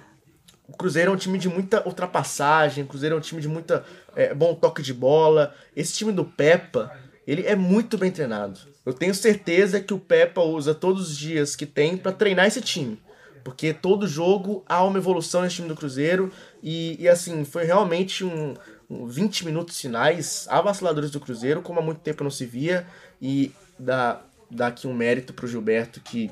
o 0.69 0.77
Cruzeiro 0.77 1.11
é 1.11 1.15
um 1.15 1.17
time 1.17 1.39
de 1.39 1.49
muita 1.49 1.87
ultrapassagem, 1.87 2.85
o 2.85 2.87
Cruzeiro 2.87 3.15
é 3.15 3.19
um 3.19 3.23
time 3.23 3.41
de 3.41 3.49
muita 3.49 3.85
é, 4.15 4.35
bom 4.35 4.55
toque 4.55 4.83
de 4.83 4.93
bola. 4.93 5.55
Esse 5.75 5.95
time 5.95 6.13
do 6.13 6.25
Peppa, 6.25 6.93
ele 7.27 7.47
é 7.47 7.57
muito 7.57 7.97
bem 7.97 8.11
treinado. 8.11 8.61
Eu 8.91 8.95
tenho 8.95 9.15
certeza 9.15 9.81
que 9.81 9.95
o 9.95 10.01
Peppa 10.01 10.41
usa 10.41 10.75
todos 10.75 11.11
os 11.11 11.17
dias 11.17 11.55
que 11.55 11.65
tem 11.65 11.97
para 11.97 12.11
treinar 12.11 12.47
esse 12.47 12.61
time. 12.61 13.01
Porque 13.45 13.73
todo 13.73 14.05
jogo 14.05 14.65
há 14.69 14.83
uma 14.83 14.99
evolução 14.99 15.43
nesse 15.43 15.55
time 15.55 15.69
do 15.69 15.77
Cruzeiro. 15.77 16.33
E, 16.61 16.97
e 17.01 17.09
assim, 17.09 17.45
foi 17.45 17.63
realmente 17.63 18.25
um, 18.25 18.55
um 18.91 19.07
20 19.07 19.47
minutos 19.47 19.81
finais 19.81 20.45
avassaladores 20.51 21.13
do 21.13 21.21
Cruzeiro, 21.21 21.63
como 21.63 21.79
há 21.79 21.83
muito 21.83 22.01
tempo 22.01 22.25
não 22.25 22.33
se 22.33 22.45
via. 22.45 22.85
E 23.23 23.53
dá, 23.79 24.23
dá 24.51 24.67
aqui 24.67 24.89
um 24.89 24.93
mérito 24.93 25.33
pro 25.33 25.47
Gilberto 25.47 26.01
que 26.01 26.29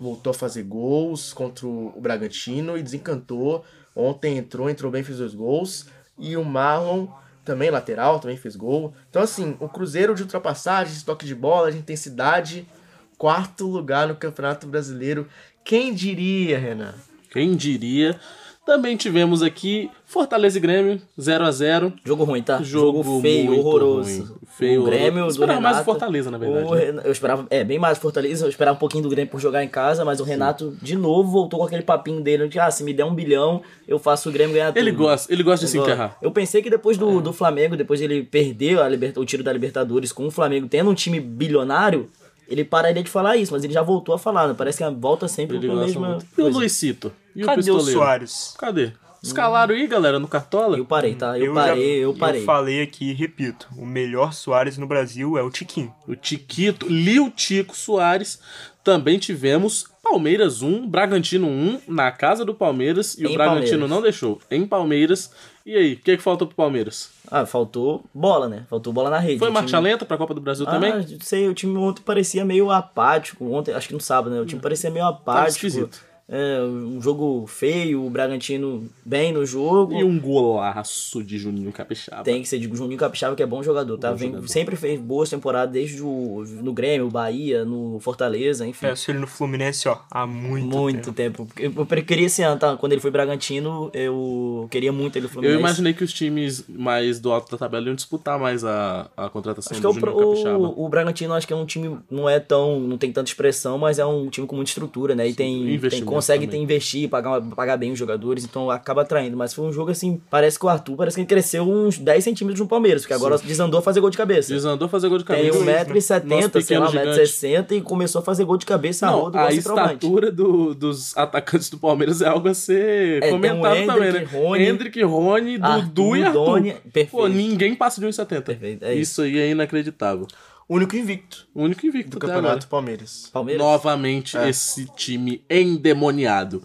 voltou 0.00 0.30
a 0.30 0.34
fazer 0.34 0.62
gols 0.62 1.34
contra 1.34 1.66
o 1.66 2.00
Bragantino 2.00 2.78
e 2.78 2.82
desencantou. 2.82 3.66
Ontem 3.94 4.38
entrou, 4.38 4.70
entrou 4.70 4.90
bem, 4.90 5.02
fez 5.02 5.18
dois 5.18 5.34
gols. 5.34 5.84
E 6.18 6.38
o 6.38 6.42
Marlon, 6.42 7.06
também 7.48 7.70
lateral, 7.70 8.20
também 8.20 8.36
fez 8.36 8.54
gol. 8.54 8.92
Então, 9.08 9.22
assim, 9.22 9.56
o 9.58 9.70
Cruzeiro 9.70 10.14
de 10.14 10.22
ultrapassagens, 10.22 11.02
toque 11.02 11.24
de 11.24 11.34
bola, 11.34 11.72
de 11.72 11.78
intensidade, 11.78 12.68
quarto 13.16 13.66
lugar 13.66 14.06
no 14.06 14.14
Campeonato 14.14 14.66
Brasileiro. 14.66 15.26
Quem 15.64 15.94
diria, 15.94 16.58
Renan? 16.58 16.94
Quem 17.30 17.56
diria? 17.56 18.20
Também 18.68 18.98
tivemos 18.98 19.42
aqui 19.42 19.90
Fortaleza 20.04 20.58
e 20.58 20.60
Grêmio, 20.60 21.00
0 21.18 21.42
a 21.42 21.50
0 21.50 21.90
Jogo 22.04 22.24
ruim, 22.24 22.42
tá? 22.42 22.60
Jogo 22.62 23.02
feio, 23.22 23.46
muito 23.46 23.66
horroroso. 23.66 24.24
ruim. 24.24 24.38
Feio, 24.58 24.82
o 24.82 24.84
Grêmio 24.84 25.24
do 25.24 25.30
Esperava 25.30 25.58
Renato, 25.58 25.74
mais 25.74 25.80
o 25.80 25.84
Fortaleza, 25.86 26.30
na 26.30 26.36
verdade, 26.36 26.66
o 26.66 26.92
né? 26.92 27.02
Eu 27.02 27.10
esperava, 27.10 27.46
é, 27.48 27.64
bem 27.64 27.78
mais 27.78 27.96
o 27.96 28.00
Fortaleza. 28.02 28.44
Eu 28.44 28.50
esperava 28.50 28.76
um 28.76 28.78
pouquinho 28.78 29.04
do 29.04 29.08
Grêmio 29.08 29.30
por 29.30 29.40
jogar 29.40 29.64
em 29.64 29.68
casa, 29.68 30.04
mas 30.04 30.20
o 30.20 30.22
Renato, 30.22 30.76
de 30.82 30.96
novo, 30.96 31.30
voltou 31.30 31.60
com 31.60 31.64
aquele 31.64 31.80
papinho 31.80 32.20
dele 32.20 32.46
de, 32.46 32.58
ah, 32.58 32.70
se 32.70 32.84
me 32.84 32.92
der 32.92 33.06
um 33.06 33.14
bilhão, 33.14 33.62
eu 33.86 33.98
faço 33.98 34.28
o 34.28 34.32
Grêmio 34.32 34.52
ganhar 34.52 34.68
tudo. 34.68 34.76
Ele 34.76 34.92
gosta, 34.92 35.32
ele 35.32 35.42
gosta 35.42 35.64
de 35.64 35.72
se 35.72 35.78
Agora, 35.78 35.94
enterrar. 35.94 36.18
Eu 36.20 36.30
pensei 36.30 36.60
que 36.60 36.68
depois 36.68 36.98
do, 36.98 37.22
do 37.22 37.32
Flamengo, 37.32 37.74
depois 37.74 38.02
ele 38.02 38.22
perder 38.22 38.80
a 38.80 38.86
liberta, 38.86 39.18
o 39.18 39.24
tiro 39.24 39.42
da 39.42 39.50
Libertadores 39.50 40.12
com 40.12 40.26
o 40.26 40.30
Flamengo 40.30 40.68
tendo 40.68 40.90
um 40.90 40.94
time 40.94 41.18
bilionário, 41.20 42.06
ele 42.48 42.64
pararia 42.64 43.02
de 43.02 43.10
falar 43.10 43.36
isso, 43.36 43.52
mas 43.52 43.62
ele 43.62 43.74
já 43.74 43.82
voltou 43.82 44.14
a 44.14 44.18
falar, 44.18 44.48
né? 44.48 44.54
Parece 44.56 44.82
que 44.82 44.90
volta 44.90 45.28
sempre 45.28 45.58
Ele 45.58 45.68
com 45.68 45.74
a 45.74 45.76
gosta 45.76 46.00
mesma. 46.00 46.18
E 46.18 46.40
o 46.40 46.44
coisa. 46.44 46.58
Luizito? 46.58 47.12
E 47.38 47.42
o 47.42 47.46
Cadê 47.46 47.60
o 47.60 47.64
pistoleiro? 47.64 47.92
Soares? 48.00 48.54
Cadê? 48.58 48.92
Escalaram 49.22 49.74
aí, 49.74 49.86
galera, 49.88 50.18
no 50.18 50.28
Cartola? 50.28 50.76
Eu 50.78 50.84
parei, 50.84 51.14
tá? 51.14 51.36
Eu, 51.38 51.52
já- 51.54 51.60
parei, 51.60 52.04
eu 52.04 52.14
parei. 52.14 52.40
Eu 52.40 52.44
falei 52.44 52.82
aqui 52.82 53.10
e 53.10 53.12
repito: 53.12 53.66
o 53.76 53.84
melhor 53.84 54.32
Soares 54.32 54.78
no 54.78 54.86
Brasil 54.86 55.36
é 55.36 55.42
o 55.42 55.50
Tiquinho. 55.50 55.92
O 56.06 56.14
Tiquito, 56.14 56.86
Lil 56.88 57.30
Tico 57.30 57.76
Soares. 57.76 58.38
Também 58.84 59.18
tivemos 59.18 59.86
Palmeiras 60.02 60.62
1, 60.62 60.88
Bragantino 60.88 61.46
1, 61.46 61.80
na 61.88 62.10
casa 62.10 62.44
do 62.44 62.54
Palmeiras. 62.54 63.18
E 63.18 63.26
o 63.26 63.30
Em 63.30 63.34
Bragantino 63.34 63.70
Palmeiras. 63.70 63.90
não 63.90 64.00
deixou. 64.02 64.40
Em 64.50 64.66
Palmeiras. 64.66 65.30
E 65.66 65.76
aí, 65.76 65.92
o 65.94 65.96
que, 65.98 66.16
que 66.16 66.22
faltou 66.22 66.46
pro 66.46 66.56
Palmeiras? 66.56 67.10
Ah, 67.30 67.44
faltou 67.44 68.02
bola, 68.14 68.48
né? 68.48 68.64
Faltou 68.70 68.90
bola 68.92 69.10
na 69.10 69.18
rede. 69.18 69.38
Foi 69.40 69.50
O 69.50 69.52
marcha 69.52 69.76
time- 69.76 69.90
lenta 69.90 70.06
pra 70.06 70.16
Copa 70.16 70.32
do 70.32 70.40
Brasil 70.40 70.64
Ah, 70.66 70.70
também? 70.72 70.92
não 70.94 71.04
sei, 71.20 71.46
o 71.48 71.52
time 71.52 71.76
ontem 71.76 72.00
parecia 72.02 72.42
meio 72.44 72.70
apático. 72.70 73.44
Ontem, 73.52 73.74
acho 73.74 73.88
que 73.88 73.94
no 73.94 74.00
sábado, 74.00 74.34
né? 74.34 74.40
O 74.40 74.46
time 74.46 74.62
parecia 74.62 74.90
meio 74.90 75.04
apático. 75.04 75.48
esquisito. 75.66 76.00
É, 76.30 76.60
um 76.62 77.00
jogo 77.00 77.46
feio, 77.46 78.04
o 78.04 78.10
Bragantino 78.10 78.86
bem 79.04 79.32
no 79.32 79.46
jogo. 79.46 79.94
E 79.94 80.04
um 80.04 80.18
golaço 80.20 81.22
de 81.24 81.38
Juninho 81.38 81.72
Capixaba. 81.72 82.22
Tem 82.22 82.42
que 82.42 82.48
ser 82.48 82.58
de 82.58 82.68
Juninho 82.76 82.98
Capixaba, 82.98 83.34
que 83.34 83.42
é 83.42 83.46
bom 83.46 83.62
jogador, 83.62 83.96
tá? 83.96 84.12
Vem- 84.12 84.28
jogador. 84.28 84.48
sempre 84.48 84.76
fez 84.76 85.00
boas 85.00 85.30
temporadas, 85.30 85.72
desde 85.72 86.02
o, 86.02 86.44
no 86.62 86.72
Grêmio, 86.72 87.08
Bahia, 87.08 87.64
no 87.64 87.98
Fortaleza, 88.00 88.66
enfim. 88.66 88.86
Peço 88.88 89.10
ele 89.10 89.20
no 89.20 89.26
Fluminense, 89.26 89.88
ó, 89.88 89.98
há 90.10 90.26
muito, 90.26 90.66
muito 90.66 91.12
tempo. 91.12 91.46
tempo. 91.46 91.48
Eu, 91.58 91.72
eu 91.96 92.04
queria 92.04 92.26
esse 92.26 92.42
ano, 92.42 92.58
tá? 92.60 92.76
Quando 92.76 92.92
ele 92.92 93.00
foi 93.00 93.10
Bragantino, 93.10 93.90
eu 93.94 94.68
queria 94.70 94.92
muito 94.92 95.16
ele 95.16 95.22
no 95.22 95.28
Eu 95.28 95.32
Fluminense. 95.32 95.60
imaginei 95.60 95.94
que 95.94 96.04
os 96.04 96.12
times 96.12 96.64
mais 96.68 97.18
do 97.20 97.32
alto 97.32 97.50
da 97.50 97.56
tabela 97.56 97.86
iam 97.86 97.94
disputar 97.94 98.38
mais 98.38 98.64
a, 98.64 99.08
a 99.16 99.30
contratação 99.30 99.72
Acho 99.72 99.80
que 99.80 99.82
do 99.82 99.88
é 99.88 99.90
o, 99.90 99.94
Juninho 99.94 100.12
pro- 100.14 100.28
Capixaba. 100.30 100.58
o, 100.68 100.84
o 100.84 100.88
Bragantino 100.90 101.32
acho 101.32 101.46
que 101.46 101.52
é 101.52 101.56
um 101.56 101.64
time 101.64 101.96
não 102.10 102.28
é 102.28 102.38
tão 102.38 102.80
não 102.80 102.98
tem 102.98 103.10
tanta 103.12 103.30
expressão, 103.30 103.78
mas 103.78 103.98
é 103.98 104.04
um 104.04 104.28
time 104.28 104.46
com 104.46 104.56
muita 104.56 104.70
estrutura, 104.70 105.14
né? 105.14 105.26
E 105.26 105.32
tem, 105.34 105.78
tem 105.88 106.04
consegue 106.18 106.46
ter 106.46 106.56
investir, 106.58 107.08
pagar 107.08 107.40
pagar 107.56 107.76
bem 107.76 107.92
os 107.92 107.98
jogadores, 107.98 108.44
então 108.44 108.70
acaba 108.70 109.02
atraindo. 109.02 109.36
Mas 109.36 109.52
foi 109.54 109.64
um 109.66 109.72
jogo 109.72 109.90
assim, 109.90 110.20
parece 110.30 110.58
que 110.58 110.66
o 110.66 110.68
Arthur 110.68 110.96
parece 110.96 111.14
que 111.16 111.20
ele 111.22 111.28
cresceu 111.28 111.62
uns 111.68 111.98
10 111.98 112.24
centímetros 112.24 112.60
no 112.60 112.66
Palmeiras, 112.68 113.02
porque 113.02 113.14
agora 113.14 113.38
desandou 113.38 113.78
a 113.80 113.82
fazer 113.82 114.00
gol 114.00 114.10
de 114.10 114.16
cabeça. 114.16 114.52
Desandou 114.52 114.86
a 114.86 114.88
fazer 114.88 115.08
gol 115.08 115.18
de 115.18 115.24
Tem 115.24 115.36
cabeça. 115.50 115.58
1,70m, 115.58 116.24
Nosso 116.24 116.60
sei 116.62 116.78
lá, 116.78 116.86
pequeno 116.90 117.12
1,60m 117.12 117.72
e 117.76 117.80
começou 117.80 118.20
a 118.20 118.22
fazer 118.24 118.44
gol 118.44 118.56
de 118.56 118.66
cabeça 118.66 119.06
a 119.06 119.10
Não, 119.10 119.26
a 119.28 119.50
centroavante. 119.50 119.94
estatura 119.94 120.30
do- 120.32 120.74
dos 120.74 121.16
atacantes 121.16 121.70
do 121.70 121.78
Palmeiras 121.78 122.20
é 122.22 122.28
algo 122.28 122.48
a 122.48 122.54
ser 122.54 123.18
É, 123.18 123.20
tem 123.20 123.30
comentado 123.30 123.86
também, 123.86 123.86
né? 123.86 124.08
Hendrick, 124.08 124.34
Rony, 124.34 124.64
Hendrick, 124.64 125.02
Rony, 125.02 125.58
Dudu 125.58 126.16
e 126.16 126.22
Arthur. 126.24 126.44
Doni, 126.44 126.72
perfeito. 126.72 127.10
Pô, 127.10 127.26
ninguém 127.28 127.74
passa 127.74 128.00
de 128.00 128.06
1,70. 128.06 128.42
Perfeito, 128.42 128.84
é 128.84 128.92
isso. 128.94 129.02
isso 129.02 129.22
aí 129.22 129.38
é 129.38 129.50
inacreditável. 129.50 130.26
Único 130.68 130.96
invicto 130.96 131.48
O 131.54 131.62
único 131.62 131.86
invicto 131.86 132.10
do 132.10 132.18
Campeonato 132.18 132.48
agora. 132.48 132.66
Palmeiras. 132.66 133.30
Palmeiras. 133.32 133.62
Novamente 133.62 134.36
É. 134.36 134.48
esse 134.48 134.84
time 134.94 135.42
endemoniado. 135.48 136.62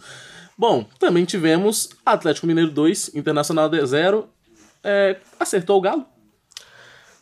Bom, 0.58 0.86
também 1.00 1.26
tivemos 1.26 1.90
Atlético 2.06 2.46
Mineiro 2.46 2.70
2, 2.72 3.12
Internacional 3.16 3.70
de 3.70 3.84
0. 3.86 4.28
É, 4.84 5.18
acertou 5.40 5.78
o 5.78 5.82
Galo? 5.82 6.06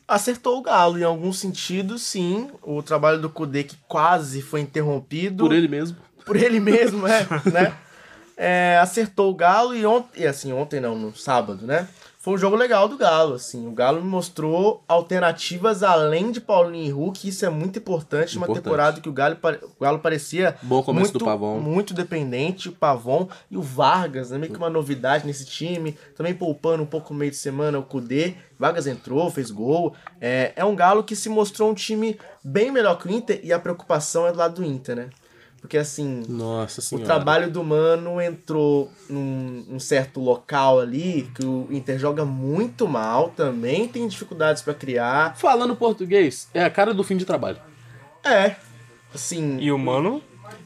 Acertou 0.07 0.57
o 0.57 0.61
Galo 0.61 0.97
em 0.97 1.03
algum 1.03 1.31
sentido, 1.31 1.97
sim. 1.97 2.49
O 2.61 2.81
trabalho 2.83 3.21
do 3.21 3.29
Kudê 3.29 3.63
que 3.63 3.77
quase 3.87 4.41
foi 4.41 4.59
interrompido. 4.61 5.45
Por 5.45 5.53
ele 5.53 5.67
mesmo. 5.67 5.97
por 6.25 6.35
ele 6.35 6.59
mesmo, 6.59 7.07
é, 7.07 7.25
né? 7.51 7.75
É, 8.43 8.79
acertou 8.81 9.29
o 9.29 9.35
Galo 9.35 9.75
e 9.75 9.85
ontem, 9.85 10.23
e 10.23 10.25
assim, 10.25 10.51
ontem 10.51 10.79
não, 10.79 10.97
no 10.97 11.15
sábado, 11.15 11.63
né? 11.63 11.87
Foi 12.21 12.35
um 12.35 12.37
jogo 12.37 12.55
legal 12.55 12.87
do 12.87 12.97
Galo, 12.97 13.33
assim. 13.33 13.67
O 13.67 13.71
Galo 13.71 13.99
me 13.99 14.07
mostrou 14.07 14.83
alternativas 14.87 15.81
além 15.81 16.31
de 16.31 16.39
Paulinho 16.39 16.85
e 16.85 16.91
Hulk, 16.91 17.27
isso 17.27 17.43
é 17.43 17.49
muito 17.49 17.79
importante 17.79 18.35
numa 18.35 18.45
Importante. 18.45 18.63
temporada 18.63 19.01
que 19.01 19.09
o 19.09 19.11
Galo, 19.11 19.37
o 19.79 19.83
Galo 19.83 19.97
parecia 19.97 20.55
Bom 20.61 20.83
começo 20.83 21.05
muito, 21.05 21.17
do 21.17 21.25
Pavon. 21.25 21.59
muito 21.59 21.95
dependente, 21.95 22.69
o 22.69 22.73
Pavon 22.73 23.27
e 23.49 23.57
o 23.57 23.61
Vargas, 23.63 24.29
né? 24.29 24.37
meio 24.37 24.51
que 24.51 24.57
uma 24.59 24.69
novidade 24.69 25.25
nesse 25.25 25.45
time, 25.45 25.97
também 26.15 26.35
poupando 26.35 26.83
um 26.83 26.85
pouco 26.85 27.11
no 27.11 27.17
meio 27.17 27.31
de 27.31 27.37
semana 27.37 27.79
o 27.79 27.83
Kudê, 27.83 28.35
Vargas 28.59 28.85
entrou, 28.85 29.31
fez 29.31 29.49
gol, 29.49 29.95
é, 30.19 30.53
é 30.55 30.63
um 30.63 30.75
Galo 30.75 31.03
que 31.03 31.15
se 31.15 31.27
mostrou 31.27 31.71
um 31.71 31.73
time 31.73 32.19
bem 32.43 32.69
melhor 32.71 32.99
que 32.99 33.07
o 33.07 33.11
Inter 33.11 33.39
e 33.43 33.51
a 33.51 33.57
preocupação 33.57 34.27
é 34.27 34.31
do 34.31 34.37
lado 34.37 34.61
do 34.61 34.63
Inter, 34.63 34.95
né? 34.95 35.09
Porque 35.61 35.77
assim, 35.77 36.23
Nossa 36.27 36.81
o 36.95 36.99
trabalho 36.99 37.49
do 37.49 37.63
Mano 37.63 38.19
entrou 38.19 38.91
num, 39.07 39.63
num 39.69 39.79
certo 39.79 40.19
local 40.19 40.79
ali 40.79 41.29
que 41.35 41.45
o 41.45 41.67
Inter 41.69 41.99
joga 41.99 42.25
muito 42.25 42.87
mal, 42.87 43.29
também 43.29 43.87
tem 43.87 44.07
dificuldades 44.07 44.61
pra 44.63 44.73
criar. 44.73 45.37
Falando 45.37 45.75
português, 45.75 46.49
é 46.53 46.63
a 46.63 46.69
cara 46.69 46.93
do 46.93 47.03
fim 47.03 47.15
de 47.15 47.25
trabalho. 47.25 47.57
É, 48.25 48.55
assim, 49.13 49.57
E 49.59 49.71
o 49.71 49.77
Mano 49.77 50.21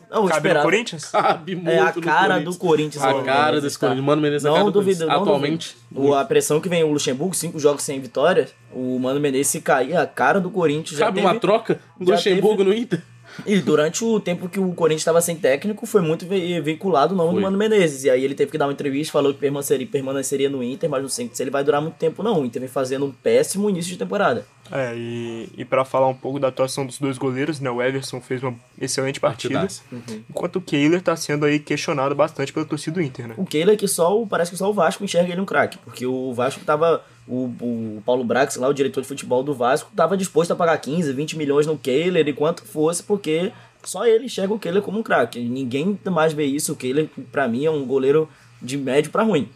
Não, 0.10 0.28
cabe 0.28 0.54
no. 0.54 0.62
Corinthians? 0.62 1.06
Cabe 1.12 1.56
muito 1.56 1.70
É 1.70 1.80
a 1.80 1.92
cara 1.92 2.40
do 2.40 2.56
Corinthians. 2.56 3.04
A 3.04 3.12
Mano 3.12 3.26
cara 3.26 3.46
Menezes, 3.48 3.64
desse 3.64 3.76
tá? 3.80 3.88
Corinthians. 3.88 4.06
Mano 4.06 4.22
Menezes 4.22 4.46
é 4.46 4.48
a 4.48 4.52
cara 4.52 4.64
Não 4.64 4.72
do 4.72 4.80
duvido, 4.80 4.98
Corinthians. 5.00 5.16
não 5.18 5.22
Atualmente, 5.24 5.78
duvido. 5.92 6.10
O- 6.12 6.16
A 6.16 6.24
pressão 6.26 6.62
que 6.62 6.70
vem 6.70 6.84
o 6.86 6.92
Luxemburgo, 6.92 7.36
cinco 7.36 7.60
jogos 7.60 7.84
sem 7.84 8.00
vitória, 8.00 8.48
o 8.72 8.98
Mano 8.98 9.20
Menezes 9.20 9.48
se 9.48 9.60
cair, 9.62 9.96
a 9.98 10.08
cara 10.08 10.40
do 10.40 10.50
Corinthians 10.50 10.98
já 11.00 11.06
Cabe 11.08 11.16
teve... 11.22 11.28
uma 11.28 11.40
troca 11.40 11.80
do 12.00 12.06
já 12.08 12.16
Luxemburgo 12.16 12.58
teve- 12.64 12.70
no 12.70 12.74
Inter? 12.76 13.02
E 13.46 13.60
durante 13.60 14.04
o 14.04 14.20
tempo 14.20 14.48
que 14.48 14.60
o 14.60 14.74
Corinthians 14.74 15.02
estava 15.02 15.22
sem 15.22 15.36
técnico, 15.36 15.86
foi 15.86 16.02
muito 16.02 16.26
veiculado 16.26 17.14
o 17.14 17.18
nome 17.18 17.32
Foi. 17.32 17.40
do 17.40 17.44
Mano 17.44 17.58
Menezes. 17.58 18.04
E 18.04 18.10
aí 18.10 18.24
ele 18.24 18.36
teve 18.36 18.52
que 18.52 18.58
dar 18.58 18.68
uma 18.68 18.74
entrevista, 18.74 19.14
falou 19.14 19.34
que 19.34 19.40
permaneceria, 19.40 19.88
permaneceria 19.88 20.50
no 20.50 20.64
Inter, 20.64 20.90
mas 20.90 21.02
não 21.02 21.10
sei 21.10 21.30
se 21.34 21.42
ele 21.42 21.52
vai 21.52 21.64
durar 21.64 21.82
muito 21.82 21.96
tempo 21.96 22.24
não. 22.24 22.42
O 22.42 22.46
Inter 22.46 22.62
vem 22.62 22.70
fazendo 22.70 23.06
um 23.06 23.12
péssimo 23.12 23.70
início 23.70 23.92
de 23.92 23.98
temporada. 23.98 24.46
É, 24.72 24.96
e, 24.96 25.50
e 25.58 25.66
para 25.66 25.86
falar 25.86 26.08
um 26.08 26.16
pouco 26.16 26.40
da 26.40 26.48
atuação 26.48 26.86
dos 26.86 26.98
dois 26.98 27.18
goleiros, 27.18 27.60
né? 27.60 27.70
O 27.70 27.82
Everson 27.82 28.20
fez 28.20 28.42
uma 28.42 28.56
excelente 28.80 29.20
partida. 29.20 29.60
Partidaça. 29.60 29.84
Enquanto 30.30 30.58
o 30.58 30.62
Kehler 30.62 31.02
tá 31.02 31.16
sendo 31.16 31.46
aí 31.46 31.60
questionado 31.60 32.16
bastante 32.16 32.52
pela 32.52 32.66
torcida 32.66 32.96
do 32.96 33.02
Inter, 33.02 33.28
né? 33.28 33.36
O 33.38 33.46
Kehler 33.46 33.78
que 33.78 33.88
só, 33.88 34.26
parece 34.26 34.52
que 34.52 34.58
só 34.58 34.70
o 34.70 34.74
Vasco 34.74 35.04
enxerga 35.04 35.32
ele 35.32 35.42
um 35.42 35.46
craque, 35.46 35.78
porque 35.80 36.06
o 36.06 36.34
Vasco 36.34 36.64
tava... 36.66 37.04
O, 37.28 37.46
o 37.60 38.04
Paulo 38.06 38.24
Brax, 38.24 38.56
lá, 38.56 38.68
o 38.68 38.74
diretor 38.74 39.02
de 39.02 39.08
futebol 39.08 39.44
do 39.44 39.54
Vasco, 39.54 39.92
tava 39.96 40.16
disposto 40.16 40.52
a 40.52 40.56
pagar 40.56 40.78
15, 40.78 41.12
20 41.12 41.38
milhões 41.38 41.66
no 41.66 41.78
Kehler, 41.78 42.28
e 42.28 42.34
quanto 42.34 42.64
fosse, 42.64 43.02
porque 43.02 43.52
só 43.84 44.06
ele 44.06 44.26
enxerga 44.26 44.54
o 44.54 44.60
Kehler 44.60 44.82
como 44.82 45.00
um 45.00 45.04
craque. 45.04 45.40
Ninguém 45.40 46.00
mais 46.06 46.34
vê 46.34 46.46
isso. 46.46 46.74
O 46.74 46.76
Kehler, 46.76 47.10
pra 47.32 47.48
mim, 47.48 47.66
é 47.66 47.72
um 47.72 47.86
goleiro 47.86 48.30
de 48.62 48.78
médio 48.78 49.12
pra 49.12 49.24
ruim. 49.24 49.50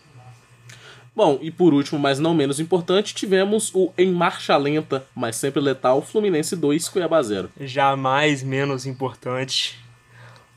Bom, 1.16 1.38
e 1.42 1.52
por 1.52 1.74
último, 1.74 2.00
mas 2.00 2.18
não 2.18 2.34
menos 2.34 2.60
importante, 2.60 3.14
tivemos 3.14 3.72
o 3.74 3.92
em 3.98 4.10
marcha 4.12 4.56
lenta, 4.56 5.06
mas 5.14 5.36
sempre 5.36 5.60
letal, 5.60 6.02
Fluminense 6.02 6.56
2, 6.56 6.88
Cuiabá 6.88 7.22
0. 7.22 7.50
Jamais 7.60 8.42
menos 8.42 8.86
importante. 8.86 9.78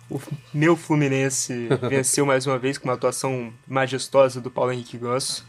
O 0.09 0.21
meu 0.53 0.77
Fluminense 0.77 1.69
venceu 1.89 2.25
mais 2.25 2.47
uma 2.47 2.59
vez 2.59 2.79
com 2.79 2.85
uma 2.89 2.95
atuação 2.95 3.53
majestosa 3.67 4.41
do 4.41 4.51
Paulo 4.51 4.73
Henrique 4.73 4.99
Ganso. 4.99 5.45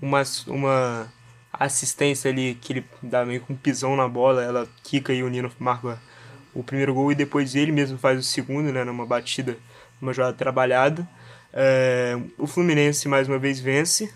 Uma, 0.00 0.22
uma 0.46 1.12
assistência 1.52 2.30
ali 2.30 2.54
que 2.54 2.72
ele 2.72 2.84
dá 3.02 3.24
meio 3.24 3.40
com 3.40 3.52
um 3.52 3.56
pisão 3.56 3.96
na 3.96 4.08
bola, 4.08 4.42
ela 4.42 4.68
quica 4.82 5.12
e 5.12 5.22
o 5.22 5.28
Nino 5.28 5.50
marca 5.58 5.98
o 6.54 6.62
primeiro 6.62 6.94
gol 6.94 7.12
e 7.12 7.14
depois 7.14 7.54
ele 7.54 7.72
mesmo 7.72 7.98
faz 7.98 8.18
o 8.18 8.22
segundo, 8.22 8.72
né, 8.72 8.82
numa 8.84 9.04
batida, 9.04 9.56
numa 10.00 10.12
jogada 10.12 10.36
trabalhada. 10.36 11.06
É, 11.52 12.18
o 12.38 12.46
Fluminense 12.46 13.08
mais 13.08 13.28
uma 13.28 13.38
vez 13.38 13.60
vence, 13.60 14.12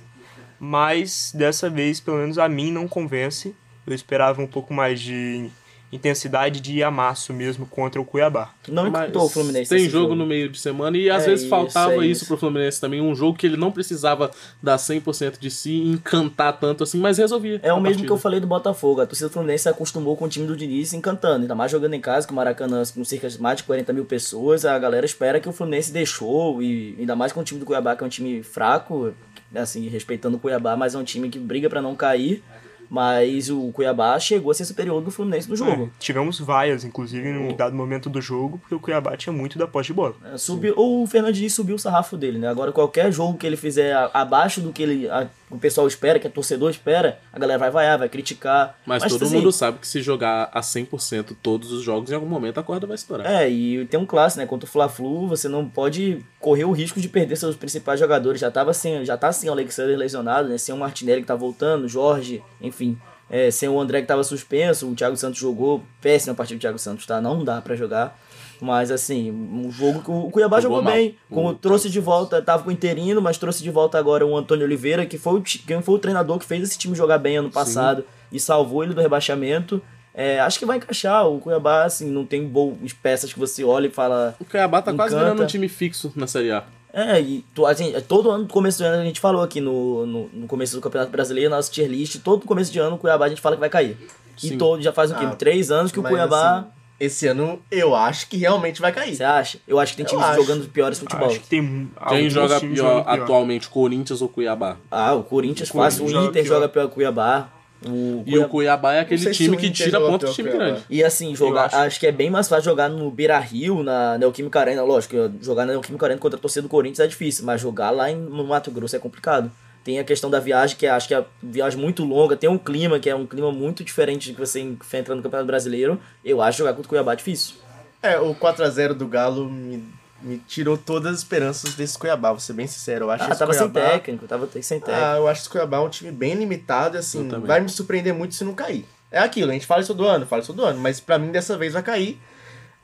mas 0.59 1.33
dessa 1.35 1.71
vez, 1.71 2.01
pelo 2.01 2.19
menos 2.19 2.39
a 2.39 2.49
mim, 2.49 2.71
não 2.71 2.89
convence. 2.89 3.55
Eu 3.87 3.95
esperava 3.95 4.41
um 4.43 4.47
pouco 4.47 4.73
mais 4.73 5.01
de 5.01 5.51
intensidade 5.93 6.61
de 6.61 6.83
amasso 6.83 7.33
mesmo 7.33 7.67
contra 7.67 8.01
o 8.01 8.05
Cuiabá. 8.05 8.53
Não 8.69 8.87
encantou 8.87 9.25
o 9.25 9.29
Fluminense. 9.29 9.69
Tem 9.69 9.81
nesse 9.81 9.91
jogo, 9.91 10.15
no 10.15 10.25
meio 10.25 10.49
de 10.49 10.59
semana 10.59 10.97
e 10.97 11.11
às 11.11 11.25
É 11.25 11.27
vezes 11.27 11.41
isso, 11.43 11.51
faltava 11.51 11.95
é 11.95 11.97
isso 12.07 12.23
isso. 12.23 12.27
pro 12.27 12.37
Fluminense 12.37 12.81
também. 12.81 13.01
Um 13.01 13.15
jogo 13.15 13.37
que 13.37 13.47
ele 13.47 13.57
não 13.57 13.73
precisava 13.73 14.31
dar 14.63 14.77
100% 14.77 15.39
de 15.41 15.51
si, 15.51 15.77
encantar 15.83 16.59
tanto 16.59 16.85
assim, 16.85 16.99
mas 16.99 17.19
resolvia. 17.19 17.61
É 17.63 17.73
o 17.73 17.77
mesmo 17.77 17.83
partida. 17.85 18.07
que 18.07 18.13
eu 18.13 18.19
falei 18.19 18.39
do 18.41 18.47
Botafogo. 18.47 19.01
A 19.01 19.07
torcida 19.07 19.29
do 19.29 19.33
Fluminense 19.33 19.65
se 19.65 19.69
acostumou 19.69 20.17
com 20.17 20.27
o 20.27 20.29
time 20.29 20.47
do 20.47 20.57
Diniz 20.57 20.93
encantando. 20.93 21.43
Ainda 21.43 21.55
mais 21.55 21.73
jogando 21.73 21.95
em 21.95 22.01
casa, 22.01 22.27
com 22.27 22.33
o 22.33 22.37
Maracanã 22.37 22.83
com 22.95 23.05
cerca 23.05 23.29
de 23.29 23.41
mais 23.41 23.57
de 23.59 23.65
40 23.65 23.93
mil 23.93 24.05
pessoas. 24.05 24.65
A 24.65 24.79
galera 24.79 25.05
espera 25.05 25.41
que 25.41 25.49
o 25.49 25.53
Fluminense 25.53 25.93
deixou. 25.93 26.63
E 26.63 26.95
ainda 26.99 27.17
mais 27.17 27.33
com 27.33 27.41
o 27.41 27.45
time 27.45 27.59
do 27.59 27.67
Cuiabá, 27.67 27.97
que 27.97 28.05
é 28.05 28.07
um 28.07 28.11
time 28.11 28.43
fraco, 28.43 29.13
assim, 29.55 29.89
respeitando 29.89 30.37
o 30.37 30.41
Cuiabá, 30.41 30.77
mas 30.77 30.95
é 30.95 30.99
um 30.99 31.05
time 31.05 31.29
que 31.29 31.39
briga 31.39 31.69
pra 31.69 31.83
não 31.83 31.95
cair. 31.97 32.43
Mas 32.91 33.49
o 33.49 33.71
Cuiabá 33.73 34.19
chegou 34.19 34.51
a 34.51 34.55
ser 34.55 34.65
superior 34.65 35.01
do 35.01 35.13
Fluminense 35.13 35.49
no 35.49 35.55
jogo. 35.55 35.85
É, 35.85 35.89
tivemos 36.01 36.41
vaias, 36.41 36.83
inclusive, 36.85 37.29
em 37.29 37.39
um 37.39 37.55
dado 37.57 37.75
momento 37.77 38.11
do 38.11 38.21
jogo, 38.21 38.59
porque 38.59 38.75
o 38.75 38.81
Cuiabá 38.81 39.17
tinha 39.17 39.33
muito 39.33 39.57
da 39.57 39.67
posse 39.69 39.87
de 39.89 39.93
bola. 39.93 40.17
É, 40.25 40.37
Subiu, 40.37 40.75
o 40.77 41.07
Fernando 41.07 41.33
Diniz 41.35 41.55
subiu 41.55 41.77
o 41.77 41.79
sarrafo 41.79 42.17
dele, 42.17 42.39
né? 42.39 42.49
Agora 42.49 42.73
qualquer 42.73 43.13
jogo 43.13 43.39
que 43.39 43.47
ele 43.47 43.57
fizer 43.57 43.95
abaixo 44.13 44.61
do 44.61 44.73
que 44.73 44.83
ele, 44.83 45.09
a- 45.09 45.29
o 45.49 45.59
pessoal 45.59 45.87
espera, 45.87 46.19
que 46.19 46.27
o 46.27 46.31
torcedor 46.31 46.71
espera, 46.71 47.19
a 47.33 47.39
galera 47.39 47.59
vai 47.59 47.71
vaiar, 47.71 47.99
vai 47.99 48.09
criticar. 48.09 48.77
Mas, 48.85 49.05
todo 49.05 49.25
assim, 49.25 49.37
mundo 49.37 49.53
sabe 49.53 49.79
que 49.79 49.87
se 49.87 50.01
jogar 50.03 50.49
a 50.53 50.61
100% 50.61 51.37
todos 51.43 51.73
os 51.73 51.83
jogos, 51.83 52.11
em 52.11 52.15
algum 52.15 52.27
momento 52.29 52.59
a 52.59 52.63
corda 52.63 52.87
vai 52.87 52.95
estourar. 52.97 53.27
É, 53.31 53.49
e 53.49 53.85
tem 53.87 53.99
um 53.99 54.07
clássico, 54.07 54.41
né? 54.41 54.47
Contra 54.47 54.69
o 54.69 54.71
Fla-Flu, 54.71 55.29
você 55.29 55.49
não 55.49 55.69
pode 55.69 56.25
correr 56.41 56.65
o 56.65 56.73
risco 56.73 57.01
de 57.01 57.09
perder 57.09 57.37
seus 57.37 57.55
principais 57.57 57.99
jogadores. 58.01 58.41
Já 58.41 58.51
tava 58.51 58.73
sem, 58.73 59.05
já 59.05 59.17
tá 59.17 59.31
sem 59.33 59.49
o 59.49 59.53
Alexander 59.53 59.97
lesionado, 59.99 60.49
né? 60.49 60.57
Sem 60.59 60.75
o 60.75 60.79
Martinelli 60.79 61.21
que 61.23 61.27
tá 61.27 61.35
voltando, 61.37 61.89
Jorge, 61.89 62.43
enfim. 62.61 62.80
É, 63.29 63.51
sem 63.51 63.69
o 63.69 63.79
André 63.81 64.01
que 64.01 64.09
tava 64.09 64.25
suspenso, 64.25 64.91
o 64.91 64.95
Thiago 64.95 65.17
Santos 65.17 65.39
jogou 65.39 65.83
péssima 66.01 66.35
partida 66.35 66.59
do 66.59 66.61
Thiago 66.61 66.79
Santos, 66.79 67.07
tá? 67.07 67.21
Não 67.21 67.45
dá 67.45 67.61
pra 67.61 67.77
jogar. 67.77 68.19
Mas 68.61 68.91
assim, 68.91 69.31
um 69.31 69.71
jogo 69.71 70.03
que 70.03 70.11
o 70.11 70.31
Cuiabá 70.31 70.61
Jogou 70.61 70.79
jogou, 70.79 70.91
mal. 70.91 70.93
bem. 70.93 71.17
O 71.31 71.35
Como 71.35 71.55
trouxe 71.55 71.89
de 71.89 72.01
volta, 72.01 72.43
tava 72.43 72.63
com 72.63 72.69
o 72.69 72.73
interino, 72.73 73.23
mas 73.23 73.39
trouxe 73.39 73.63
de 73.63 73.71
volta 73.71 73.99
agora 73.99 74.27
o 74.27 74.37
Antônio 74.37 74.67
Oliveira, 74.67 75.07
que 75.07 75.17
foi 75.17 75.39
o, 75.39 75.43
quem 75.43 75.81
foi 75.81 75.95
o 75.95 75.99
treinador 75.99 76.39
que 76.39 76.45
fez 76.45 76.63
esse 76.63 76.77
time 76.77 76.95
jogar 76.95 77.19
bem 77.19 77.37
ano 77.39 77.51
passado 77.51 78.05
e 78.31 78.39
salvou 78.39 78.85
ele 78.85 78.93
do 78.93 79.01
rebaixamento. 79.01 79.81
É, 80.13 80.41
acho 80.41 80.59
que 80.59 80.67
vai 80.67 80.77
encaixar. 80.77 81.27
O 81.27 81.39
Cuiabá, 81.39 81.85
assim, 81.85 82.11
não 82.11 82.27
tem 82.27 82.47
boas 82.47 82.93
peças 82.93 83.33
que 83.33 83.39
você 83.39 83.65
olha 83.65 83.87
e 83.87 83.91
fala. 83.91 84.35
O 84.41 84.45
Cuiabá 84.45 84.83
tá 84.83 84.93
quase 84.93 85.15
Encanta. 85.15 85.31
virando 85.31 85.45
um 85.45 85.47
time 85.47 85.69
fixo 85.69 86.13
na 86.15 86.27
Série 86.27 86.51
A. 86.51 86.65
É, 86.93 87.21
e 87.21 87.45
to- 87.55 87.67
assim, 87.67 87.93
todo 88.09 88.31
ano, 88.31 88.43
no 88.45 88.49
começo 88.49 88.79
do 88.79 88.85
ano, 88.85 89.03
a 89.03 89.05
gente 89.05 89.21
falou 89.21 89.43
aqui 89.43 89.61
no, 89.61 90.05
no, 90.07 90.29
no 90.33 90.47
começo 90.47 90.75
do 90.75 90.81
Campeonato 90.81 91.11
Brasileiro, 91.13 91.49
nosso 91.51 91.71
tier 91.71 91.89
list, 91.89 92.19
todo 92.23 92.45
começo 92.47 92.73
de 92.73 92.79
ano 92.79 92.97
o 92.97 92.99
Cuiabá 92.99 93.27
a 93.27 93.29
gente 93.29 93.41
fala 93.41 93.57
que 93.57 93.61
vai 93.61 93.71
cair. 93.71 93.97
Sim. 94.37 94.55
E 94.55 94.57
todo, 94.57 94.83
já 94.83 94.93
faz 94.93 95.11
o 95.11 95.15
quê? 95.15 95.25
Ah, 95.25 95.35
Três 95.37 95.71
anos 95.71 95.93
que 95.93 95.99
o 96.01 96.03
Mas, 96.03 96.11
Cuiabá. 96.13 96.59
assim, 96.59 96.67
esse 96.99 97.27
ano 97.27 97.61
eu 97.71 97.95
acho 97.95 98.29
que 98.29 98.37
realmente 98.37 98.81
vai 98.81 98.91
cair. 98.93 99.15
Você 99.15 99.23
acha? 99.25 99.59
Eu 99.69 99.79
acho 99.79 99.93
que 99.93 99.99
tem 99.99 100.05
Eu 100.05 100.11
times 100.11 100.25
acho. 100.25 100.41
jogando 100.43 100.69
piores 100.69 100.99
futebol. 100.99 101.29
Acho 101.29 101.41
que 101.41 101.47
tem 101.49 101.91
Quem 102.09 102.29
joga 102.31 102.59
pior 102.61 102.75
pior. 102.75 103.05
atualmente, 103.07 103.69
Corinthians 103.69 104.21
ou 104.23 104.29
Cuiabá? 104.29 104.77
Ah, 104.91 105.15
o 105.15 105.23
Corinthians 105.23 105.71
O 105.71 105.75
fácil, 105.75 106.05
o 106.07 106.09
Inter 106.09 106.43
joga 106.45 106.45
joga 106.45 106.69
pior 106.69 106.87
que 106.87 106.93
o 106.93 106.95
Cuiabá. 106.95 107.49
O 107.87 108.23
E 108.27 108.39
o 108.39 108.49
Cuiabá 108.49 108.95
é 108.95 109.01
aquele 109.01 109.31
time 109.31 109.57
que 109.57 109.71
tira 109.71 110.01
ponto 110.01 110.27
de 110.27 110.33
time 110.35 110.51
Cuiabá. 110.51 110.67
grande. 110.67 110.85
E 110.91 111.03
assim, 111.03 111.35
jogar, 111.35 111.67
acho. 111.67 111.77
acho. 111.77 112.01
que 112.01 112.07
é 112.07 112.13
bem 112.13 112.31
mais 112.31 112.49
fácil 112.49 112.65
jogar 112.65 112.89
no 112.89 113.11
Beira 113.11 113.39
Rio, 113.39 113.83
na 113.83 114.19
Neoquímica 114.19 114.61
Arena. 114.61 114.83
Lógico, 114.83 115.15
jogar 115.41 115.65
na 115.65 115.73
Neoquímica 115.73 116.07
Arena 116.07 116.21
contra 116.21 116.39
a 116.39 116.41
torcida 116.41 116.63
do 116.63 116.69
Corinthians 116.69 117.01
é 117.01 117.07
difícil, 117.07 117.45
mas 117.45 117.61
jogar 117.61 117.91
lá 117.91 118.11
em, 118.11 118.17
no 118.17 118.45
Mato 118.45 118.71
Grosso 118.71 118.97
é 118.97 118.99
complicado. 118.99 119.51
Tem 119.83 119.99
a 119.99 120.05
questão 120.05 120.29
da 120.29 120.39
viagem, 120.39 120.77
que 120.77 120.87
acho 120.87 121.09
que 121.09 121.15
é 121.15 121.25
viagem 121.43 121.81
muito 121.81 122.05
longa, 122.05 122.37
tem 122.37 122.51
um 122.51 122.59
clima, 122.59 122.99
que 122.99 123.09
é 123.09 123.15
um 123.15 123.27
clima 123.27 123.51
muito 123.51 123.83
diferente 123.83 124.31
do 124.31 124.35
que 124.35 124.41
você 124.41 124.61
enfrenta 124.61 125.15
no 125.15 125.23
Campeonato 125.23 125.47
Brasileiro. 125.47 125.99
Eu 126.23 126.43
acho 126.43 126.59
jogar 126.59 126.73
contra 126.73 126.87
o 126.87 126.89
Cuiabá 126.91 127.15
difícil. 127.15 127.55
É, 128.03 128.19
o 128.19 128.35
4x0 128.35 128.93
do 128.93 129.07
Galo 129.07 129.49
me, 129.49 129.83
me 130.23 130.39
tirou 130.39 130.77
todas 130.77 131.13
as 131.13 131.19
esperanças 131.19 131.75
desse 131.75 131.99
Cuiabá, 131.99 132.31
vou 132.31 132.41
ser 132.41 132.53
bem 132.53 132.67
sincero. 132.67 133.07
Eu 133.07 133.11
acho 133.11 133.25
ah, 133.25 133.35
tava 133.35 133.53
Cuiabá... 133.53 133.81
sem 133.81 133.91
técnico, 133.91 134.27
tava 134.27 134.49
sem 134.63 134.79
ah, 134.79 134.81
técnico. 134.81 135.05
Ah, 135.05 135.17
eu 135.17 135.29
acho 135.29 135.43
que 135.45 135.49
Cuiabá 135.51 135.79
é 135.79 135.81
um 135.81 135.89
time 135.89 136.13
bem 136.13 136.35
limitado, 136.35 136.99
assim, 136.99 137.29
vai 137.29 137.61
me 137.61 137.69
surpreender 137.69 138.15
muito 138.15 138.35
se 138.35 138.45
não 138.45 138.55
cair. 138.55 138.87
É 139.11 139.19
aquilo, 139.19 139.51
a 139.51 139.55
gente 139.55 139.67
fala 139.67 139.81
isso 139.81 139.95
do 139.95 140.05
ano, 140.05 140.27
fala 140.27 140.43
isso 140.43 140.53
do 140.53 140.65
ano, 140.65 140.79
mas 140.81 141.01
para 141.01 141.19
mim 141.19 141.33
dessa 141.33 141.57
vez 141.57 141.73
vai 141.73 141.83
cair. 141.83 142.21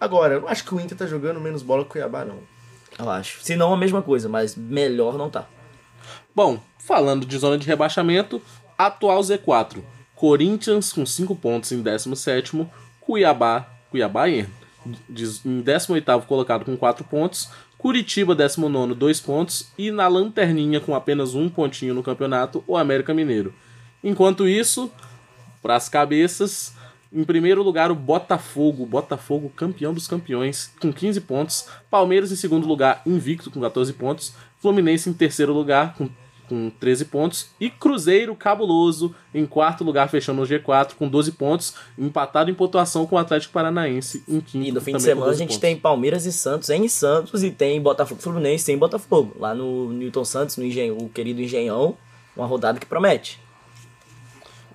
Agora, 0.01 0.35
eu 0.35 0.49
acho 0.49 0.65
que 0.65 0.75
o 0.75 0.81
Inter 0.81 0.97
tá 0.97 1.07
jogando 1.07 1.41
menos 1.41 1.63
bola 1.63 1.83
que 1.83 1.91
o 1.91 1.93
Cuiabá, 1.93 2.25
não. 2.25 2.39
Eu 2.99 3.09
acho. 3.11 3.43
Se 3.43 3.57
não, 3.57 3.73
a 3.73 3.77
mesma 3.77 4.03
coisa, 4.03 4.29
mas 4.29 4.57
melhor 4.57 5.17
não 5.17 5.31
tá. 5.31 5.47
Bom, 6.35 6.61
falando 6.79 7.25
de 7.25 7.39
zona 7.39 7.57
de 7.57 7.67
rebaixamento, 7.67 8.43
atual 8.77 9.21
Z4. 9.21 9.83
Corinthians 10.15 10.93
com 10.93 11.05
5 11.05 11.37
pontos 11.37 11.73
em 11.73 11.83
17, 11.83 12.67
Cuiabá, 13.01 13.67
Cuiabá 13.91 14.29
e 14.29 14.49
18 15.09 16.27
colocado 16.27 16.65
com 16.65 16.77
4 16.77 17.05
pontos, 17.05 17.49
Curitiba, 17.79 18.35
19, 18.35 18.95
2 18.95 19.21
pontos, 19.21 19.69
e 19.77 19.91
na 19.91 20.09
lanterninha 20.09 20.81
com 20.81 20.95
apenas 20.95 21.35
um 21.35 21.49
pontinho 21.49 21.95
no 21.95 22.03
campeonato, 22.03 22.65
o 22.67 22.77
América 22.77 23.13
Mineiro. 23.13 23.55
Enquanto 24.03 24.49
isso, 24.49 24.91
para 25.63 25.77
as 25.77 25.89
cabeças, 25.89 26.75
em 27.13 27.25
primeiro 27.25 27.63
lugar 27.63 27.91
o 27.91 27.95
Botafogo, 27.95 28.87
Botafogo 28.87 29.53
campeão 29.55 29.95
dos 29.95 30.07
campeões, 30.07 30.73
com 30.81 30.93
15 30.93 31.21
pontos, 31.23 31.69
Palmeiras 31.91 32.33
em 32.33 32.37
segundo 32.37 32.67
lugar, 32.67 33.03
invicto, 33.07 33.51
com 33.51 33.61
14 33.61 33.93
pontos, 33.93 34.35
Fluminense 34.59 35.09
em 35.09 35.13
terceiro 35.13 35.53
lugar, 35.53 35.95
com 35.95 36.09
com 36.49 36.71
13 36.71 37.05
pontos 37.07 37.51
e 37.61 37.69
Cruzeiro 37.71 38.35
cabuloso 38.35 39.15
em 39.35 39.47
quarto 39.47 39.85
lugar 39.85 40.09
fechando 40.09 40.43
o 40.43 40.47
G4 40.47 40.95
com 40.95 41.09
12 41.09 41.33
pontos, 41.33 41.75
empatado 41.99 42.51
em 42.51 42.55
pontuação 42.55 43.07
com 43.07 43.17
o 43.17 43.19
Atlético 43.19 43.53
Paranaense 43.53 44.23
em 44.29 44.41
quinto 44.41 44.69
E 44.69 44.73
no 44.73 44.81
fim 44.81 44.93
de 44.97 45.03
semana 45.03 45.27
a 45.27 45.29
12 45.31 45.39
gente 45.39 45.49
pontos. 45.49 45.61
tem 45.61 45.77
Palmeiras 45.77 46.27
e 46.27 46.33
Santos 46.33 46.71
em 46.71 46.89
Santos 46.89 47.43
e 47.43 47.51
tem 47.51 47.81
Botafogo 47.81 48.21
Fluminense 48.21 48.71
em 48.73 48.79
Botafogo. 48.79 49.37
Lá 49.39 49.55
no 49.55 49.93
Newton 49.93 50.25
Santos, 50.25 50.57
no 50.57 50.65
Engenho, 50.65 50.97
o 50.99 51.09
querido 51.09 51.41
Engenhão, 51.41 51.97
uma 52.37 52.47
rodada 52.47 52.79
que 52.79 52.87
promete. 52.87 53.41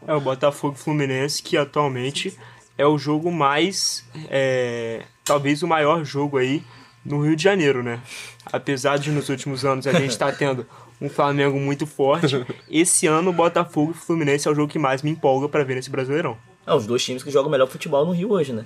É 0.08 0.14
o 0.14 0.22
Botafogo 0.22 0.76
Fluminense, 0.76 1.44
que 1.44 1.56
atualmente 1.56 2.38
é 2.78 2.86
o 2.86 2.98
jogo 2.98 3.32
mais. 3.32 4.04
é, 4.30 5.04
talvez 5.24 5.62
o 5.62 5.68
maior 5.68 6.04
jogo 6.04 6.38
aí 6.38 6.64
no 7.06 7.24
Rio 7.24 7.36
de 7.36 7.44
Janeiro, 7.44 7.84
né? 7.84 8.02
Apesar 8.46 8.98
de 8.98 9.12
nos 9.12 9.30
últimos 9.30 9.66
anos 9.66 9.88
a 9.88 9.94
gente 9.94 10.12
estar 10.12 10.32
tendo 10.38 10.66
um 11.02 11.10
Flamengo 11.10 11.60
muito 11.60 11.88
forte, 11.88 12.46
esse 12.70 13.08
ano 13.08 13.32
o 13.32 13.34
Botafogo 13.34 13.92
e 13.92 13.94
Fluminense 13.94 14.48
é 14.48 14.52
o 14.52 14.56
jogo 14.56 14.72
que 14.72 14.80
mais 14.80 15.02
me 15.02 15.10
empolga 15.10 15.50
pra 15.50 15.64
ver 15.64 15.76
nesse 15.76 15.90
Brasileirão. 15.90 16.38
É 16.66 16.74
os 16.74 16.86
dois 16.86 17.04
times 17.04 17.24
que 17.24 17.32
jogam 17.32 17.50
melhor 17.50 17.68
futebol 17.68 18.06
no 18.06 18.12
Rio 18.12 18.32
hoje, 18.32 18.54
né? 18.54 18.66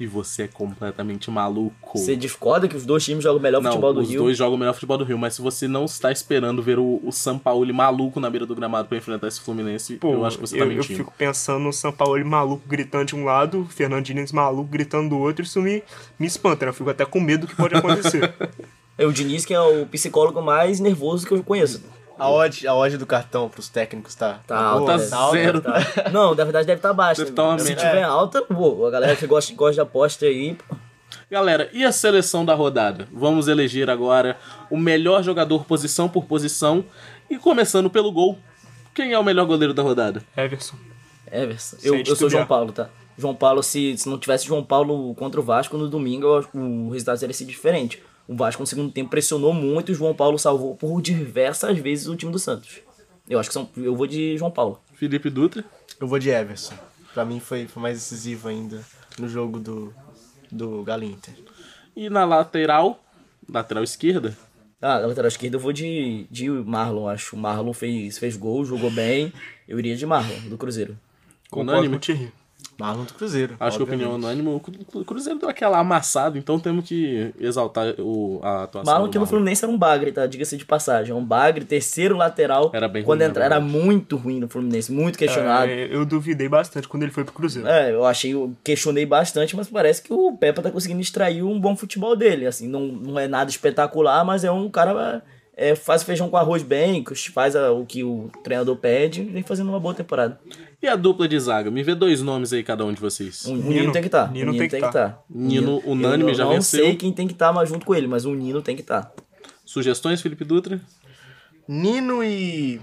E 0.00 0.06
você 0.06 0.44
é 0.44 0.48
completamente 0.48 1.28
maluco. 1.28 1.98
Você 1.98 2.14
discorda 2.14 2.68
que 2.68 2.76
os 2.76 2.86
dois 2.86 3.04
times 3.04 3.24
jogam 3.24 3.42
melhor 3.42 3.60
Não, 3.60 3.72
futebol 3.72 3.92
do 3.92 4.00
os 4.00 4.08
Rio? 4.08 4.22
dois 4.22 4.36
jogam 4.38 4.54
o 4.54 4.58
melhor 4.58 4.72
futebol 4.72 4.96
do 4.96 5.02
Rio, 5.02 5.18
mas 5.18 5.34
se 5.34 5.42
você 5.42 5.66
não 5.66 5.86
está 5.86 6.12
esperando 6.12 6.62
ver 6.62 6.78
o, 6.78 7.00
o 7.04 7.10
São 7.10 7.36
Paulo 7.36 7.74
maluco 7.74 8.20
na 8.20 8.30
beira 8.30 8.46
do 8.46 8.54
gramado 8.54 8.86
para 8.86 8.96
enfrentar 8.96 9.26
esse 9.26 9.40
Fluminense, 9.40 9.96
Pô, 9.96 10.12
eu 10.12 10.24
acho 10.24 10.36
que 10.38 10.42
você 10.46 10.56
tá 10.56 10.64
eu, 10.64 10.70
eu 10.70 10.76
mentindo. 10.76 10.98
fico 10.98 11.12
pensando 11.18 11.58
no 11.64 11.72
São 11.72 11.90
Paulo 11.92 12.24
maluco 12.24 12.62
gritando 12.68 13.06
de 13.06 13.16
um 13.16 13.24
lado, 13.24 13.62
o 13.62 13.64
Fernando 13.66 14.04
Diniz 14.04 14.30
maluco 14.30 14.70
gritando 14.70 15.08
do 15.08 15.18
outro, 15.18 15.44
isso 15.44 15.60
me, 15.60 15.82
me 16.16 16.28
espanta, 16.28 16.64
né? 16.64 16.70
Eu 16.70 16.74
fico 16.74 16.88
até 16.90 17.04
com 17.04 17.20
medo 17.20 17.40
do 17.40 17.46
que 17.48 17.56
pode 17.56 17.74
acontecer. 17.74 18.32
É 18.98 19.06
o 19.06 19.12
Diniz, 19.12 19.46
que 19.46 19.54
é 19.54 19.60
o 19.60 19.86
psicólogo 19.86 20.42
mais 20.42 20.80
nervoso 20.80 21.24
que 21.24 21.32
eu 21.32 21.42
conheço. 21.44 21.80
A 22.18 22.28
odd, 22.28 22.66
a 22.66 22.74
odd 22.74 22.96
do 22.98 23.06
cartão 23.06 23.48
pros 23.48 23.68
técnicos 23.68 24.16
tá. 24.16 24.40
Tá 24.44 24.58
alta. 24.60 24.98
Tá 24.98 24.98
né? 24.98 25.30
zero. 25.30 25.60
Tá- 25.60 25.80
Não, 26.12 26.34
na 26.34 26.42
verdade 26.42 26.66
deve 26.66 26.80
estar 26.80 26.92
baixa. 26.92 27.22
Deve 27.22 27.34
tá 27.34 27.44
uma 27.44 27.58
Se 27.60 27.66
merda. 27.66 27.80
tiver 27.80 28.02
alta, 28.02 28.42
pô, 28.42 28.84
a 28.86 28.90
galera 28.90 29.14
que 29.14 29.24
gosta, 29.24 29.54
gosta 29.54 29.74
de 29.74 29.80
aposta 29.80 30.26
aí, 30.26 30.54
pô. 30.54 30.76
Galera, 31.30 31.70
e 31.72 31.84
a 31.84 31.92
seleção 31.92 32.44
da 32.44 32.54
rodada? 32.54 33.06
Vamos 33.12 33.46
eleger 33.46 33.88
agora 33.88 34.36
o 34.68 34.76
melhor 34.76 35.22
jogador 35.22 35.64
posição 35.64 36.08
por 36.08 36.24
posição 36.24 36.84
e 37.30 37.38
começando 37.38 37.88
pelo 37.88 38.10
gol. 38.10 38.36
Quem 38.94 39.12
é 39.12 39.18
o 39.18 39.22
melhor 39.22 39.46
goleiro 39.46 39.72
da 39.72 39.82
rodada? 39.82 40.24
Everson. 40.36 40.76
Everson. 41.30 41.76
Eu, 41.82 41.94
eu 41.96 42.16
sou. 42.16 42.28
João 42.28 42.46
Paulo, 42.46 42.72
tá? 42.72 42.88
João 43.16 43.34
Paulo, 43.34 43.62
se, 43.62 43.96
se 43.96 44.08
não 44.08 44.18
tivesse 44.18 44.46
João 44.46 44.64
Paulo 44.64 45.14
contra 45.14 45.40
o 45.40 45.42
Vasco 45.42 45.76
no 45.76 45.88
domingo, 45.88 46.26
eu 46.26 46.38
acho 46.38 46.48
que 46.48 46.58
o 46.58 46.88
resultado 46.90 47.18
teria 47.20 47.34
sido 47.34 47.48
diferente. 47.48 48.02
O 48.28 48.36
Vasco 48.36 48.62
no 48.62 48.66
segundo 48.66 48.92
tempo 48.92 49.08
pressionou 49.10 49.52
muito 49.54 49.90
e 49.90 49.92
o 49.92 49.94
João 49.94 50.14
Paulo 50.14 50.38
salvou 50.38 50.76
por 50.76 51.00
diversas 51.00 51.78
vezes 51.78 52.06
o 52.06 52.14
time 52.14 52.30
do 52.30 52.38
Santos. 52.38 52.80
Eu 53.28 53.38
acho 53.40 53.48
que 53.48 53.54
são, 53.54 53.68
eu 53.76 53.96
vou 53.96 54.06
de 54.06 54.36
João 54.36 54.50
Paulo. 54.50 54.80
Felipe 54.94 55.30
Dutra. 55.30 55.64
Eu 55.98 56.06
vou 56.06 56.18
de 56.18 56.28
Everson. 56.28 56.74
Pra 57.14 57.24
mim 57.24 57.40
foi, 57.40 57.66
foi 57.66 57.82
mais 57.82 57.96
decisivo 57.96 58.48
ainda 58.48 58.84
no 59.18 59.28
jogo 59.28 59.58
do, 59.58 59.92
do 60.52 60.82
Galo 60.82 61.04
Inter. 61.04 61.34
E 61.96 62.08
na 62.10 62.24
lateral, 62.24 63.02
lateral 63.48 63.82
esquerda, 63.82 64.36
Ah, 64.80 65.00
na 65.00 65.06
lateral 65.08 65.28
esquerda 65.28 65.56
eu 65.56 65.60
vou 65.60 65.72
de, 65.72 66.26
de 66.30 66.48
Marlon, 66.48 67.08
acho. 67.08 67.34
O 67.34 67.38
Marlon 67.38 67.72
fez, 67.72 68.18
fez 68.18 68.36
gol, 68.36 68.64
jogou 68.64 68.90
bem. 68.90 69.32
Eu 69.66 69.78
iria 69.78 69.96
de 69.96 70.06
Marlon, 70.06 70.48
do 70.48 70.56
Cruzeiro. 70.58 70.96
Concordo 71.50 71.72
Unânime? 71.72 71.94
com 71.94 71.96
o 71.96 72.00
Thierry. 72.00 72.32
Marlon 72.78 73.04
do 73.04 73.12
Cruzeiro. 73.14 73.56
Acho 73.58 73.76
que 73.78 73.82
a 73.82 73.86
opinião 73.86 74.14
unânime, 74.14 74.48
o 74.48 74.60
Cru- 74.60 74.74
o 75.00 75.04
Cruzeiro 75.04 75.38
deu 75.38 75.48
aquela 75.48 75.78
amassada, 75.78 76.38
então 76.38 76.60
temos 76.60 76.86
que 76.88 77.34
exaltar 77.40 77.94
o, 77.98 78.38
a 78.42 78.62
atuação 78.64 78.92
Marlon 78.92 79.10
que 79.10 79.18
no. 79.18 79.26
Fluminense 79.26 79.64
era 79.64 79.72
um 79.72 79.76
bagre, 79.76 80.12
tá? 80.12 80.26
Diga-se 80.26 80.56
de 80.56 80.64
passagem. 80.64 81.12
É 81.12 81.14
um 81.14 81.24
bagre, 81.24 81.64
terceiro 81.64 82.16
lateral. 82.16 82.70
Era 82.72 82.86
bem 82.88 83.02
Quando 83.02 83.20
ruim, 83.20 83.28
entra, 83.30 83.44
era 83.44 83.60
muito 83.60 84.16
ruim 84.16 84.38
no 84.40 84.48
Fluminense, 84.48 84.92
muito 84.92 85.18
questionado. 85.18 85.70
É, 85.70 85.88
eu 85.94 86.06
duvidei 86.06 86.48
bastante 86.48 86.86
quando 86.86 87.02
ele 87.02 87.12
foi 87.12 87.24
pro 87.24 87.34
Cruzeiro. 87.34 87.66
É, 87.68 87.92
eu 87.92 88.04
achei, 88.04 88.32
eu 88.32 88.54
questionei 88.62 89.04
bastante, 89.04 89.56
mas 89.56 89.68
parece 89.68 90.00
que 90.02 90.12
o 90.12 90.36
Pepa 90.36 90.62
tá 90.62 90.70
conseguindo 90.70 91.00
extrair 91.00 91.42
um 91.42 91.58
bom 91.60 91.74
futebol 91.76 92.14
dele. 92.14 92.46
Assim, 92.46 92.68
não, 92.68 92.86
não 92.86 93.18
é 93.18 93.26
nada 93.26 93.50
espetacular, 93.50 94.24
mas 94.24 94.44
é 94.44 94.50
um 94.52 94.68
cara. 94.70 95.22
É, 95.60 95.74
faz 95.74 96.04
feijão 96.04 96.30
com 96.30 96.36
arroz 96.36 96.62
bem, 96.62 97.04
faz 97.34 97.56
a- 97.56 97.72
o 97.72 97.84
que 97.84 98.04
o 98.04 98.30
treinador 98.44 98.76
pede 98.76 99.22
e 99.22 99.24
vem 99.24 99.42
fazendo 99.42 99.68
uma 99.70 99.80
boa 99.80 99.92
temporada. 99.92 100.38
E 100.80 100.86
a 100.86 100.94
dupla 100.94 101.26
de 101.26 101.36
zaga? 101.40 101.68
Me 101.68 101.82
vê 101.82 101.96
dois 101.96 102.22
nomes 102.22 102.52
aí, 102.52 102.62
cada 102.62 102.84
um 102.84 102.92
de 102.92 103.00
vocês. 103.00 103.44
O, 103.44 103.56
Nino. 103.56 103.68
Nino 103.68 103.92
tem 103.92 104.00
que 104.00 104.06
estar. 104.06 104.30
Nino 104.30 104.50
o 104.50 104.52
Nino 104.52 104.62
tem 104.62 104.68
tem 104.68 104.80
que 104.80 104.86
estar. 104.86 105.20
Nino, 105.28 105.82
unânime, 105.84 106.30
eu 106.30 106.34
já 106.36 106.44
não 106.44 106.52
venceu. 106.52 106.84
sei 106.84 106.94
quem 106.94 107.12
tem 107.12 107.26
que 107.26 107.32
estar 107.32 107.52
mais 107.52 107.68
junto 107.68 107.84
com 107.84 107.92
ele, 107.92 108.06
mas 108.06 108.24
o 108.24 108.32
Nino 108.36 108.62
tem 108.62 108.76
que 108.76 108.82
estar. 108.82 109.12
Sugestões, 109.64 110.22
Felipe 110.22 110.44
Dutra? 110.44 110.80
Nino 111.66 112.22
e. 112.22 112.80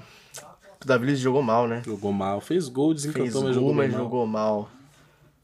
O 0.83 0.85
Davi 0.85 1.05
Luiz 1.05 1.19
jogou 1.19 1.41
mal, 1.41 1.69
né? 1.69 1.81
Jogou 1.85 2.11
mal. 2.11 2.41
Fez 2.41 2.67
gol, 2.67 2.93
desencantou, 2.93 3.23
Fez 3.23 3.33
mas 3.35 3.43
gol, 3.43 3.53
jogou 3.53 3.73
mas 3.73 3.91
mal. 3.93 3.99
jogou 4.01 4.27
mal. 4.27 4.69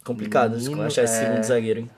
Complicado 0.04 0.58
Nino, 0.58 0.82
achar 0.82 1.04
esse 1.06 1.16
é. 1.16 1.26
segundo 1.28 1.44
zagueiro, 1.44 1.80
hein? 1.80 1.90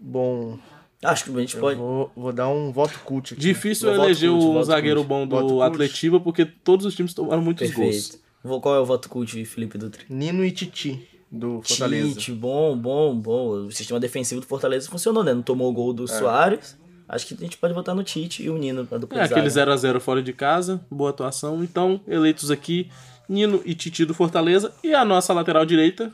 Bom, 0.00 0.58
Acho 1.02 1.24
que 1.24 1.30
a 1.30 1.40
gente 1.40 1.54
eu 1.54 1.60
pode. 1.60 1.78
vou, 1.78 2.10
vou 2.16 2.32
dar 2.32 2.48
um 2.48 2.72
voto 2.72 2.98
cult 3.00 3.34
aqui. 3.34 3.40
Difícil 3.42 3.92
eleger 3.92 4.30
cult, 4.30 4.44
um 4.44 4.62
zagueiro 4.62 5.00
cult. 5.04 5.08
bom 5.08 5.26
do 5.26 5.36
Voto. 5.36 5.62
Atletiba, 5.62 6.18
porque 6.18 6.44
todos 6.44 6.86
os 6.86 6.94
times 6.94 7.12
tomaram 7.12 7.42
muitos 7.42 7.70
gols. 7.70 7.94
Perfeito. 8.08 8.26
Vou, 8.42 8.60
qual 8.60 8.74
é 8.76 8.80
o 8.80 8.84
voto 8.86 9.08
cult, 9.08 9.44
Felipe 9.44 9.76
Dutra? 9.76 10.02
Nino 10.08 10.44
e 10.44 10.50
Titi, 10.50 11.06
do 11.30 11.60
Fortaleza. 11.62 12.14
Tite, 12.14 12.32
bom, 12.32 12.76
bom, 12.76 13.14
bom. 13.14 13.48
O 13.66 13.72
sistema 13.72 14.00
defensivo 14.00 14.40
do 14.40 14.46
Fortaleza 14.46 14.88
funcionou, 14.88 15.22
né? 15.24 15.34
Não 15.34 15.42
tomou 15.42 15.68
o 15.68 15.72
gol 15.72 15.92
do 15.92 16.06
Soares. 16.08 16.76
Acho 17.08 17.26
que 17.26 17.34
a 17.34 17.36
gente 17.36 17.56
pode 17.58 17.72
votar 17.74 17.94
no 17.94 18.02
Tite 18.02 18.42
e 18.42 18.50
o 18.50 18.56
Nino 18.58 18.84
pra 18.86 18.98
dupla 18.98 19.20
É, 19.20 19.24
aquele 19.24 19.48
zaga. 19.48 19.72
0x0 19.76 20.00
fora 20.00 20.22
de 20.22 20.32
casa, 20.32 20.80
boa 20.90 21.10
atuação. 21.10 21.62
Então, 21.62 22.00
eleitos 22.08 22.50
aqui, 22.50 22.88
Nino 23.28 23.60
e 23.64 23.74
Titi 23.74 24.04
do 24.04 24.14
Fortaleza. 24.14 24.72
E 24.82 24.92
a 24.94 25.04
nossa 25.04 25.32
lateral 25.32 25.64
direita, 25.64 26.12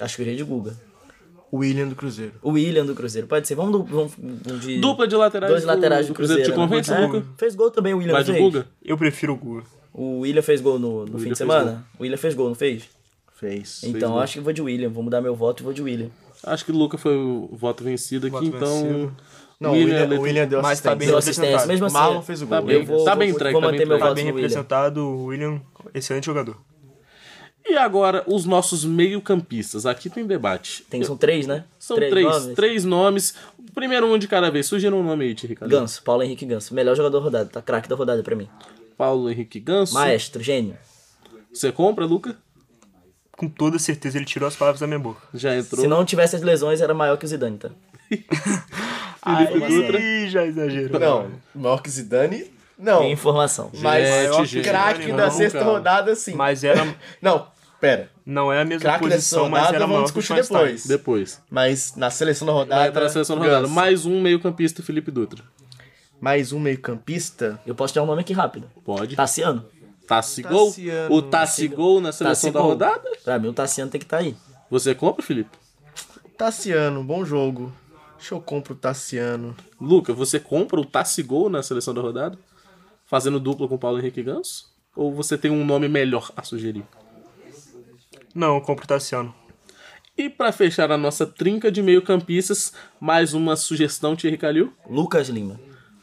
Acho 0.00 0.16
que 0.16 0.22
iria 0.22 0.36
de 0.36 0.42
Guga. 0.42 0.76
William 1.58 1.88
do 1.88 1.94
Cruzeiro. 1.94 2.32
O 2.42 2.50
William 2.52 2.84
do 2.86 2.94
Cruzeiro. 2.94 3.26
Pode 3.26 3.46
ser. 3.46 3.54
Vamos, 3.54 3.72
do, 3.72 3.84
vamos 3.84 4.12
de. 4.60 4.80
dupla 4.80 5.06
de 5.06 5.14
laterais 5.16 5.52
Dois 5.52 5.64
laterais 5.64 6.06
do 6.08 6.14
Cruzeiro. 6.14 6.42
Te 6.42 6.50
né? 6.50 6.54
convence, 6.56 6.92
É, 6.92 6.98
Luca? 7.06 7.24
Fez 7.36 7.54
gol 7.54 7.70
também 7.70 7.94
o 7.94 7.98
William, 7.98 8.12
Vai 8.12 8.24
de 8.24 8.32
fez? 8.32 8.42
Guga? 8.42 8.66
Eu 8.84 8.96
prefiro 8.96 9.32
o 9.34 9.36
Guga. 9.36 9.64
O 9.92 10.20
William 10.20 10.42
fez 10.42 10.60
gol 10.60 10.78
no, 10.78 11.00
no 11.06 11.12
fim 11.18 11.24
de 11.24 11.24
fez 11.24 11.38
semana? 11.38 11.84
O 11.98 12.02
William 12.02 12.16
fez 12.18 12.34
gol, 12.34 12.48
não 12.48 12.54
fez? 12.54 12.84
Fez. 13.38 13.82
Então 13.84 14.12
gol. 14.12 14.20
acho 14.20 14.34
que 14.34 14.40
vou 14.40 14.52
de 14.52 14.62
William. 14.62 14.88
Vou 14.88 15.02
mudar 15.02 15.20
meu 15.20 15.34
voto 15.34 15.62
e 15.62 15.64
vou 15.64 15.72
de 15.72 15.82
William. 15.82 16.08
Acho 16.42 16.64
que 16.64 16.72
o 16.72 16.76
Luca 16.76 16.98
foi 16.98 17.16
o 17.16 17.48
voto 17.52 17.82
vencido 17.84 18.26
aqui, 18.26 18.34
Voto 18.36 18.56
então... 18.56 18.82
vencido. 18.82 19.16
Não, 19.60 19.70
o 19.70 19.74
William 19.74 20.02
William, 20.02 20.20
William 20.20 20.46
deu 20.48 20.60
Mas 20.60 20.80
tá 20.80 20.92
assistência. 20.92 20.96
bem 20.96 21.08
Deu 21.08 21.16
assistência. 21.18 21.66
Mesmo 21.66 21.84
O 21.84 21.86
assim, 21.86 21.94
Marlon 21.94 22.22
fez 22.22 22.42
o 22.42 22.46
gol. 22.46 22.58
Tá 22.58 22.62
bem, 22.66 22.76
eu 22.76 22.84
vou, 22.84 23.04
tá 23.04 23.14
bem 23.16 23.28
vou, 23.28 23.36
entregue, 23.36 23.52
vou 23.52 23.60
tá 23.62 23.66
manter 23.68 23.78
bem 23.78 23.86
meu 23.86 23.96
entregue. 23.96 24.08
voto 24.08 24.14
Bem 24.16 24.24
no 24.24 24.30
William. 24.34 24.42
representado, 24.42 25.00
o 25.00 25.24
William, 25.26 25.60
excelente 25.94 26.26
jogador. 26.26 26.56
E 27.66 27.76
agora, 27.76 28.22
os 28.26 28.44
nossos 28.44 28.84
meio-campistas. 28.84 29.86
Aqui 29.86 30.10
tem 30.10 30.26
debate. 30.26 30.82
Tem, 30.90 31.02
são 31.02 31.16
três, 31.16 31.46
né? 31.46 31.64
São 31.78 31.96
três, 31.96 32.12
três, 32.54 32.84
nomes. 32.84 33.34
nomes. 33.34 33.34
Primeiro 33.74 34.06
um 34.06 34.18
de 34.18 34.28
cada 34.28 34.50
vez. 34.50 34.66
Sugira 34.66 34.94
um 34.94 35.02
nome 35.02 35.24
aí, 35.24 35.34
Ricardo. 35.34 35.70
Ganso, 35.70 36.02
Paulo 36.02 36.22
Henrique 36.22 36.44
Ganso. 36.44 36.74
Melhor 36.74 36.94
jogador 36.94 37.18
da 37.18 37.24
rodada. 37.24 37.48
Tá 37.48 37.62
craque 37.62 37.88
da 37.88 37.96
rodada 37.96 38.22
pra 38.22 38.36
mim. 38.36 38.48
Paulo 38.98 39.30
Henrique 39.30 39.58
Ganso. 39.58 39.94
Maestro, 39.94 40.42
gênio. 40.42 40.76
Você 41.52 41.72
compra, 41.72 42.04
Luca? 42.04 42.36
Com 43.32 43.48
toda 43.48 43.78
certeza 43.78 44.18
ele 44.18 44.26
tirou 44.26 44.46
as 44.46 44.54
palavras 44.54 44.80
da 44.80 44.86
minha 44.86 44.98
boca. 44.98 45.22
Já 45.32 45.56
entrou. 45.56 45.80
Se 45.80 45.88
não 45.88 46.04
tivesse 46.04 46.36
as 46.36 46.42
lesões, 46.42 46.80
era 46.80 46.92
maior 46.92 47.16
que 47.16 47.24
o 47.24 47.28
Zidane, 47.28 47.58
tá? 47.58 47.70
Aí 49.22 50.28
já 50.28 50.44
exagerou. 50.44 51.00
Não, 51.00 51.30
maior 51.54 51.82
que 51.82 51.90
Zidane, 51.90 52.52
não. 52.78 53.00
Tem 53.00 53.12
informação. 53.12 53.70
Mas 53.80 54.06
craque 54.62 55.12
da 55.12 55.30
sexta 55.30 55.62
rodada, 55.62 56.14
sim. 56.14 56.34
Mas 56.34 56.64
era, 56.64 56.94
Não, 57.20 57.46
pera. 57.84 58.10
não 58.24 58.52
é 58.52 58.60
a 58.60 58.64
mesma 58.64 58.80
Craque 58.80 59.08
posição, 59.08 59.48
mas 59.48 59.60
rodada 59.60 59.76
era 59.76 59.86
vamos 59.86 60.04
discutir 60.04 60.34
depois. 60.34 60.86
Depois. 60.86 61.42
Mas 61.50 61.94
na 61.96 62.10
seleção 62.10 62.46
da 62.46 62.52
rodada. 62.52 62.80
Vai 62.80 62.92
pra 62.92 63.08
seleção 63.08 63.36
da 63.36 63.42
rodada. 63.42 63.62
Ganso. 63.62 63.74
Mais 63.74 64.06
um 64.06 64.20
meio-campista, 64.20 64.82
Felipe 64.82 65.10
Dutra. 65.10 65.44
Mais 66.20 66.52
um 66.52 66.58
meio-campista. 66.58 67.60
Eu 67.66 67.74
posso 67.74 67.92
ter 67.92 68.00
um 68.00 68.06
nome 68.06 68.22
aqui 68.22 68.32
rápido. 68.32 68.70
Pode. 68.84 69.14
Tassiano. 69.14 69.66
Tassigol? 70.06 70.66
Tassiano. 70.66 71.14
O 71.14 71.22
Tassigol 71.22 72.00
na 72.00 72.12
seleção 72.12 72.52
da 72.52 72.60
rodada? 72.60 73.10
Pra 73.22 73.38
mim, 73.38 73.48
o 73.48 73.52
Tassiano 73.52 73.90
tem 73.90 73.98
que 73.98 74.06
estar 74.06 74.18
aí. 74.18 74.36
Você 74.70 74.94
compra, 74.94 75.22
Felipe? 75.22 75.50
Tassiano, 76.36 77.04
bom 77.04 77.24
jogo. 77.24 77.72
Deixa 78.18 78.34
eu 78.34 78.40
compro 78.40 78.74
o 78.74 78.76
Tassiano. 78.76 79.54
Luca, 79.80 80.12
você 80.12 80.40
compra 80.40 80.80
o 80.80 80.84
Tassigol 80.84 81.50
na 81.50 81.62
seleção 81.62 81.92
da 81.92 82.00
rodada? 82.00 82.38
Fazendo 83.06 83.38
dupla 83.38 83.68
com 83.68 83.74
o 83.74 83.78
Paulo 83.78 83.98
Henrique 83.98 84.22
Ganso? 84.22 84.72
Ou 84.96 85.12
você 85.12 85.36
tem 85.36 85.50
um 85.50 85.64
nome 85.64 85.88
melhor 85.88 86.30
a 86.36 86.42
sugerir? 86.42 86.84
Não, 88.34 88.56
eu 88.56 88.60
compro 88.60 88.84
o 88.84 88.88
Tassiano. 88.88 89.34
E 90.16 90.28
pra 90.30 90.52
fechar 90.52 90.90
a 90.92 90.96
nossa 90.98 91.26
trinca 91.26 91.70
de 91.72 91.82
meio-campistas, 91.82 92.72
mais 93.00 93.34
uma 93.34 93.56
sugestão, 93.56 94.14
Thierry 94.14 94.36
Calil. 94.38 94.72
Lucas 94.88 95.28
Lima. 95.28 95.58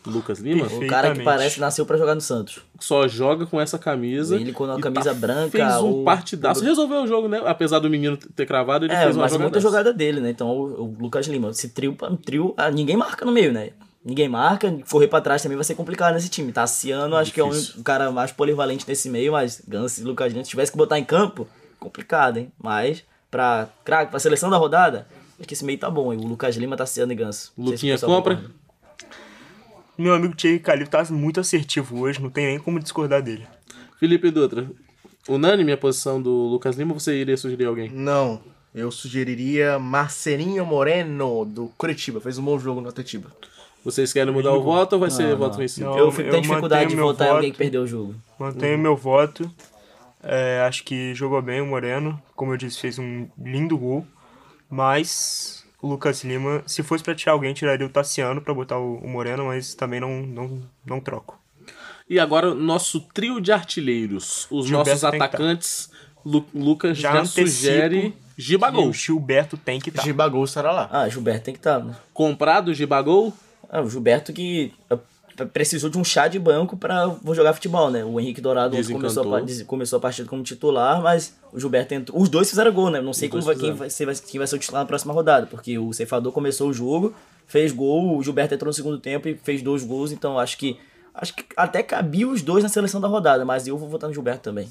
Lucas 0.05 0.39
Lima, 0.39 0.65
O 0.65 0.87
cara 0.87 1.13
que 1.13 1.21
parece 1.23 1.59
nasceu 1.59 1.85
pra 1.85 1.95
jogar 1.95 2.15
no 2.15 2.21
Santos. 2.21 2.59
só 2.79 3.07
joga 3.07 3.45
com 3.45 3.61
essa 3.61 3.77
camisa. 3.77 4.35
Ele 4.35 4.51
com 4.51 4.63
uma 4.65 4.79
e 4.79 4.81
camisa 4.81 5.13
branca, 5.13 5.51
Fez 5.51 5.75
um 5.77 6.01
o- 6.01 6.03
partidaço. 6.03 6.63
Resolveu 6.63 7.03
o 7.03 7.07
jogo, 7.07 7.27
né? 7.27 7.39
Apesar 7.45 7.77
do 7.79 7.87
menino 7.89 8.17
ter 8.17 8.45
cravado, 8.47 8.85
ele 8.85 8.93
É, 8.93 9.03
fez 9.03 9.15
uma 9.15 9.21
mas 9.23 9.31
jogada. 9.31 9.43
muita 9.49 9.59
jogada 9.59 9.93
dele, 9.93 10.19
né? 10.19 10.31
Então, 10.31 10.49
o, 10.49 10.83
o 10.85 10.97
Lucas 10.99 11.27
Lima, 11.27 11.51
esse 11.51 11.69
trio, 11.69 11.95
trio 12.25 12.53
ah, 12.57 12.71
ninguém 12.71 12.97
marca 12.97 13.23
no 13.23 13.31
meio, 13.31 13.53
né? 13.53 13.69
Ninguém 14.03 14.27
marca, 14.27 14.75
correr 14.89 15.07
pra 15.07 15.21
trás 15.21 15.43
também 15.43 15.55
vai 15.55 15.63
ser 15.63 15.75
complicado 15.75 16.15
nesse 16.15 16.29
time. 16.29 16.51
Tassiano, 16.51 17.15
acho 17.15 17.31
que 17.31 17.39
é 17.39 17.43
o 17.43 17.47
único- 17.49 17.79
o 17.79 17.83
cara 17.83 18.11
mais 18.11 18.31
polivalente 18.31 18.83
nesse 18.87 19.07
meio, 19.07 19.33
mas 19.33 19.61
Gans 19.67 19.99
e 19.99 20.03
Lucas 20.03 20.33
Lima, 20.33 20.43
se 20.43 20.49
tivesse 20.49 20.71
que 20.71 20.77
botar 20.79 20.97
em 20.97 21.05
campo, 21.05 21.47
complicado, 21.81 22.37
hein? 22.37 22.51
Mas, 22.61 23.03
pra, 23.29 23.67
craque, 23.83 24.11
pra 24.11 24.19
seleção 24.19 24.49
da 24.49 24.55
rodada, 24.55 25.07
acho 25.37 25.47
que 25.47 25.53
esse 25.53 25.65
meio 25.65 25.77
tá 25.79 25.89
bom, 25.89 26.13
hein? 26.13 26.19
O 26.23 26.27
Lucas 26.27 26.55
Lima, 26.55 26.77
Tassiano 26.77 27.11
e 27.11 27.15
Ganso. 27.15 27.51
Não 27.57 27.65
se 27.65 27.71
Luquinha 27.73 27.93
pessoal 27.95 28.15
compra? 28.15 28.35
concorda. 28.35 28.55
Meu 29.97 30.13
amigo 30.13 30.35
Thierry 30.35 30.59
Calil 30.59 30.87
tá 30.87 31.03
muito 31.11 31.39
assertivo 31.39 31.99
hoje, 31.99 32.21
não 32.21 32.29
tem 32.29 32.45
nem 32.45 32.59
como 32.59 32.79
discordar 32.79 33.21
dele. 33.21 33.45
Felipe 33.99 34.31
Dutra, 34.31 34.67
unânime 35.27 35.71
a 35.73 35.77
posição 35.77 36.21
do 36.21 36.31
Lucas 36.47 36.75
Lima, 36.77 36.93
você 36.93 37.13
iria 37.19 37.37
sugerir 37.37 37.65
alguém? 37.65 37.89
Não, 37.89 38.41
eu 38.73 38.89
sugeriria 38.89 39.77
Marcelinho 39.77 40.65
Moreno, 40.65 41.45
do 41.45 41.67
Curitiba. 41.77 42.19
Fez 42.21 42.37
um 42.37 42.43
bom 42.43 42.57
jogo 42.57 42.81
no 42.81 42.89
Atletiba. 42.89 43.29
Vocês 43.83 44.13
querem 44.13 44.31
mudar 44.31 44.53
o 44.53 44.61
voto 44.63 44.93
ou 44.93 44.99
vai 44.99 45.09
ser 45.11 45.35
voto 45.35 45.57
vencido? 45.57 45.87
Não, 45.89 45.97
Eu 45.97 46.05
eu 46.05 46.11
tenho 46.11 46.41
dificuldade 46.41 46.89
de 46.91 46.95
votar 46.95 47.27
em 47.27 47.31
alguém 47.31 47.49
voto. 47.49 47.57
que 47.57 47.63
perdeu 47.63 47.81
o 47.83 47.87
jogo. 47.87 48.15
Mantenho 48.39 48.77
meu 48.77 48.95
voto. 48.95 49.51
É, 50.23 50.61
acho 50.67 50.83
que 50.83 51.13
jogou 51.15 51.41
bem 51.41 51.61
o 51.61 51.65
Moreno. 51.65 52.21
Como 52.35 52.53
eu 52.53 52.57
disse, 52.57 52.79
fez 52.79 52.99
um 52.99 53.27
lindo 53.37 53.77
gol. 53.77 54.05
Mas 54.69 55.65
o 55.81 55.87
Lucas 55.87 56.23
Lima, 56.23 56.63
se 56.65 56.81
fosse 56.83 57.03
pra 57.03 57.13
tirar 57.15 57.33
alguém, 57.33 57.53
tiraria 57.53 57.85
o 57.85 57.89
Tassiano 57.89 58.41
pra 58.41 58.53
botar 58.53 58.77
o, 58.77 58.95
o 58.97 59.07
Moreno, 59.09 59.45
mas 59.45 59.73
também 59.75 59.99
não, 59.99 60.21
não, 60.21 60.61
não 60.85 60.99
troco. 60.99 61.39
E 62.09 62.19
agora, 62.19 62.53
nosso 62.53 62.99
trio 63.13 63.39
de 63.41 63.51
artilheiros. 63.51 64.47
Os 64.51 64.67
Gilberto 64.67 64.89
nossos 64.89 65.01
tá. 65.01 65.07
atacantes. 65.25 65.89
Lu- 66.25 66.45
Lucas 66.53 66.97
já, 66.97 67.13
Já 67.15 67.25
sugere 67.25 68.13
E 68.37 68.41
Gibagol. 68.41 68.89
o 68.89 68.93
Gilberto 68.93 69.57
tem 69.57 69.79
que 69.79 69.89
estar. 69.89 70.03
Gibagol 70.03 70.43
estará 70.43 70.71
lá. 70.71 70.87
Ah, 70.91 71.09
Gilberto 71.09 71.45
tem 71.45 71.53
que 71.53 71.59
estar, 71.59 71.79
né? 71.79 71.95
Comprado 72.13 72.73
Gibagol? 72.73 73.33
Ah, 73.69 73.81
o 73.81 73.89
Gilberto 73.89 74.31
que 74.31 74.71
precisou 75.45 75.89
de 75.89 75.97
um 75.97 76.03
chá 76.03 76.27
de 76.27 76.39
banco 76.39 76.75
pra 76.77 77.07
vou 77.07 77.35
jogar 77.35 77.53
futebol, 77.53 77.89
né? 77.89 78.03
O 78.03 78.19
Henrique 78.19 78.41
Dourado 78.41 78.75
começou 78.91 79.35
a, 79.35 79.41
começou 79.65 79.97
a 79.97 79.99
partida 79.99 80.27
como 80.27 80.43
titular, 80.43 81.01
mas 81.01 81.35
o 81.51 81.59
Gilberto 81.59 81.93
entrou. 81.93 82.21
Os 82.21 82.29
dois 82.29 82.49
fizeram 82.49 82.71
gol, 82.71 82.89
né? 82.89 83.01
Não 83.01 83.13
sei 83.13 83.29
como 83.29 83.41
vai, 83.43 83.55
quem, 83.55 83.73
vai 83.73 83.89
ser, 83.89 84.07
quem 84.21 84.37
vai 84.37 84.47
ser 84.47 84.55
o 84.55 84.59
titular 84.59 84.83
na 84.83 84.87
próxima 84.87 85.13
rodada, 85.13 85.47
porque 85.47 85.77
o 85.77 85.93
Ceifador 85.93 86.31
começou 86.31 86.69
o 86.69 86.73
jogo, 86.73 87.13
fez 87.47 87.71
gol, 87.71 88.17
o 88.17 88.23
Gilberto 88.23 88.53
entrou 88.53 88.67
no 88.69 88.73
segundo 88.73 88.97
tempo 88.97 89.27
e 89.27 89.35
fez 89.35 89.61
dois 89.61 89.83
gols, 89.83 90.11
então 90.11 90.37
acho 90.37 90.57
que 90.57 90.77
acho 91.13 91.35
que 91.35 91.43
até 91.57 91.83
cabia 91.83 92.27
os 92.27 92.41
dois 92.41 92.63
na 92.63 92.69
seleção 92.69 93.01
da 93.01 93.07
rodada, 93.07 93.43
mas 93.43 93.67
eu 93.67 93.77
vou 93.77 93.89
votar 93.89 94.07
no 94.07 94.13
Gilberto 94.13 94.41
também. 94.41 94.69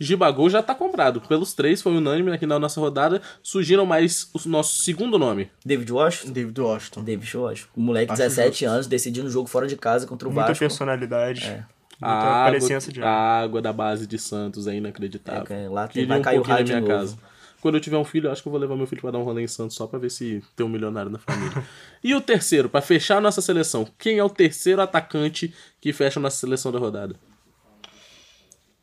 Gibagol 0.00 0.48
já 0.48 0.62
tá 0.62 0.74
comprado. 0.74 1.20
Pelos 1.20 1.52
três, 1.54 1.82
foi 1.82 1.96
unânime 1.96 2.30
aqui 2.32 2.46
na 2.46 2.58
nossa 2.58 2.80
rodada. 2.80 3.20
Surgiram 3.42 3.84
mais 3.84 4.30
o 4.32 4.48
nosso 4.48 4.82
segundo 4.82 5.18
nome. 5.18 5.50
David 5.64 5.92
Washington? 5.92 6.32
David 6.32 6.60
Washington. 6.60 7.02
David 7.04 7.36
Washington. 7.36 7.70
O 7.76 7.80
moleque 7.80 8.06
de 8.14 8.22
Acho 8.22 8.30
17 8.30 8.64
anos 8.64 8.86
decidindo 8.86 9.26
o 9.26 9.30
jogo 9.30 9.48
fora 9.48 9.66
de 9.66 9.76
casa 9.76 10.06
contra 10.06 10.28
o 10.28 10.32
Muita 10.32 10.48
Vasco. 10.48 10.60
personalidade. 10.60 11.44
É. 11.44 11.64
A 12.00 12.12
Muita 12.12 12.26
água, 12.28 12.50
presença 12.52 12.92
de 12.92 13.02
a 13.02 13.08
água 13.10 13.60
da 13.60 13.72
base 13.72 14.06
de 14.06 14.18
Santos 14.18 14.68
é 14.68 14.74
inacreditável. 14.76 15.46
É, 15.56 15.64
é, 15.64 15.68
lá 15.68 15.88
tem- 15.88 16.06
vai 16.06 16.20
um 16.20 16.22
cair 16.22 16.38
o 16.38 16.42
na 16.42 16.48
rádio 16.54 16.76
minha 16.76 16.80
novo. 16.80 16.92
casa. 16.92 17.18
Quando 17.60 17.74
eu 17.74 17.80
tiver 17.80 17.96
um 17.98 18.04
filho, 18.04 18.28
eu 18.28 18.30
acho 18.30 18.40
que 18.40 18.46
eu 18.46 18.52
vou 18.52 18.60
levar 18.60 18.76
meu 18.76 18.86
filho 18.86 19.00
pra 19.02 19.10
dar 19.10 19.18
um 19.18 19.24
rolê 19.24 19.42
em 19.42 19.48
Santos 19.48 19.74
só 19.76 19.84
pra 19.88 19.98
ver 19.98 20.10
se 20.12 20.44
tem 20.54 20.64
um 20.64 20.68
milionário 20.68 21.10
na 21.10 21.18
família. 21.18 21.64
e 22.04 22.14
o 22.14 22.20
terceiro, 22.20 22.68
pra 22.68 22.80
fechar 22.80 23.16
a 23.16 23.20
nossa 23.20 23.40
seleção, 23.40 23.84
quem 23.98 24.16
é 24.18 24.22
o 24.22 24.30
terceiro 24.30 24.80
atacante 24.80 25.52
que 25.80 25.92
fecha 25.92 26.20
a 26.20 26.22
nossa 26.22 26.36
seleção 26.36 26.70
da 26.70 26.78
rodada? 26.78 27.16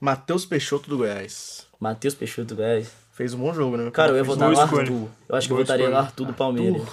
Matheus 0.06 0.46
Peixoto 0.46 0.88
do 0.88 0.98
Goiás. 0.98 1.66
Matheus 1.80 2.14
Peixoto, 2.14 2.56
velho. 2.56 2.86
Fez 3.12 3.34
um 3.34 3.40
bom 3.40 3.52
jogo, 3.52 3.76
né? 3.76 3.90
Cara, 3.90 4.12
eu 4.12 4.18
ia 4.18 4.24
votar 4.24 4.50
no 4.50 4.54
Boa 4.54 4.66
escolha. 4.66 4.84
Arthur. 4.84 5.10
Eu 5.28 5.36
acho 5.36 5.48
que 5.48 5.54
eu 5.54 5.58
Boa 5.58 5.66
votaria 5.66 5.86
no 5.86 5.92
escolha. 5.94 6.06
Arthur 6.06 6.26
do 6.28 6.34
Palmeiras. 6.34 6.84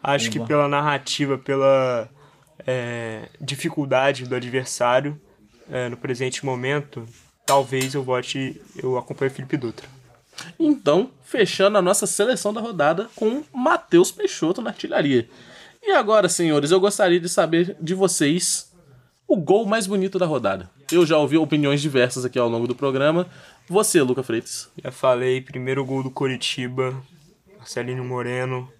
Acho 0.00 0.30
que 0.30 0.38
Uma. 0.38 0.46
pela 0.46 0.68
narrativa, 0.68 1.36
pela 1.36 2.08
é, 2.64 3.28
dificuldade 3.40 4.26
do 4.26 4.36
adversário 4.36 5.20
é, 5.68 5.88
no 5.88 5.96
presente 5.96 6.46
momento, 6.46 7.04
talvez 7.44 7.94
eu 7.94 8.04
vote, 8.04 8.62
eu 8.80 8.96
acompanhe 8.96 9.32
o 9.32 9.34
Felipe 9.34 9.56
Dutra. 9.56 9.88
Então, 10.56 11.10
fechando 11.24 11.78
a 11.78 11.82
nossa 11.82 12.06
seleção 12.06 12.54
da 12.54 12.60
rodada 12.60 13.08
com 13.16 13.42
Matheus 13.52 14.12
Peixoto 14.12 14.62
na 14.62 14.70
artilharia. 14.70 15.28
E 15.82 15.90
agora, 15.90 16.28
senhores, 16.28 16.70
eu 16.70 16.78
gostaria 16.78 17.18
de 17.18 17.28
saber 17.28 17.76
de 17.80 17.92
vocês 17.92 18.71
o 19.32 19.36
gol 19.36 19.64
mais 19.64 19.86
bonito 19.86 20.18
da 20.18 20.26
rodada. 20.26 20.68
Eu 20.92 21.06
já 21.06 21.16
ouvi 21.16 21.38
opiniões 21.38 21.80
diversas 21.80 22.22
aqui 22.22 22.38
ao 22.38 22.50
longo 22.50 22.66
do 22.66 22.74
programa. 22.74 23.26
Você, 23.66 24.02
Luca 24.02 24.22
Freitas. 24.22 24.68
Já 24.84 24.92
falei, 24.92 25.40
primeiro 25.40 25.82
gol 25.86 26.02
do 26.02 26.10
Coritiba, 26.10 26.94
Marcelinho 27.56 28.04
Moreno, 28.04 28.70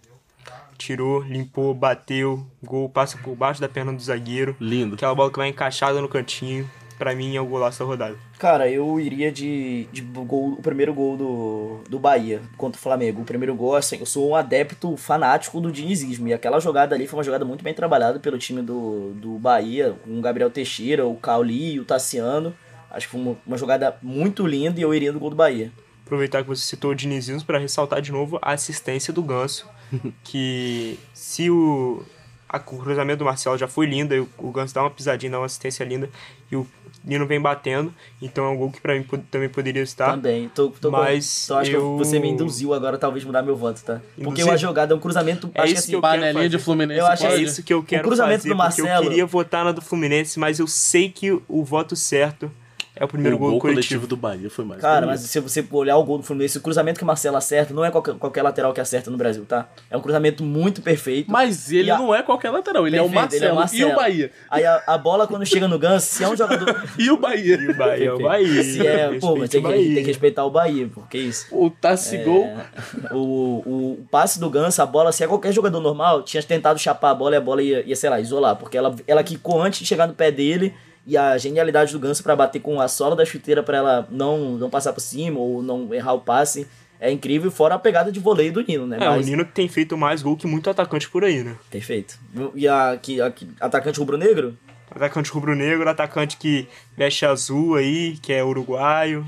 tirou, 0.77 1.23
limpou, 1.23 1.73
bateu, 1.73 2.47
gol 2.63 2.87
passa 2.91 3.17
por 3.17 3.35
baixo 3.35 3.63
da 3.63 3.69
perna 3.69 3.95
do 3.95 4.03
zagueiro. 4.03 4.55
Lindo. 4.61 4.97
Aquela 4.97 5.15
bola 5.15 5.31
que 5.31 5.39
vai 5.39 5.49
encaixada 5.49 6.03
no 6.03 6.09
cantinho, 6.09 6.71
pra 7.03 7.17
mim 7.17 7.35
é 7.35 7.41
o 7.41 7.47
golaço 7.47 7.81
da 7.81 7.85
rodada. 7.85 8.15
Cara, 8.39 8.71
eu 8.71 9.01
iria 9.01 9.33
de, 9.33 9.89
de 9.93 10.01
gol, 10.03 10.53
o 10.53 10.63
primeiro 10.63 10.95
gol 10.95 11.17
do, 11.17 11.81
do 11.91 11.99
Bahia 11.99 12.41
contra 12.57 12.79
o 12.79 12.83
Flamengo. 12.83 13.23
O 13.23 13.25
primeiro 13.25 13.55
gol, 13.57 13.75
assim, 13.75 13.97
eu 13.99 14.07
sou 14.07 14.31
um 14.31 14.37
adepto 14.37 14.97
fanático 14.97 15.61
do 15.61 15.73
dinizismo. 15.73 16.29
E 16.29 16.33
aquela 16.33 16.61
jogada 16.61 16.95
ali 16.95 17.09
foi 17.09 17.19
uma 17.19 17.25
jogada 17.25 17.45
muito 17.45 17.65
bem 17.65 17.75
trabalhada 17.75 18.21
pelo 18.21 18.39
time 18.39 18.63
do, 18.63 19.11
do 19.17 19.31
Bahia, 19.39 19.97
com 20.05 20.17
o 20.17 20.21
Gabriel 20.21 20.49
Teixeira, 20.51 21.05
o 21.05 21.17
Cauli 21.17 21.73
e 21.75 21.81
o 21.81 21.85
Tassiano. 21.85 22.55
Acho 22.89 23.07
que 23.09 23.13
foi 23.13 23.21
uma, 23.21 23.37
uma 23.45 23.57
jogada 23.59 23.97
muito 24.01 24.47
linda 24.47 24.79
e 24.79 24.83
eu 24.85 24.95
iria 24.95 25.13
do 25.13 25.19
gol 25.19 25.31
do 25.31 25.37
Bahia. 25.37 25.73
Aproveitar 26.07 26.43
que 26.43 26.49
você 26.49 26.63
citou 26.63 26.93
o 26.93 26.95
dinizismo 26.95 27.45
para 27.45 27.59
ressaltar 27.59 28.01
de 28.01 28.13
novo 28.13 28.39
a 28.41 28.53
assistência 28.53 29.13
do 29.13 29.23
Ganso, 29.23 29.67
que 30.23 30.99
se 31.15 31.51
o, 31.51 32.03
a- 32.49 32.59
o 32.59 32.79
cruzamento 32.79 33.21
do 33.21 33.25
Marcelo 33.25 33.57
já 33.57 33.67
foi 33.67 33.87
linda, 33.87 34.15
e 34.15 34.21
o, 34.21 34.29
o 34.39 34.51
Ganso 34.51 34.75
dá 34.75 34.83
uma 34.83 34.91
pisadinha, 34.91 35.33
dá 35.33 35.39
uma 35.41 35.47
assistência 35.47 35.85
linda, 35.85 36.11
e 36.51 36.57
o 36.57 36.67
Nino 37.05 37.27
vem 37.27 37.41
batendo, 37.41 37.93
então 38.21 38.45
é 38.45 38.49
um 38.49 38.57
gol 38.57 38.71
que 38.71 38.81
pra 38.81 38.95
mim 38.95 39.05
também 39.31 39.49
poderia 39.49 39.83
estar. 39.83 40.13
Também. 40.13 40.49
Tô, 40.55 40.69
tô 40.71 40.91
com- 40.91 40.97
Mas 40.97 41.45
então 41.45 41.59
acho 41.59 41.71
que 41.71 41.77
eu- 41.77 41.97
você 41.99 42.19
me 42.21 42.29
induziu 42.29 42.73
agora, 42.73 42.97
talvez 42.97 43.25
mudar 43.25 43.43
meu 43.43 43.57
voto, 43.57 43.83
tá? 43.83 44.01
Porque 44.15 44.23
Induzir? 44.31 44.45
uma 44.47 44.57
jogada, 44.57 44.95
um 44.95 45.01
cruzamento. 45.01 45.51
É 45.55 45.63
acho 45.63 45.73
isso 45.75 45.83
que 45.83 45.89
que 45.91 45.95
eu 45.97 45.99
assim, 45.99 46.09
quero 46.11 46.21
Panelinha 46.23 46.49
de 46.49 46.57
fazer. 46.57 46.65
Fluminense 46.65 47.01
Eu 47.01 47.07
acho 47.07 47.27
É 47.27 47.37
isso 47.37 47.63
que 47.63 47.75
eu 47.75 47.83
quero 47.83 48.05
cruzamento 48.07 48.43
fazer, 48.43 48.49
do 48.51 48.57
porque 48.57 48.81
eu 48.81 48.85
Marcelo- 48.87 49.09
queria 49.11 49.27
votar 49.27 49.65
na 49.65 49.73
do 49.73 49.83
Fluminense, 49.83 50.39
mas 50.39 50.59
eu 50.61 50.67
sei 50.69 51.09
que 51.11 51.33
o 51.49 51.65
voto 51.65 51.97
certo 51.97 52.51
é 52.95 53.05
o 53.05 53.09
primeiro 53.09 53.37
o 53.37 53.39
gol, 53.39 53.49
gol 53.51 53.59
do 53.59 53.61
coletivo. 53.63 54.01
coletivo 54.01 54.07
do 54.07 54.17
Bahia 54.17 54.51
foi 54.51 54.65
mais 54.65 54.81
Cara, 54.81 55.07
bonito. 55.07 55.21
mas 55.21 55.21
se 55.31 55.41
você 55.41 55.65
olhar 55.73 55.97
o 55.97 56.05
gol 56.05 56.19
do 56.19 56.25
Fluminense, 56.25 56.59
o 56.59 56.61
cruzamento 56.61 56.99
que 56.99 57.05
o 57.05 57.07
Marcelo 57.07 57.37
acerta 57.39 57.73
não 57.73 57.83
é 57.85 57.91
qualquer, 57.91 58.15
qualquer 58.17 58.43
lateral 58.43 58.73
que 58.75 58.81
acerta 58.81 59.11
no 59.11 59.17
Brasil, 59.17 59.45
tá? 59.47 59.69
É 59.91 59.97
um 59.97 60.01
cruzamento 60.01 60.43
muito 60.45 60.83
perfeito. 60.83 61.31
Mas 61.31 61.73
ele 61.73 61.91
a- 61.91 61.97
não 61.99 62.15
é 62.15 62.23
qualquer 62.23 62.51
lateral, 62.51 62.87
ele, 62.87 62.97
é 62.97 63.03
o, 63.03 63.09
Perfeito, 63.09 63.35
ele 63.45 63.53
Marcelo, 63.55 63.83
é 63.83 63.91
e 63.91 63.93
o 63.93 63.97
Bahia. 63.97 64.31
Aí 64.51 64.65
a, 64.67 64.83
a 64.87 64.99
bola, 64.99 65.27
quando 65.27 65.47
chega 65.47 65.67
no 65.67 65.79
Ganso, 65.79 66.07
se 66.07 66.23
é 66.23 66.29
um 66.29 66.37
jogador. 66.37 66.83
E 66.99 67.11
o 67.11 67.17
Bahia. 67.17 67.57
E 67.57 67.69
o 67.71 67.77
Bahia 67.77 68.05
é 68.09 68.13
o 68.13 68.19
Bahia. 68.23 68.63
se 68.63 68.87
é. 68.87 69.19
Pô, 69.19 69.37
mas 69.37 69.49
tem 69.49 69.61
o 69.61 69.69
que, 69.69 69.73
tem 69.73 69.95
que 69.95 70.01
respeitar 70.03 70.45
o 70.45 70.51
Bahia, 70.51 70.89
pô, 70.95 71.01
que 71.03 71.19
isso. 71.19 71.47
O 71.51 71.71
Tassigol. 71.71 72.45
É, 72.45 73.15
o, 73.15 73.17
o, 73.19 73.93
o 74.03 74.07
passe 74.11 74.39
do 74.39 74.51
Ganso, 74.51 74.83
a 74.83 74.87
bola, 74.87 75.13
se 75.13 75.25
é 75.25 75.27
qualquer 75.27 75.53
jogador 75.53 75.81
normal, 75.81 76.23
tinha 76.23 76.43
tentado 76.43 76.79
chapar 76.79 77.11
a 77.11 77.15
bola 77.15 77.35
e 77.35 77.39
a 77.39 77.41
bola 77.41 77.63
ia, 77.63 77.83
ia 77.87 77.97
sei 77.97 78.11
lá, 78.11 78.21
isolar. 78.21 78.57
Porque 78.57 78.77
ela, 78.77 78.95
ela 79.07 79.23
quicou 79.23 79.61
antes 79.63 79.81
de 79.81 79.87
chegar 79.87 80.07
no 80.07 80.15
pé 80.15 80.31
dele. 80.31 80.75
E 81.07 81.17
a 81.17 81.37
genialidade 81.37 81.93
do 81.93 81.99
Ganso 81.99 82.23
pra 82.23 82.37
bater 82.37 82.61
com 82.61 82.81
a 82.81 82.87
sola 82.89 83.17
da 83.17 83.25
chuteira 83.25 83.63
pra 83.63 83.77
ela 83.77 84.09
não, 84.11 84.53
não 84.57 84.71
passar 84.71 84.93
por 84.93 85.01
cima 85.01 85.39
ou 85.41 85.63
não 85.63 85.93
errar 85.93 86.13
o 86.15 86.21
passe 86.21 86.67
é 87.01 87.11
incrível. 87.11 87.51
Fora 87.51 87.75
a 87.75 87.79
pegada 87.79 88.13
de 88.13 88.21
voleio 88.21 88.53
do 88.53 88.63
Nino, 88.63 88.87
né? 88.87 88.99
É, 89.01 89.09
Mas- 89.09 89.27
o 89.27 89.31
Nino 89.31 89.45
tem 89.45 89.67
feito 89.69 89.97
mais 89.99 90.23
gol 90.23 90.37
que 90.37 90.47
muito 90.47 90.71
atacante 90.71 91.09
por 91.11 91.25
aí, 91.25 91.43
né? 91.43 91.57
Perfeito. 91.71 92.17
E 92.55 92.69
a, 92.69 92.97
que, 93.03 93.21
a, 93.21 93.31
que- 93.33 93.49
atacante 93.61 93.99
rubro-negro? 93.99 94.57
Atacante 94.89 95.31
rubro-negro, 95.33 95.89
atacante 95.89 96.37
que 96.37 96.69
veste 96.97 97.27
azul 97.27 97.75
aí, 97.77 98.17
que 98.23 98.33
é 98.33 98.45
uruguaio. 98.45 99.27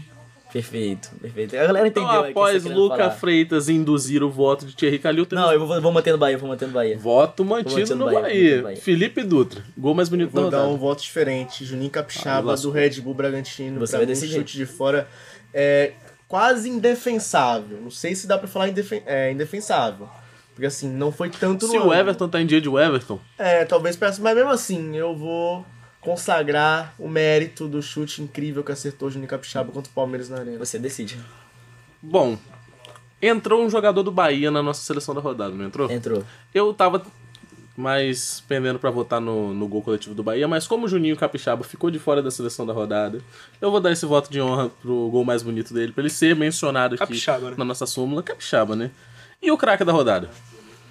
Perfeito, 0.54 1.10
perfeito. 1.20 1.56
A 1.56 1.66
galera 1.66 1.88
entendeu 1.88 2.08
Então, 2.08 2.20
o 2.20 2.24
que 2.26 2.30
após 2.30 2.64
Luca 2.64 2.96
falar. 2.96 3.10
Freitas 3.10 3.68
induzir 3.68 4.22
o 4.22 4.30
voto 4.30 4.64
de 4.64 4.72
Thierry 4.76 5.00
Calil, 5.00 5.26
Não, 5.32 5.52
eu 5.52 5.66
vou, 5.66 5.80
vou 5.82 5.90
manter 5.90 6.12
no 6.12 6.18
Bahia, 6.18 6.38
vou 6.38 6.48
manter 6.48 6.66
no 6.66 6.72
Bahia. 6.72 6.96
voto 6.96 7.44
mantido 7.44 7.96
no 7.96 8.06
no 8.06 8.12
Bahia, 8.12 8.22
Bahia. 8.22 8.62
Bahia. 8.62 8.76
Felipe 8.76 9.24
Dutra, 9.24 9.64
gol 9.76 9.94
mais 9.94 10.08
bonito 10.08 10.32
da 10.32 10.40
Vou 10.42 10.50
dar 10.52 10.66
um 10.68 10.76
voto 10.76 11.02
diferente. 11.02 11.64
Juninho 11.64 11.88
Ah, 11.90 11.94
Capixaba 11.94 12.52
lascou. 12.52 12.70
do 12.70 12.78
Red 12.78 13.00
Bull 13.00 13.14
Bragantino. 13.14 13.80
Você 13.80 13.96
vai 13.96 14.06
mim, 14.06 14.12
um 14.12 14.14
decidir. 14.14 14.34
chute 14.34 14.56
de 14.56 14.64
fora 14.64 15.08
é 15.52 15.92
quase 16.28 16.70
indefensável. 16.70 17.80
Não 17.80 17.90
sei 17.90 18.14
se 18.14 18.28
dá 18.28 18.38
pra 18.38 18.46
falar 18.46 18.68
indefen 18.68 19.02
é, 19.06 19.32
indefensável. 19.32 20.08
Porque 20.54 20.66
assim, 20.66 20.88
não 20.88 21.10
foi 21.10 21.30
tanto 21.30 21.66
Se 21.66 21.72
no 21.72 21.78
o 21.80 21.82
ângulo. 21.86 21.94
Everton 21.98 22.28
tá 22.28 22.40
em 22.40 22.46
dia 22.46 22.60
de 22.60 22.68
Everton, 22.68 23.18
É, 23.36 23.64
talvez 23.64 23.96
peça, 23.96 24.22
mas 24.22 24.36
mesmo 24.36 24.50
assim, 24.50 24.96
eu 24.96 25.12
vou 25.16 25.66
consagrar 26.04 26.94
o 26.98 27.08
mérito 27.08 27.66
do 27.66 27.82
chute 27.82 28.22
incrível 28.22 28.62
que 28.62 28.70
acertou 28.70 29.08
o 29.08 29.10
Juninho 29.10 29.28
Capixaba 29.28 29.72
contra 29.72 29.90
o 29.90 29.94
Palmeiras 29.94 30.28
na 30.28 30.38
Arena. 30.38 30.58
Você 30.58 30.78
decide. 30.78 31.18
bom, 32.00 32.38
entrou 33.20 33.64
um 33.64 33.70
jogador 33.70 34.02
do 34.02 34.12
Bahia 34.12 34.50
na 34.50 34.62
nossa 34.62 34.82
seleção 34.82 35.14
da 35.14 35.20
rodada, 35.20 35.54
não 35.54 35.64
entrou? 35.64 35.90
Entrou. 35.90 36.22
Eu 36.52 36.74
tava 36.74 37.02
mais 37.76 38.44
pendendo 38.46 38.78
pra 38.78 38.90
votar 38.90 39.20
no, 39.20 39.52
no 39.52 39.66
gol 39.66 39.82
coletivo 39.82 40.14
do 40.14 40.22
Bahia, 40.22 40.46
mas 40.46 40.66
como 40.66 40.84
o 40.84 40.88
Juninho 40.88 41.16
Capixaba 41.16 41.64
ficou 41.64 41.90
de 41.90 41.98
fora 41.98 42.22
da 42.22 42.30
seleção 42.30 42.64
da 42.64 42.72
rodada, 42.72 43.20
eu 43.60 43.70
vou 43.70 43.80
dar 43.80 43.90
esse 43.90 44.06
voto 44.06 44.30
de 44.30 44.40
honra 44.40 44.68
pro 44.68 45.08
gol 45.10 45.24
mais 45.24 45.42
bonito 45.42 45.72
dele, 45.72 45.90
pra 45.90 46.02
ele 46.02 46.10
ser 46.10 46.36
mencionado 46.36 46.94
aqui 46.94 47.00
Capixaba, 47.00 47.50
né? 47.50 47.56
na 47.56 47.64
nossa 47.64 47.86
súmula. 47.86 48.22
Capixaba, 48.22 48.76
né? 48.76 48.90
E 49.42 49.50
o 49.50 49.56
craque 49.56 49.84
da 49.84 49.92
rodada? 49.92 50.30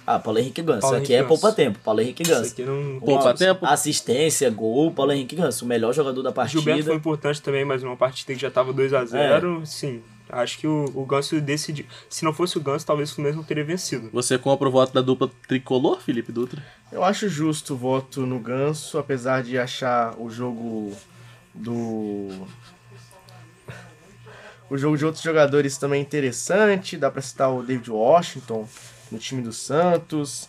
Ah, 0.06 0.18
Paulo 0.18 0.38
Henrique 0.38 0.60
Ganso. 0.62 0.80
Paulo 0.80 0.96
Isso 0.96 1.04
aqui 1.04 1.12
é 1.14 1.16
Henrique 1.16 1.30
Ganso. 1.30 1.40
poupa-tempo. 1.40 1.78
Paulo 1.82 2.00
Henrique 2.00 2.22
Isso 2.22 2.32
Ganso. 2.32 2.52
aqui 2.52 2.62
não... 2.62 3.00
Poupa 3.00 3.24
Uma 3.24 3.34
tempo? 3.34 3.66
Assistência, 3.66 4.50
gol, 4.50 4.90
Paulo 4.92 5.12
Henrique 5.12 5.34
Ganso. 5.36 5.64
O 5.64 5.68
melhor 5.68 5.94
jogador 5.94 6.22
da 6.22 6.30
partida. 6.32 6.60
Gilberto 6.60 6.84
foi 6.84 6.94
importante 6.94 7.40
também, 7.40 7.64
mas 7.64 7.82
uma 7.82 7.96
partida 7.96 8.34
que 8.34 8.40
já 8.40 8.50
tava 8.50 8.72
2 8.72 8.92
a 8.92 9.04
0 9.04 9.62
Sim, 9.64 10.02
acho 10.28 10.58
que 10.58 10.66
o, 10.66 10.84
o 10.94 11.06
Ganso 11.06 11.40
decidiu. 11.40 11.86
Se 12.10 12.22
não 12.24 12.34
fosse 12.34 12.58
o 12.58 12.60
Ganso, 12.60 12.84
talvez 12.84 13.10
o 13.10 13.14
Fluminense 13.14 13.38
não 13.38 13.44
teria 13.44 13.64
vencido. 13.64 14.10
Você 14.12 14.36
compra 14.36 14.68
o 14.68 14.70
voto 14.70 14.92
da 14.92 15.00
dupla 15.00 15.30
tricolor, 15.48 16.00
Felipe 16.00 16.30
Dutra? 16.30 16.62
Eu 16.92 17.02
acho 17.02 17.28
justo 17.28 17.72
o 17.72 17.76
voto 17.76 18.26
no 18.26 18.38
Ganso, 18.38 18.98
apesar 18.98 19.42
de 19.42 19.58
achar 19.58 20.14
o 20.20 20.28
jogo 20.28 20.92
do. 21.54 22.28
O 24.68 24.76
jogo 24.76 24.96
de 24.96 25.04
outros 25.04 25.22
jogadores 25.22 25.76
também 25.78 26.00
interessante. 26.02 26.96
Dá 26.96 27.10
pra 27.10 27.22
citar 27.22 27.50
o 27.52 27.62
David 27.62 27.90
Washington 27.90 28.66
no 29.10 29.18
time 29.18 29.42
do 29.42 29.52
Santos, 29.52 30.48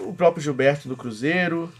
o 0.00 0.12
próprio 0.12 0.42
Gilberto 0.42 0.88
do 0.88 0.96
Cruzeiro, 0.96 1.72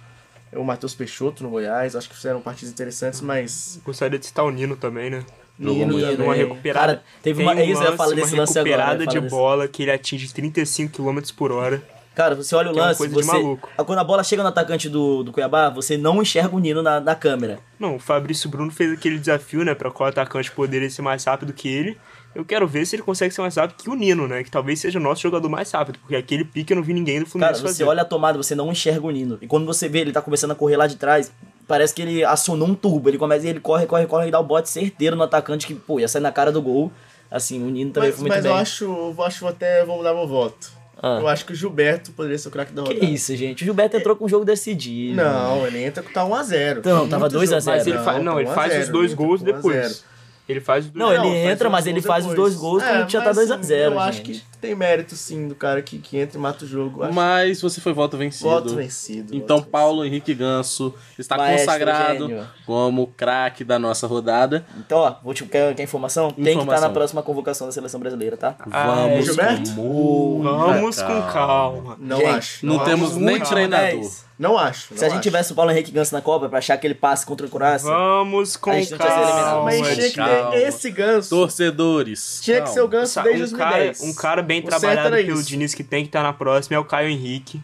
o 0.53 0.65
Matheus 0.65 0.95
Peixoto 0.95 1.43
no 1.43 1.51
Goiás. 1.51 1.95
Acho 1.97 2.09
que 2.09 2.17
fizeram 2.17 2.41
partidas 2.41 2.73
interessantes, 2.73 3.21
mas. 3.21 3.81
Gostaria 3.85 4.19
de 4.19 4.27
citar 4.27 4.45
o 4.45 4.51
Nino 4.51 4.77
também, 4.77 5.11
né? 5.11 5.25
Nino 5.59 5.99
também. 6.01 6.17
Uma 6.27 6.35
recuperada. 6.35 6.87
Cara, 6.97 7.05
teve 7.23 7.43
uma- 7.43 7.53
um 7.55 7.59
é 7.59 7.65
isso, 7.65 7.73
eu 7.81 7.85
ia 7.85 7.85
lance, 7.91 7.97
falar 7.97 8.09
uma 8.11 8.17
desse 8.17 8.35
lance 8.37 8.59
agora, 8.59 8.69
eu 8.69 8.71
ia 8.71 8.77
recuperada 8.87 9.07
de 9.07 9.21
desse- 9.21 9.35
bola 9.35 9.69
que 9.69 9.83
ele 9.83 9.91
atinge 9.91 10.33
35 10.33 10.93
km 10.93 11.19
por 11.37 11.51
hora. 11.53 11.83
Cara, 12.15 12.35
você 12.35 12.55
olha 12.55 12.71
o 12.71 12.73
Que 12.73 12.79
é 12.79 12.83
uma 12.83 12.89
lance, 12.89 12.99
coisa 12.99 13.15
de 13.15 13.23
você. 13.23 13.33
maluco. 13.33 13.69
Ah, 13.77 13.85
Quando 13.85 13.99
a 13.99 14.05
bola 14.05 14.25
chega 14.25 14.43
no 14.43 14.49
atacante 14.49 14.89
do, 14.89 15.23
do 15.23 15.33
Cuiabá, 15.33 15.69
você 15.69 15.99
não 15.99 16.23
enxerga 16.23 16.57
o 16.57 16.59
Nino 16.59 16.83
na, 16.83 16.99
na 16.99 17.15
câmera. 17.15 17.59
Não, 17.79 17.97
o 17.97 17.99
Fabrício 17.99 18.49
Bruno 18.49 18.71
fez 18.71 18.91
aquele 18.93 19.19
desafio, 19.19 19.63
né, 19.65 19.75
para 19.75 19.91
qual 19.91 20.09
atacante 20.09 20.51
poderia 20.51 20.89
ser 20.89 21.03
mais 21.03 21.25
rápido 21.25 21.53
que 21.53 21.69
ele. 21.69 21.99
Eu 22.37 22.45
quero 22.45 22.67
ver 22.69 22.85
se 22.87 22.95
ele 22.97 23.03
consegue 23.03 23.33
ser 23.33 23.41
mais 23.41 23.57
rápido 23.57 23.77
que 23.83 23.89
o 23.89 23.95
Nino, 23.95 24.29
né, 24.29 24.45
que 24.45 24.51
talvez 24.51 24.79
seja 24.79 24.99
o 24.99 25.03
nosso 25.03 25.23
jogador 25.23 25.49
mais 25.49 25.71
rápido, 25.71 25.99
porque 26.01 26.15
aquele 26.15 26.45
pique 26.45 26.73
eu 26.73 26.77
não 26.77 26.83
vi 26.83 26.93
ninguém 26.93 27.19
do 27.21 27.25
Cara, 27.25 27.31
Fluminense 27.31 27.61
você 27.63 27.67
fazer. 27.69 27.85
olha 27.85 28.03
a 28.03 28.05
tomada, 28.05 28.37
você 28.37 28.55
não 28.55 28.71
enxerga 28.71 29.07
o 29.07 29.11
Nino. 29.11 29.39
E 29.41 29.47
quando 29.47 29.65
você 29.65 29.89
vê 29.89 30.01
ele 30.01 30.13
tá 30.13 30.21
começando 30.21 30.51
a 30.51 30.55
correr 30.55 30.77
lá 30.77 30.87
de 30.87 30.97
trás, 30.97 31.33
parece 31.67 31.95
que 31.95 32.03
ele 32.03 32.23
acionou 32.25 32.69
um 32.69 32.75
turbo. 32.75 33.09
Ele 33.09 33.17
começa, 33.19 33.47
ele 33.49 33.59
corre, 33.61 33.87
corre, 33.87 34.07
corre 34.07 34.29
e 34.29 34.31
dá 34.31 34.39
o 34.39 34.45
bote 34.45 34.69
certeiro 34.69 35.17
no 35.17 35.23
atacante 35.23 35.67
que, 35.67 35.75
pô, 35.75 35.99
ia 35.99 36.07
sair 36.09 36.21
na 36.23 36.31
cara 36.31 36.53
do 36.53 36.61
gol. 36.61 36.93
Assim, 37.31 37.63
o 37.63 37.71
Nino 37.71 37.91
também 37.91 38.11
Mas, 38.11 38.19
foi 38.19 38.23
muito 38.29 38.35
mas 38.35 38.43
bem. 38.45 38.53
eu 38.53 38.57
acho, 38.59 38.85
eu 38.85 39.25
acho 39.25 39.37
que 39.37 39.41
vou 39.41 39.51
até 39.51 39.85
vou 39.85 39.97
mudar 39.97 40.13
meu 40.15 40.29
voto. 40.29 40.71
Ah. 41.03 41.19
Eu 41.21 41.29
acho 41.29 41.45
que 41.45 41.53
o 41.53 41.55
Gilberto 41.55 42.13
poderia 42.13 42.39
ser 42.39 42.49
o 42.49 42.51
craque 42.51 42.73
da 42.73 42.83
Que 42.83 42.95
rodada. 42.95 43.07
isso, 43.13 43.35
gente? 43.37 43.63
O 43.63 43.65
Gilberto 43.65 43.97
entrou 43.97 44.15
com 44.15 44.25
o 44.27 44.29
jogo 44.29 44.45
decidido. 44.45 45.17
Não, 45.17 45.67
ele 45.67 45.83
entra 45.85 46.03
com 46.03 46.11
tá 46.13 46.23
1x0. 46.25 46.79
Então, 46.79 47.09
tava 47.09 47.29
2 47.29 47.53
a 47.53 47.61
0. 47.61 47.77
Mas 47.77 47.87
ele 47.87 47.97
Não, 47.97 48.05
faz, 48.05 48.23
não, 48.25 48.35
tá 48.35 48.41
ele 48.41 48.49
1 48.49 48.53
a 48.53 48.55
faz 48.55 48.73
0, 48.73 48.85
os 48.85 48.89
dois 48.91 49.15
gols 49.15 49.41
com 49.43 49.47
1 49.47 49.51
a 49.51 49.55
0. 49.55 49.63
depois. 49.73 50.05
Ele 50.49 50.61
faz 50.61 50.85
os 50.87 50.91
dois 50.93 51.05
Não, 51.05 51.13
ele 51.13 51.23
faz 51.43 51.53
entra, 51.53 51.69
mas 51.71 51.87
ele 51.89 52.01
faz 52.01 52.25
os 52.25 52.35
dois 52.35 52.55
gols 52.55 52.83
quando 52.83 53.03
É, 53.03 53.07
tinha 53.07 53.21
mas, 53.21 53.29
tá 53.31 53.35
2 53.35 53.51
a 53.51 53.57
0, 53.63 53.95
Eu 53.95 53.99
acho 54.01 54.19
gente. 54.19 54.41
que 54.41 54.57
tem 54.61 54.75
mérito 54.77 55.17
sim 55.17 55.49
do 55.49 55.55
cara 55.57 55.83
que, 55.83 55.99
que 55.99 56.17
entra 56.19 56.39
e 56.39 56.41
mata 56.41 56.65
o 56.65 56.69
jogo. 56.69 57.03
Acho 57.03 57.13
Mas 57.13 57.61
você 57.61 57.81
foi 57.81 57.93
voto 57.93 58.17
vencido. 58.17 58.49
voto 58.49 58.77
vencido. 58.77 59.35
Então, 59.35 59.59
voto 59.59 59.69
Paulo 59.71 60.05
Henrique 60.05 60.33
Ganso 60.35 60.95
está 61.19 61.37
Maestro, 61.37 61.67
consagrado 61.67 62.29
gênio. 62.29 62.47
como 62.65 63.09
craque 63.09 63.65
da 63.65 63.77
nossa 63.79 64.07
rodada. 64.07 64.65
Então, 64.79 64.99
ó, 64.99 65.15
vou 65.23 65.35
te, 65.35 65.45
quer, 65.45 65.75
quer 65.75 65.83
informação? 65.83 66.31
Tem 66.31 66.35
que 66.37 66.41
estar 66.51 66.61
Informação. 66.63 66.89
na 66.89 66.95
próxima 66.95 67.23
convocação 67.23 67.67
da 67.67 67.73
seleção 67.73 67.99
brasileira, 67.99 68.37
tá? 68.37 68.55
Vamos 68.67 69.25
Gilberto? 69.25 69.71
com 69.75 70.43
Vamos 70.45 71.03
com 71.03 71.23
calma. 71.23 71.97
Não 71.99 72.19
Gente, 72.19 72.29
acho. 72.29 72.67
Não 72.67 72.77
acho. 72.77 72.85
temos 72.85 73.17
nem 73.17 73.41
treinador. 73.41 74.11
10. 74.39 74.51
Não 74.51 74.59
acho. 74.59 74.89
Se 74.97 75.05
a 75.05 75.09
gente 75.09 75.15
acho. 75.15 75.23
tivesse 75.23 75.53
o 75.53 75.55
Paulo 75.55 75.71
Henrique 75.71 75.91
Ganso 75.91 76.15
na 76.15 76.21
Copa 76.21 76.49
pra 76.49 76.59
achar 76.59 76.75
aquele 76.75 76.95
passe 76.95 77.25
contra 77.25 77.47
o 77.47 77.51
Croácia, 77.51 77.89
Vamos 77.89 78.57
com 78.57 78.71
A 78.71 78.75
gente 78.81 78.91
não 78.93 78.99
tinha 78.99 79.09
calma. 79.11 79.65
Mas 79.65 79.81
tinha 79.95 80.09
que 80.11 80.17
calma. 80.17 80.51
ter 80.51 80.63
esse 80.69 80.91
ganso. 80.91 81.31
Torcedores. 81.31 82.41
Tinha 82.43 82.63
que 82.63 82.69
ser 82.69 82.81
o 82.83 82.89
ganso 82.89 83.23
desde 83.23 83.55
um, 83.55 83.59
cara, 83.59 83.71
2010. 83.85 84.01
um 84.03 84.15
cara 84.15 84.43
bem 84.43 84.61
O 84.61 84.65
trabalhado 84.67 85.17
pelo 85.17 85.39
isso. 85.39 85.49
Diniz 85.49 85.75
que 85.75 85.83
tem 85.85 86.03
que 86.05 86.09
estar 86.11 86.23
na 86.23 86.33
próxima 86.33 86.77
é 86.77 86.79
o 86.79 86.85
Caio 86.85 87.09
Henrique. 87.09 87.61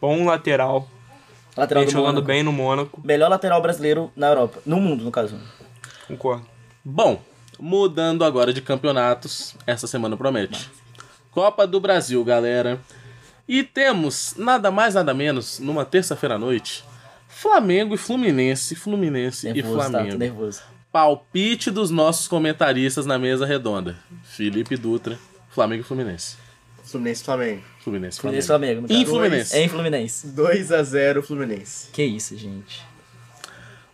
Bom 0.00 0.24
lateral. 0.26 0.88
lateral 1.56 1.82
Vem 1.82 1.86
do 1.88 1.92
jogando 1.92 2.08
Mônaco. 2.16 2.26
bem 2.26 2.42
no 2.42 2.52
Mônaco. 2.52 3.00
Melhor 3.02 3.30
lateral 3.30 3.62
brasileiro 3.62 4.12
na 4.14 4.28
Europa. 4.28 4.60
No 4.66 4.78
mundo, 4.78 5.02
no 5.02 5.10
caso. 5.10 5.38
Concordo. 6.06 6.44
Bom, 6.84 7.22
mudando 7.58 8.24
agora 8.24 8.52
de 8.52 8.60
campeonatos, 8.60 9.54
essa 9.66 9.86
semana 9.86 10.16
promete. 10.16 10.70
Copa 11.30 11.66
do 11.66 11.80
Brasil, 11.80 12.22
galera. 12.22 12.78
E 13.46 13.62
temos 13.62 14.34
nada 14.36 14.70
mais 14.70 14.94
nada 14.94 15.12
menos 15.12 15.58
numa 15.58 15.84
terça-feira 15.84 16.36
à 16.36 16.38
noite, 16.38 16.84
Flamengo 17.28 17.94
e 17.94 17.98
Fluminense, 17.98 18.74
Fluminense 18.74 19.46
Nervoso, 19.52 19.74
e 19.74 19.76
tá? 19.76 19.84
Tô 19.84 19.90
Flamengo. 19.90 20.18
nervoso. 20.18 20.62
Palpite 20.90 21.70
dos 21.70 21.90
nossos 21.90 22.28
comentaristas 22.28 23.04
na 23.04 23.18
mesa 23.18 23.44
redonda. 23.44 23.96
Felipe 24.22 24.76
Dutra, 24.76 25.18
Flamengo 25.50 25.82
e 25.82 25.84
Fluminense. 25.84 26.36
Fluminense 26.84 27.22
e 27.22 27.24
Flamengo. 27.24 27.62
Fluminense, 27.80 28.20
Fluminense 28.20 28.46
Flamengo. 28.46 28.86
Flamengo. 28.86 29.02
Em. 29.02 29.06
Fluminense. 29.06 29.56
Em 29.58 29.68
Fluminense. 29.68 30.26
2x0 30.28 31.22
Fluminense. 31.22 31.88
Que 31.90 32.04
isso, 32.04 32.36
gente. 32.36 32.82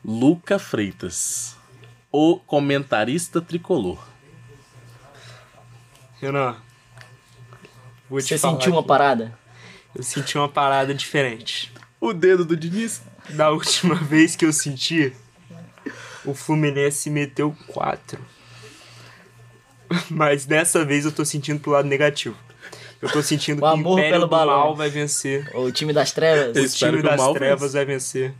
Luca 0.04 0.58
Freitas, 0.58 1.56
o 2.12 2.38
comentarista 2.38 3.40
tricolor. 3.40 3.98
Renan. 6.20 6.56
Vou 8.08 8.18
te 8.20 8.24
Você 8.28 8.38
falar 8.38 8.54
sentiu 8.54 8.72
uma 8.72 8.80
aqui. 8.80 8.88
parada? 8.88 9.38
Eu 9.94 10.02
senti 10.02 10.36
uma 10.38 10.48
parada 10.48 10.94
diferente. 10.94 11.72
O 12.00 12.12
dedo 12.12 12.44
do 12.44 12.56
Diniz? 12.56 13.02
Da 13.30 13.50
última 13.50 13.94
vez 14.02 14.36
que 14.36 14.44
eu 14.44 14.52
senti, 14.52 15.12
o 16.24 16.34
Fluminense 16.34 17.10
meteu 17.10 17.54
4. 17.68 18.18
Mas 20.08 20.46
dessa 20.46 20.84
vez 20.84 21.04
eu 21.04 21.12
tô 21.12 21.24
sentindo 21.24 21.60
pro 21.60 21.72
lado 21.72 21.88
negativo. 21.88 22.36
Eu 23.02 23.10
tô 23.10 23.22
sentindo 23.22 23.58
O 23.58 23.60
que 23.62 23.64
o 23.64 23.66
amor 23.66 23.98
Império 23.98 24.12
pelo 24.16 24.26
do 24.26 24.30
balão. 24.30 24.58
Mal 24.58 24.76
vai 24.76 24.90
vencer. 24.90 25.50
O 25.56 25.72
time 25.72 25.92
das 25.92 26.12
trevas? 26.12 26.54
Eu 26.56 26.62
O 26.62 26.66
espero 26.66 26.92
time 26.96 27.06
o 27.06 27.10
das 27.10 27.20
Mal 27.20 27.32
trevas 27.34 27.60
vença. 27.60 27.72
vai 27.72 27.84
vencer. 27.84 28.34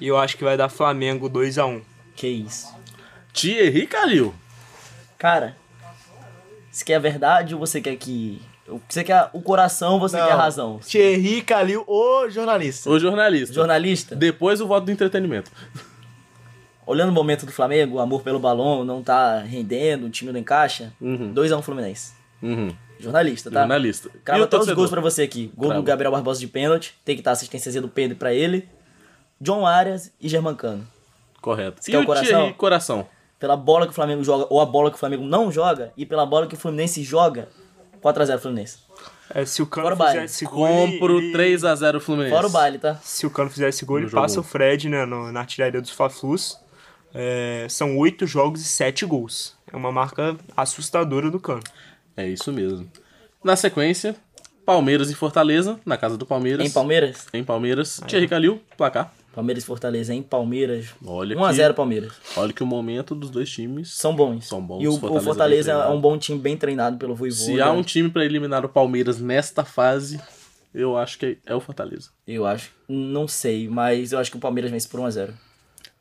E 0.00 0.06
eu 0.06 0.18
acho 0.18 0.36
que 0.36 0.44
vai 0.44 0.56
dar 0.56 0.68
Flamengo 0.68 1.28
2x1. 1.30 1.82
Que 2.14 2.28
isso. 2.28 2.72
Thierry 3.32 3.86
Calil. 3.86 4.34
Cara, 5.18 5.56
você 6.70 6.84
quer 6.84 6.96
a 6.96 6.98
verdade 7.00 7.54
ou 7.54 7.60
você 7.60 7.80
quer 7.80 7.96
que... 7.96 8.40
Você 8.88 9.04
quer 9.04 9.28
o 9.32 9.42
coração 9.42 9.98
você 10.00 10.16
Não. 10.16 10.26
quer 10.26 10.32
a 10.32 10.36
razão? 10.36 10.78
Thierry 10.78 11.42
Calil, 11.42 11.84
o 11.86 12.28
jornalista. 12.30 12.88
O 12.88 12.98
jornalista. 12.98 13.54
Jornalista, 13.54 14.16
Depois 14.16 14.60
o 14.60 14.66
voto 14.66 14.86
do 14.86 14.90
entretenimento. 14.92 15.50
olhando 16.86 17.10
o 17.10 17.12
momento 17.12 17.44
do 17.46 17.52
Flamengo, 17.52 17.96
o 17.96 18.00
amor 18.00 18.22
pelo 18.22 18.38
balão 18.38 18.84
não 18.84 19.02
tá 19.02 19.38
rendendo, 19.40 20.06
o 20.06 20.10
time 20.10 20.32
não 20.32 20.40
encaixa. 20.40 20.92
2x1 21.02 21.62
Fluminense. 21.62 22.12
Uhum. 22.42 22.74
Jornalista, 22.98 23.50
tá? 23.50 23.60
Jornalista. 23.60 24.10
Crava 24.24 24.46
todos 24.46 24.68
os 24.68 24.74
gols 24.74 24.90
pra 24.90 25.00
você 25.00 25.22
aqui. 25.22 25.50
Gol 25.56 25.68
Crava. 25.68 25.82
do 25.82 25.84
Gabriel 25.86 26.12
Barbosa 26.12 26.40
de 26.40 26.46
pênalti. 26.46 26.94
Tem 27.04 27.14
que 27.16 27.20
estar 27.20 27.32
assistência 27.32 27.80
do 27.82 27.88
Pedro 27.88 28.16
pra 28.16 28.32
ele. 28.32 28.68
John 29.40 29.66
Arias 29.66 30.12
e 30.20 30.28
Germancano. 30.28 30.86
Correto. 31.42 31.82
Você 31.82 31.90
e 31.90 31.92
quer 31.92 31.98
o 31.98 32.02
o 32.02 32.06
coração? 32.06 32.26
Thierry 32.40 32.54
Coração? 32.54 33.06
Pela 33.38 33.56
bola 33.56 33.84
que 33.86 33.92
o 33.92 33.94
Flamengo 33.94 34.22
joga 34.24 34.46
ou 34.48 34.60
a 34.60 34.64
bola 34.64 34.90
que 34.90 34.96
o 34.96 34.98
Flamengo 34.98 35.24
não 35.24 35.50
joga 35.52 35.92
e 35.96 36.06
pela 36.06 36.24
bola 36.24 36.46
que 36.46 36.54
o 36.54 36.58
Fluminense 36.58 37.02
joga. 37.02 37.48
4x0 38.04 38.38
Fluminense. 38.38 38.78
É, 39.34 39.44
se 39.46 39.62
o 39.62 39.66
Cano 39.66 39.84
Fora 39.86 39.94
o 39.94 39.98
baile. 39.98 40.20
fizesse 40.20 40.44
gol, 40.44 40.68
Compro 40.68 41.18
ele- 41.18 41.32
3x0 41.32 41.98
Fluminense. 42.00 42.34
Fora 42.34 42.46
o 42.46 42.50
baile, 42.50 42.78
tá? 42.78 42.96
Se 43.02 43.24
o 43.26 43.30
Cano 43.30 43.48
fizesse 43.50 43.84
gol, 43.84 43.96
No 43.96 44.02
ele 44.02 44.10
jogo. 44.10 44.22
passa 44.22 44.38
o 44.38 44.42
Fred 44.42 44.88
né, 44.88 45.06
no- 45.06 45.32
na 45.32 45.40
artilharia 45.40 45.80
dos 45.80 45.90
Fla-Flus. 45.90 46.58
É, 47.14 47.66
são 47.70 47.96
oito 47.98 48.26
jogos 48.26 48.60
e 48.60 48.64
sete 48.64 49.06
gols. 49.06 49.54
É 49.72 49.76
uma 49.76 49.90
marca 49.90 50.36
assustadora 50.56 51.30
do 51.30 51.40
Cano. 51.40 51.62
É 52.16 52.28
isso 52.28 52.52
mesmo. 52.52 52.88
Na 53.42 53.56
sequência, 53.56 54.14
Palmeiras 54.66 55.10
e 55.10 55.14
Fortaleza, 55.14 55.78
na 55.86 55.96
casa 55.96 56.16
do 56.18 56.26
Palmeiras. 56.26 56.66
Em 56.66 56.70
Palmeiras. 56.70 57.26
Em 57.32 57.44
Palmeiras. 57.44 58.00
Thierry 58.06 58.28
Calil, 58.28 58.60
placar. 58.76 59.12
Palmeiras 59.34 59.64
e 59.64 59.66
Fortaleza 59.66 60.14
em 60.14 60.22
Palmeiras. 60.22 60.86
Olha 61.04 61.36
1x0 61.36 61.68
que- 61.68 61.74
Palmeiras. 61.74 62.12
Olha 62.36 62.52
que 62.52 62.62
o 62.62 62.66
momento 62.66 63.14
dos 63.14 63.30
dois 63.30 63.50
times. 63.50 63.92
São 63.94 64.14
bons. 64.14 64.46
São 64.46 64.60
bons. 64.64 64.82
E 64.82 64.86
o 64.88 64.92
o 64.92 64.98
Fortaleza 64.98 65.24
Fortaleza, 65.24 65.74
bem 65.74 65.82
é 65.82 65.88
um 65.88 66.00
bom 66.00 66.16
time 66.18 66.38
bem 66.38 66.56
treinado 66.56 66.96
pelo 66.96 67.14
Voivoda. 67.14 67.44
Se 67.44 67.60
há 67.60 67.70
um 67.72 67.82
time 67.82 68.08
pra 68.10 68.24
eliminar 68.24 68.64
o 68.64 68.68
Palmeiras 68.68 69.18
nesta 69.20 69.64
fase, 69.64 70.20
eu 70.72 70.96
acho 70.96 71.18
que 71.18 71.38
é 71.44 71.54
o 71.54 71.60
Fortaleza. 71.60 72.10
Eu 72.26 72.46
acho. 72.46 72.70
Não 72.88 73.26
sei, 73.26 73.68
mas 73.68 74.12
eu 74.12 74.18
acho 74.18 74.30
que 74.30 74.36
o 74.36 74.40
Palmeiras 74.40 74.70
vence 74.70 74.88
por 74.88 75.00
1x0. 75.00 75.32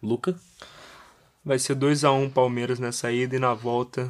Luca? 0.02 0.36
Vai 1.44 1.60
ser 1.60 1.76
2x1 1.76 2.30
Palmeiras 2.32 2.80
na 2.80 2.92
saída 2.92 3.36
e 3.36 3.40
na 3.40 3.54
volta. 3.54 4.10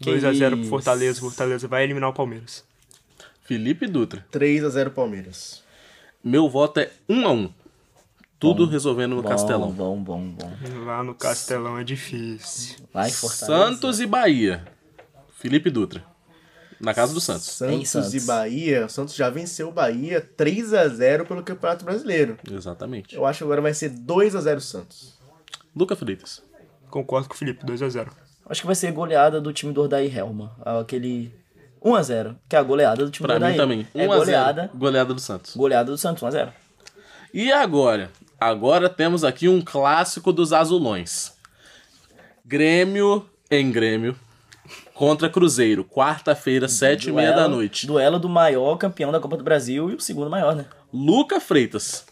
Que 0.00 0.10
2x0 0.10 0.56
pro. 0.60 0.64
Fortaleza. 0.68 1.20
Fortaleza 1.20 1.68
vai 1.68 1.84
eliminar 1.84 2.10
o 2.10 2.12
Palmeiras. 2.14 2.64
Felipe 3.44 3.86
Dutra. 3.86 4.24
3x0 4.32 4.90
Palmeiras. 4.90 5.62
Meu 6.24 6.48
voto 6.48 6.80
é 6.80 6.90
1 7.08 7.26
a 7.26 7.30
1 7.32 7.50
Tudo 8.42 8.66
resolvendo 8.66 9.14
no 9.14 9.22
Bom, 9.22 9.28
Castelão. 9.28 9.70
Bom, 9.70 10.02
bom, 10.02 10.20
bom. 10.30 10.52
Lá 10.84 11.02
no 11.02 11.14
Castelão 11.14 11.78
é 11.78 11.84
difícil. 11.84 12.76
Vai, 12.92 13.10
Fortaleza. 13.10 13.46
Santos 13.46 14.00
e 14.00 14.06
Bahia. 14.06 14.64
Felipe 15.38 15.70
Dutra. 15.70 16.02
Na 16.80 16.92
casa 16.92 17.14
do 17.14 17.20
Santos. 17.20 17.44
Santos, 17.44 17.88
Santos. 17.90 18.14
e 18.14 18.20
Bahia. 18.26 18.86
O 18.86 18.88
Santos 18.88 19.14
já 19.14 19.30
venceu 19.30 19.68
o 19.68 19.72
Bahia 19.72 20.20
3x0 20.36 21.24
pelo 21.26 21.42
Campeonato 21.44 21.84
Brasileiro. 21.84 22.36
Exatamente. 22.50 23.14
Eu 23.14 23.24
acho 23.24 23.38
que 23.38 23.44
agora 23.44 23.60
vai 23.60 23.72
ser 23.72 23.90
2x0 23.90 24.58
Santos. 24.60 25.14
Luca 25.74 25.94
Freitas. 25.94 26.42
Concordo 26.90 27.28
com 27.28 27.34
o 27.34 27.38
Felipe, 27.38 27.64
2x0. 27.64 28.08
Acho 28.50 28.60
que 28.60 28.66
vai 28.66 28.74
ser 28.74 28.90
goleada 28.92 29.40
do 29.40 29.52
time 29.52 29.72
do 29.72 29.82
Ordaí 29.82 30.12
Helma. 30.14 30.50
Aquele 30.80 31.32
1x0, 31.80 32.34
que 32.48 32.56
é 32.56 32.58
a 32.58 32.62
goleada 32.64 33.04
do 33.04 33.10
time 33.12 33.26
Pra 33.28 33.38
do 33.38 33.44
Ordaí. 33.44 33.52
mim 33.52 33.56
também. 33.56 33.88
1 33.94 34.00
É 34.00 34.04
a 34.04 34.08
0 34.08 34.18
goleada, 34.18 34.70
Goleada 34.74 35.14
do 35.14 35.20
Santos. 35.20 35.56
goleada 35.56 35.90
do 35.92 35.96
Santos, 35.96 36.22
1x0. 36.24 36.52
E 37.32 37.50
agora? 37.52 38.10
Agora 38.42 38.88
temos 38.88 39.22
aqui 39.22 39.48
um 39.48 39.60
clássico 39.60 40.32
dos 40.32 40.52
azulões. 40.52 41.32
Grêmio 42.44 43.24
em 43.50 43.70
Grêmio 43.70 44.16
contra 44.94 45.28
Cruzeiro. 45.28 45.84
Quarta-feira, 45.84 46.68
sete 46.68 47.08
e 47.08 47.12
meia 47.12 47.32
da 47.32 47.46
noite. 47.48 47.86
Duelo 47.86 48.18
do 48.18 48.28
maior 48.28 48.76
campeão 48.76 49.12
da 49.12 49.20
Copa 49.20 49.36
do 49.36 49.44
Brasil 49.44 49.90
e 49.90 49.94
o 49.94 50.00
segundo 50.00 50.28
maior, 50.28 50.56
né? 50.56 50.66
Luca 50.92 51.40
Freitas. 51.40 52.04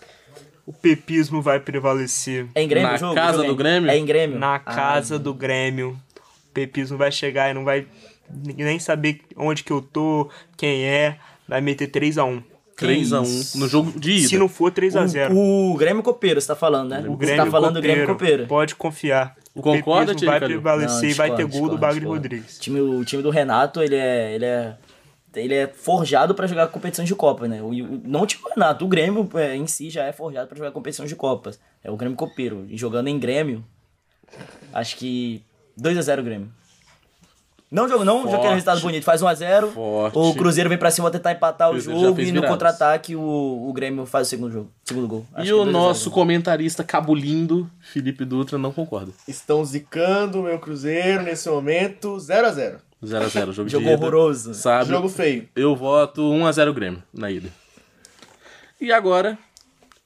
O 0.64 0.72
pepismo 0.72 1.42
vai 1.42 1.58
prevalecer 1.58 2.46
É 2.54 2.62
em 2.62 2.68
Grêmio 2.68 2.90
Na 2.90 2.94
o 2.94 2.98
jogo? 2.98 3.14
casa 3.14 3.38
O 3.38 3.40
jogo 3.42 3.48
do 3.48 3.56
Grêmio? 3.56 3.90
É 3.90 3.96
em 3.98 4.04
Grêmio? 4.04 4.38
na 4.38 4.54
Ah, 4.54 4.58
casa 4.60 5.18
do 5.18 5.34
Grêmio. 5.34 6.00
O 6.48 6.52
pepismo 6.52 6.96
vai 6.96 7.10
chegar 7.10 7.50
e 7.50 7.54
não 7.54 7.64
vai 7.64 7.88
nem 8.30 8.78
saber 8.78 9.20
onde 9.36 9.64
que 9.64 9.72
eu 9.72 9.82
tô, 9.82 10.30
quem 10.56 10.84
é. 10.84 11.18
Vai 11.48 11.60
meter 11.60 11.90
3x1. 11.90 12.44
3x1 12.86 13.22
isso? 13.24 13.58
no 13.58 13.68
jogo 13.68 13.98
de 13.98 14.12
ida. 14.12 14.28
Se 14.28 14.38
não 14.38 14.48
for 14.48 14.70
3x0. 14.72 15.32
O, 15.32 15.72
o 15.72 15.76
Grêmio 15.76 16.02
Copeiro, 16.02 16.40
você 16.40 16.46
tá 16.46 16.56
falando, 16.56 16.90
né? 16.90 17.00
O 17.00 17.12
você 17.12 17.16
Grêmio 17.26 17.44
tá 17.44 17.50
falando 17.50 17.74
do 17.74 17.82
Grêmio 17.82 18.06
Copeiro. 18.06 18.46
Pode 18.46 18.74
confiar. 18.74 19.34
O 19.54 19.60
Concorda, 19.62 20.12
pepismo 20.12 20.30
vai 20.30 20.40
prevalecer 20.40 21.02
Não, 21.02 21.08
e 21.10 21.12
vai 21.14 21.30
ter 21.34 21.44
discordo, 21.46 21.50
gol 21.58 21.60
do 21.68 21.74
discordo, 21.74 21.78
Bagre 21.80 22.00
discordo. 22.00 22.22
Rodrigues. 22.22 22.56
O 22.56 22.60
time, 22.60 22.80
o 22.80 23.04
time 23.04 23.22
do 23.22 23.30
Renato, 23.30 23.82
ele 23.82 23.96
é, 23.96 24.34
ele 24.34 24.44
é, 24.44 24.76
ele 25.34 25.54
é 25.54 25.66
forjado 25.66 26.34
pra 26.34 26.46
jogar 26.46 26.68
competições 26.68 27.08
de 27.08 27.14
Copa, 27.14 27.48
né? 27.48 27.60
O, 27.60 27.66
o- 27.70 28.00
não 28.04 28.22
o 28.22 28.26
time 28.26 28.42
do 28.42 28.48
Renato, 28.50 28.84
o 28.84 28.88
Grêmio 28.88 29.28
é, 29.34 29.56
em 29.56 29.66
si 29.66 29.90
já 29.90 30.04
é 30.04 30.12
forjado 30.12 30.46
pra 30.48 30.56
jogar 30.56 30.70
competições 30.70 31.08
de 31.08 31.16
Copas. 31.16 31.58
É 31.82 31.90
o 31.90 31.96
Grêmio 31.96 32.16
Copeiro. 32.16 32.64
E 32.68 32.76
jogando 32.76 33.08
em 33.08 33.18
Grêmio, 33.18 33.64
acho 34.72 34.96
que 34.96 35.42
2x0 35.80 36.22
Grêmio. 36.22 36.48
Não 37.70 37.88
jogo, 37.88 38.04
não, 38.04 38.28
já 38.28 38.36
que 38.38 38.46
é 38.46 38.48
um 38.48 38.52
resultado 38.54 38.80
bonito. 38.80 39.04
Faz 39.04 39.22
1x0. 39.22 39.68
Forte. 39.68 40.18
O 40.18 40.34
Cruzeiro 40.34 40.68
vem 40.68 40.76
pra 40.76 40.90
cima 40.90 41.08
tentar 41.08 41.30
empatar 41.32 41.70
o 41.70 41.78
já 41.78 41.92
jogo 41.92 42.20
e 42.20 42.32
no 42.32 42.42
contra-ataque 42.42 43.14
o, 43.14 43.20
o 43.68 43.72
Grêmio 43.72 44.04
faz 44.06 44.26
o 44.26 44.30
segundo 44.30 44.50
jogo. 44.52 44.72
Segundo 44.84 45.06
gol. 45.06 45.26
Acho 45.32 45.44
E 45.44 45.46
que 45.46 45.52
o 45.52 45.58
2 45.58 45.68
a 45.68 45.70
0 45.70 45.78
nosso 45.78 46.10
comentarista 46.10 46.82
cabulindo, 46.82 47.70
Felipe 47.78 48.24
Dutra, 48.24 48.58
não 48.58 48.72
concorda. 48.72 49.12
Estão 49.28 49.64
zicando 49.64 50.40
o 50.40 50.42
meu 50.42 50.58
Cruzeiro 50.58 51.22
nesse 51.22 51.48
momento 51.48 52.16
0x0. 52.16 52.78
0x0, 53.04 53.52
jogo 53.52 53.64
de 53.70 53.72
Jogo 53.72 53.88
horroroso. 53.88 54.52
Sabe? 54.52 54.90
Jogo 54.90 55.08
feio. 55.08 55.48
Eu 55.54 55.76
voto 55.76 56.22
1x0 56.22 56.72
Grêmio 56.74 57.02
na 57.14 57.30
ida. 57.30 57.48
E 58.80 58.90
agora, 58.92 59.38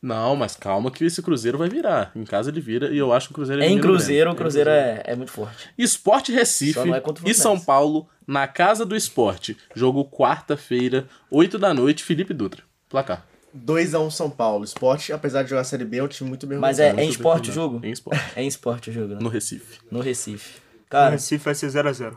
Não, 0.04 0.36
mas 0.36 0.54
calma 0.54 0.90
que 0.90 1.02
esse 1.02 1.22
Cruzeiro 1.22 1.56
vai 1.56 1.66
virar. 1.66 2.12
Em 2.14 2.24
casa 2.24 2.50
ele 2.50 2.60
vira 2.60 2.92
e 2.92 2.98
eu 2.98 3.10
acho 3.10 3.28
que 3.28 3.32
o 3.32 3.36
Cruzeiro 3.36 3.62
Em 3.62 3.64
elimina 3.64 3.86
o 3.86 3.88
Cruzeiro, 3.88 4.30
o. 4.30 4.34
Cruzeiro 4.34 4.68
é, 4.68 5.02
é 5.06 5.16
muito 5.16 5.32
forte. 5.32 5.70
Esporte 5.78 6.30
Recife 6.30 6.78
é 6.78 7.02
e. 7.24 7.32
São 7.32 7.58
Paulo 7.58 8.06
na 8.26 8.46
Casa 8.46 8.84
do 8.84 8.94
Esporte. 8.94 9.56
Jogo 9.74 10.04
quarta-feira, 10.04 11.08
8 11.30 11.58
da 11.58 11.72
noite, 11.72 12.04
Felipe 12.04 12.34
Dutra. 12.34 12.62
Placar. 12.86 13.26
2x1 13.56 14.10
São 14.10 14.28
Paulo. 14.28 14.62
Esporte, 14.62 15.10
apesar 15.10 15.42
de 15.42 15.48
jogar 15.48 15.62
a 15.62 15.64
Série 15.64 15.86
B, 15.86 15.96
é 15.96 16.02
um 16.02 16.08
time 16.08 16.28
muito 16.28 16.46
bem 16.46 16.58
Mas 16.58 16.78
é, 16.78 16.90
é 16.90 17.02
em 17.02 17.08
esporte 17.08 17.48
o 17.48 17.54
jogo? 17.54 17.80
Em 17.82 17.90
esporte. 17.90 18.22
É 18.36 18.42
em 18.42 18.46
esporte 18.46 18.90
o 18.90 18.92
jogo, 18.92 19.14
né? 19.14 19.20
No 19.22 19.30
Recife. 19.30 19.78
No 19.90 20.00
Recife. 20.00 20.60
Cara, 20.90 21.12
Recife 21.12 21.42
vai 21.42 21.54
ser 21.54 21.68
0x0. 21.68 22.14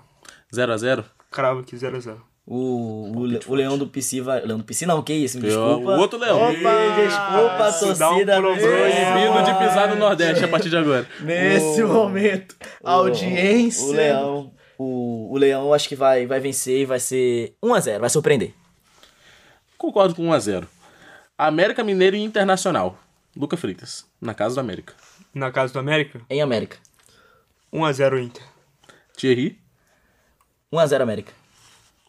0x0? 0.53 1.05
Cravo 1.31 1.61
aqui 1.61 1.77
0x0. 1.77 2.17
O, 2.49 3.11
o, 3.11 3.39
o 3.51 3.55
Leão 3.55 3.77
do 3.77 3.87
Pici 3.87 4.21
vai. 4.21 4.39
Leão 4.41 4.57
do 4.57 4.63
Pici 4.63 4.85
não, 4.85 5.01
que 5.03 5.13
isso? 5.13 5.37
Me 5.37 5.43
O 5.43 5.47
desculpa. 5.49 5.91
outro 5.97 6.17
Leão. 6.17 6.37
Opa! 6.37 6.51
Desculpa, 6.95 7.67
Isso 7.69 7.99
dá 7.99 8.09
um 8.09 8.13
torcida. 8.13 8.41
Proibido 8.41 9.43
de 9.43 9.53
pisar 9.59 9.89
no 9.89 9.95
Nordeste 9.97 10.45
a 10.45 10.47
partir 10.47 10.69
de 10.69 10.77
agora. 10.77 11.05
Nesse 11.19 11.83
momento, 11.83 12.55
a 12.83 12.91
audiência. 12.93 13.85
O 13.85 13.91
Leão. 13.91 14.53
O, 14.79 15.33
o 15.33 15.37
Leão 15.37 15.73
acho 15.73 15.89
que 15.89 15.95
vai, 15.95 16.25
vai 16.25 16.39
vencer 16.39 16.81
e 16.81 16.85
vai 16.85 16.99
ser 16.99 17.55
1x0, 17.63 17.99
vai 17.99 18.09
surpreender. 18.09 18.53
Concordo 19.77 20.15
com 20.15 20.23
1x0. 20.29 20.65
América 21.37 21.83
Mineiro 21.83 22.15
e 22.15 22.21
Internacional. 22.23 22.97
Luca 23.35 23.57
Freitas, 23.57 24.05
na 24.21 24.33
Casa 24.33 24.55
da 24.55 24.61
América. 24.61 24.93
Na 25.33 25.51
casa 25.51 25.73
do 25.73 25.79
América, 25.79 26.21
Em 26.29 26.41
América. 26.41 26.77
1x0 27.73 28.23
Inter. 28.23 28.43
Thierry, 29.15 29.59
1x0 30.73 31.01
América. 31.01 31.33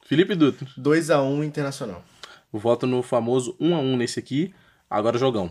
Felipe 0.08 0.34
Dutra. 0.34 0.66
2x1 0.78 1.44
Internacional. 1.44 2.02
Voto 2.50 2.86
no 2.86 3.02
famoso 3.02 3.54
1x1 3.60 3.96
nesse 3.98 4.18
aqui. 4.18 4.54
Agora 4.88 5.18
jogão. 5.18 5.50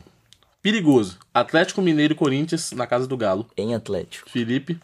Perigoso. 0.63 1.19
Atlético 1.31 1.79
Mineiro 1.79 2.13
e 2.13 2.15
Corinthians 2.15 2.71
na 2.71 2.87
Casa 2.87 3.05
do 3.05 3.15
Galo. 3.15 3.45
Em 3.55 3.75
Atlético. 3.75 4.27
Felipe. 4.27 4.79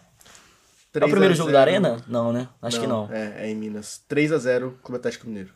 É 0.94 1.04
o 1.04 1.10
primeiro 1.10 1.34
jogo 1.34 1.50
3x0. 1.50 1.54
da 1.54 1.62
Arena? 1.62 1.98
Não, 2.08 2.32
né? 2.32 2.48
Acho 2.62 2.80
que 2.80 2.86
não. 2.86 3.12
É, 3.12 3.48
é 3.48 3.50
em 3.50 3.56
Minas. 3.56 4.00
3x0 4.08 4.74
Clube 4.84 5.00
Atlético 5.00 5.26
Mineiro. 5.26 5.50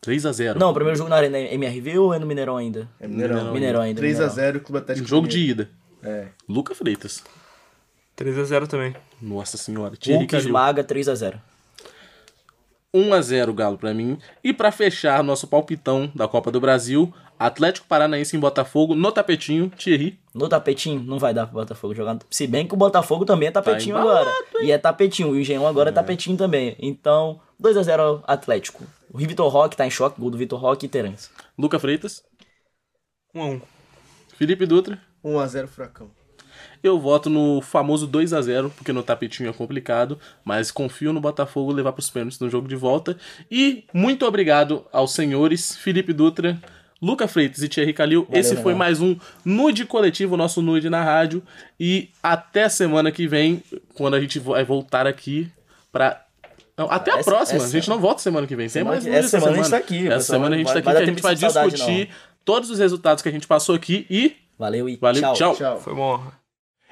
3x0. 0.00 0.54
Não, 0.54 0.70
o 0.70 0.74
primeiro 0.74 0.96
jogo 0.96 1.10
na 1.10 1.16
Arena 1.16 1.36
é 1.36 1.52
MRV 1.54 1.98
ou 1.98 2.14
é 2.14 2.20
no 2.20 2.26
Mineirão 2.26 2.56
ainda? 2.56 2.88
É 3.00 3.08
Mineirão. 3.08 3.52
Mineirão 3.52 3.80
ainda. 3.80 4.00
3x0 4.00 4.60
Clube 4.60 4.78
Atlético 4.78 5.08
Jogo 5.08 5.26
de 5.26 5.38
Mineiro. 5.38 5.62
ida. 5.62 5.70
É. 6.04 6.28
Luca 6.48 6.72
Freitas. 6.72 7.24
3x0 8.16 8.68
também. 8.68 8.94
Nossa 9.20 9.56
senhora. 9.56 9.96
Thierry 9.96 10.20
Hulk 10.20 10.30
Calil. 10.30 10.52
Esmaga 12.98 13.22
3x0. 13.22 13.46
1x0 13.48 13.54
Galo 13.54 13.78
pra 13.78 13.94
mim. 13.94 14.18
E 14.42 14.52
pra 14.52 14.72
fechar 14.72 15.22
nosso 15.22 15.46
palpitão 15.46 16.10
da 16.14 16.26
Copa 16.26 16.50
do 16.50 16.60
Brasil, 16.60 17.12
Atlético 17.38 17.86
Paranaense 17.86 18.36
em 18.36 18.40
Botafogo, 18.40 18.94
no 18.94 19.12
tapetinho, 19.12 19.70
Thierry. 19.70 20.18
No 20.34 20.48
tapetinho, 20.48 21.00
não 21.02 21.18
vai 21.18 21.34
dar 21.34 21.46
pro 21.46 21.56
Botafogo 21.56 21.94
jogar. 21.94 22.18
Se 22.30 22.46
bem 22.46 22.66
que 22.66 22.74
o 22.74 22.76
Botafogo 22.76 23.24
também 23.24 23.48
é 23.48 23.52
tapetinho 23.52 23.96
embalado, 23.96 24.28
agora. 24.28 24.64
E 24.64 24.70
é 24.70 24.78
tapetinho. 24.78 25.30
O 25.30 25.38
Engenhão 25.38 25.66
agora 25.66 25.90
é, 25.90 25.92
tapetinho 25.92 26.36
também. 26.36 26.76
Então, 26.78 27.40
2x0 27.62 28.22
Atlético. 28.26 28.84
O 29.12 29.18
Vitor 29.18 29.48
Roque 29.48 29.76
tá 29.76 29.86
em 29.86 29.90
choque. 29.90 30.20
Gol 30.20 30.30
do 30.30 30.38
Vitor 30.38 30.60
Roque 30.60 30.86
e 30.86 30.88
Terence. 30.88 31.30
Luca 31.58 31.78
Freitas. 31.78 32.22
1x1. 33.34 33.62
Felipe 34.36 34.66
Dutra. 34.66 35.00
1x0 35.24 35.66
Furacão. 35.66 36.10
Eu 36.82 36.98
voto 37.00 37.28
no 37.30 37.60
famoso 37.60 38.06
2 38.06 38.32
a 38.32 38.40
0 38.42 38.70
porque 38.76 38.92
no 38.92 39.02
tapetinho 39.02 39.48
é 39.50 39.52
complicado, 39.52 40.18
mas 40.44 40.70
confio 40.70 41.12
no 41.12 41.20
Botafogo 41.20 41.72
levar 41.72 41.92
pros 41.92 42.08
pênaltis 42.10 42.38
no 42.40 42.48
jogo 42.50 42.68
de 42.68 42.76
volta. 42.76 43.16
E 43.50 43.84
muito 43.92 44.24
obrigado 44.26 44.84
aos 44.92 45.12
senhores 45.12 45.76
Felipe 45.76 46.12
Dutra, 46.12 46.58
Luca 47.02 47.28
Freitas 47.28 47.62
e 47.62 47.68
Thierry 47.68 47.92
Calil. 47.92 48.26
Esse 48.32 48.56
foi 48.56 48.74
mais 48.74 49.00
um 49.00 49.16
Nude 49.44 49.84
Coletivo, 49.84 50.36
nosso 50.36 50.62
Nude 50.62 50.88
na 50.88 51.02
rádio. 51.04 51.42
E 51.78 52.10
até 52.22 52.68
semana 52.68 53.12
que 53.12 53.26
vem, 53.28 53.62
quando 53.94 54.14
a 54.14 54.20
gente 54.20 54.38
vai 54.38 54.64
voltar 54.64 55.06
aqui 55.06 55.50
pra. 55.92 56.22
Não, 56.78 56.90
até 56.90 57.10
a 57.12 57.18
Essa- 57.18 57.30
próxima. 57.30 57.56
essa- 57.58 57.66
a 57.66 57.70
gente 57.70 57.88
não 57.88 57.98
volta 57.98 58.20
semana 58.20 58.46
que 58.46 58.54
vem. 58.56 58.64
Tem 58.64 58.68
Semana 58.70 58.90
mais 58.96 59.04
que- 59.04 59.10
essa 59.10 59.28
semana 59.28 59.52
a 59.52 59.56
gente 59.56 59.70
tá 59.70 59.76
aqui, 59.78 60.08
Essa 60.08 60.32
semana 60.32 60.54
a 60.54 60.58
gente 60.58 60.66
Vai- 60.66 60.74
tá 60.74 60.90
aqui 60.90 60.98
que 60.98 61.02
a 61.02 61.06
gente 61.06 61.22
vai 61.22 61.36
saudade, 61.36 61.70
discutir 61.70 62.08
todos 62.44 62.70
os 62.70 62.78
resultados 62.78 63.22
que 63.22 63.28
a 63.28 63.32
gente 63.32 63.46
passou 63.46 63.74
aqui 63.74 64.06
e. 64.10 64.36
Valeu 64.58 64.88
e 64.88 64.96
Valeu, 64.96 65.20
tchau. 65.34 65.54
Tchau. 65.54 65.80
Foi 65.80 65.92
uma 65.92 66.02
honra. 66.04 66.45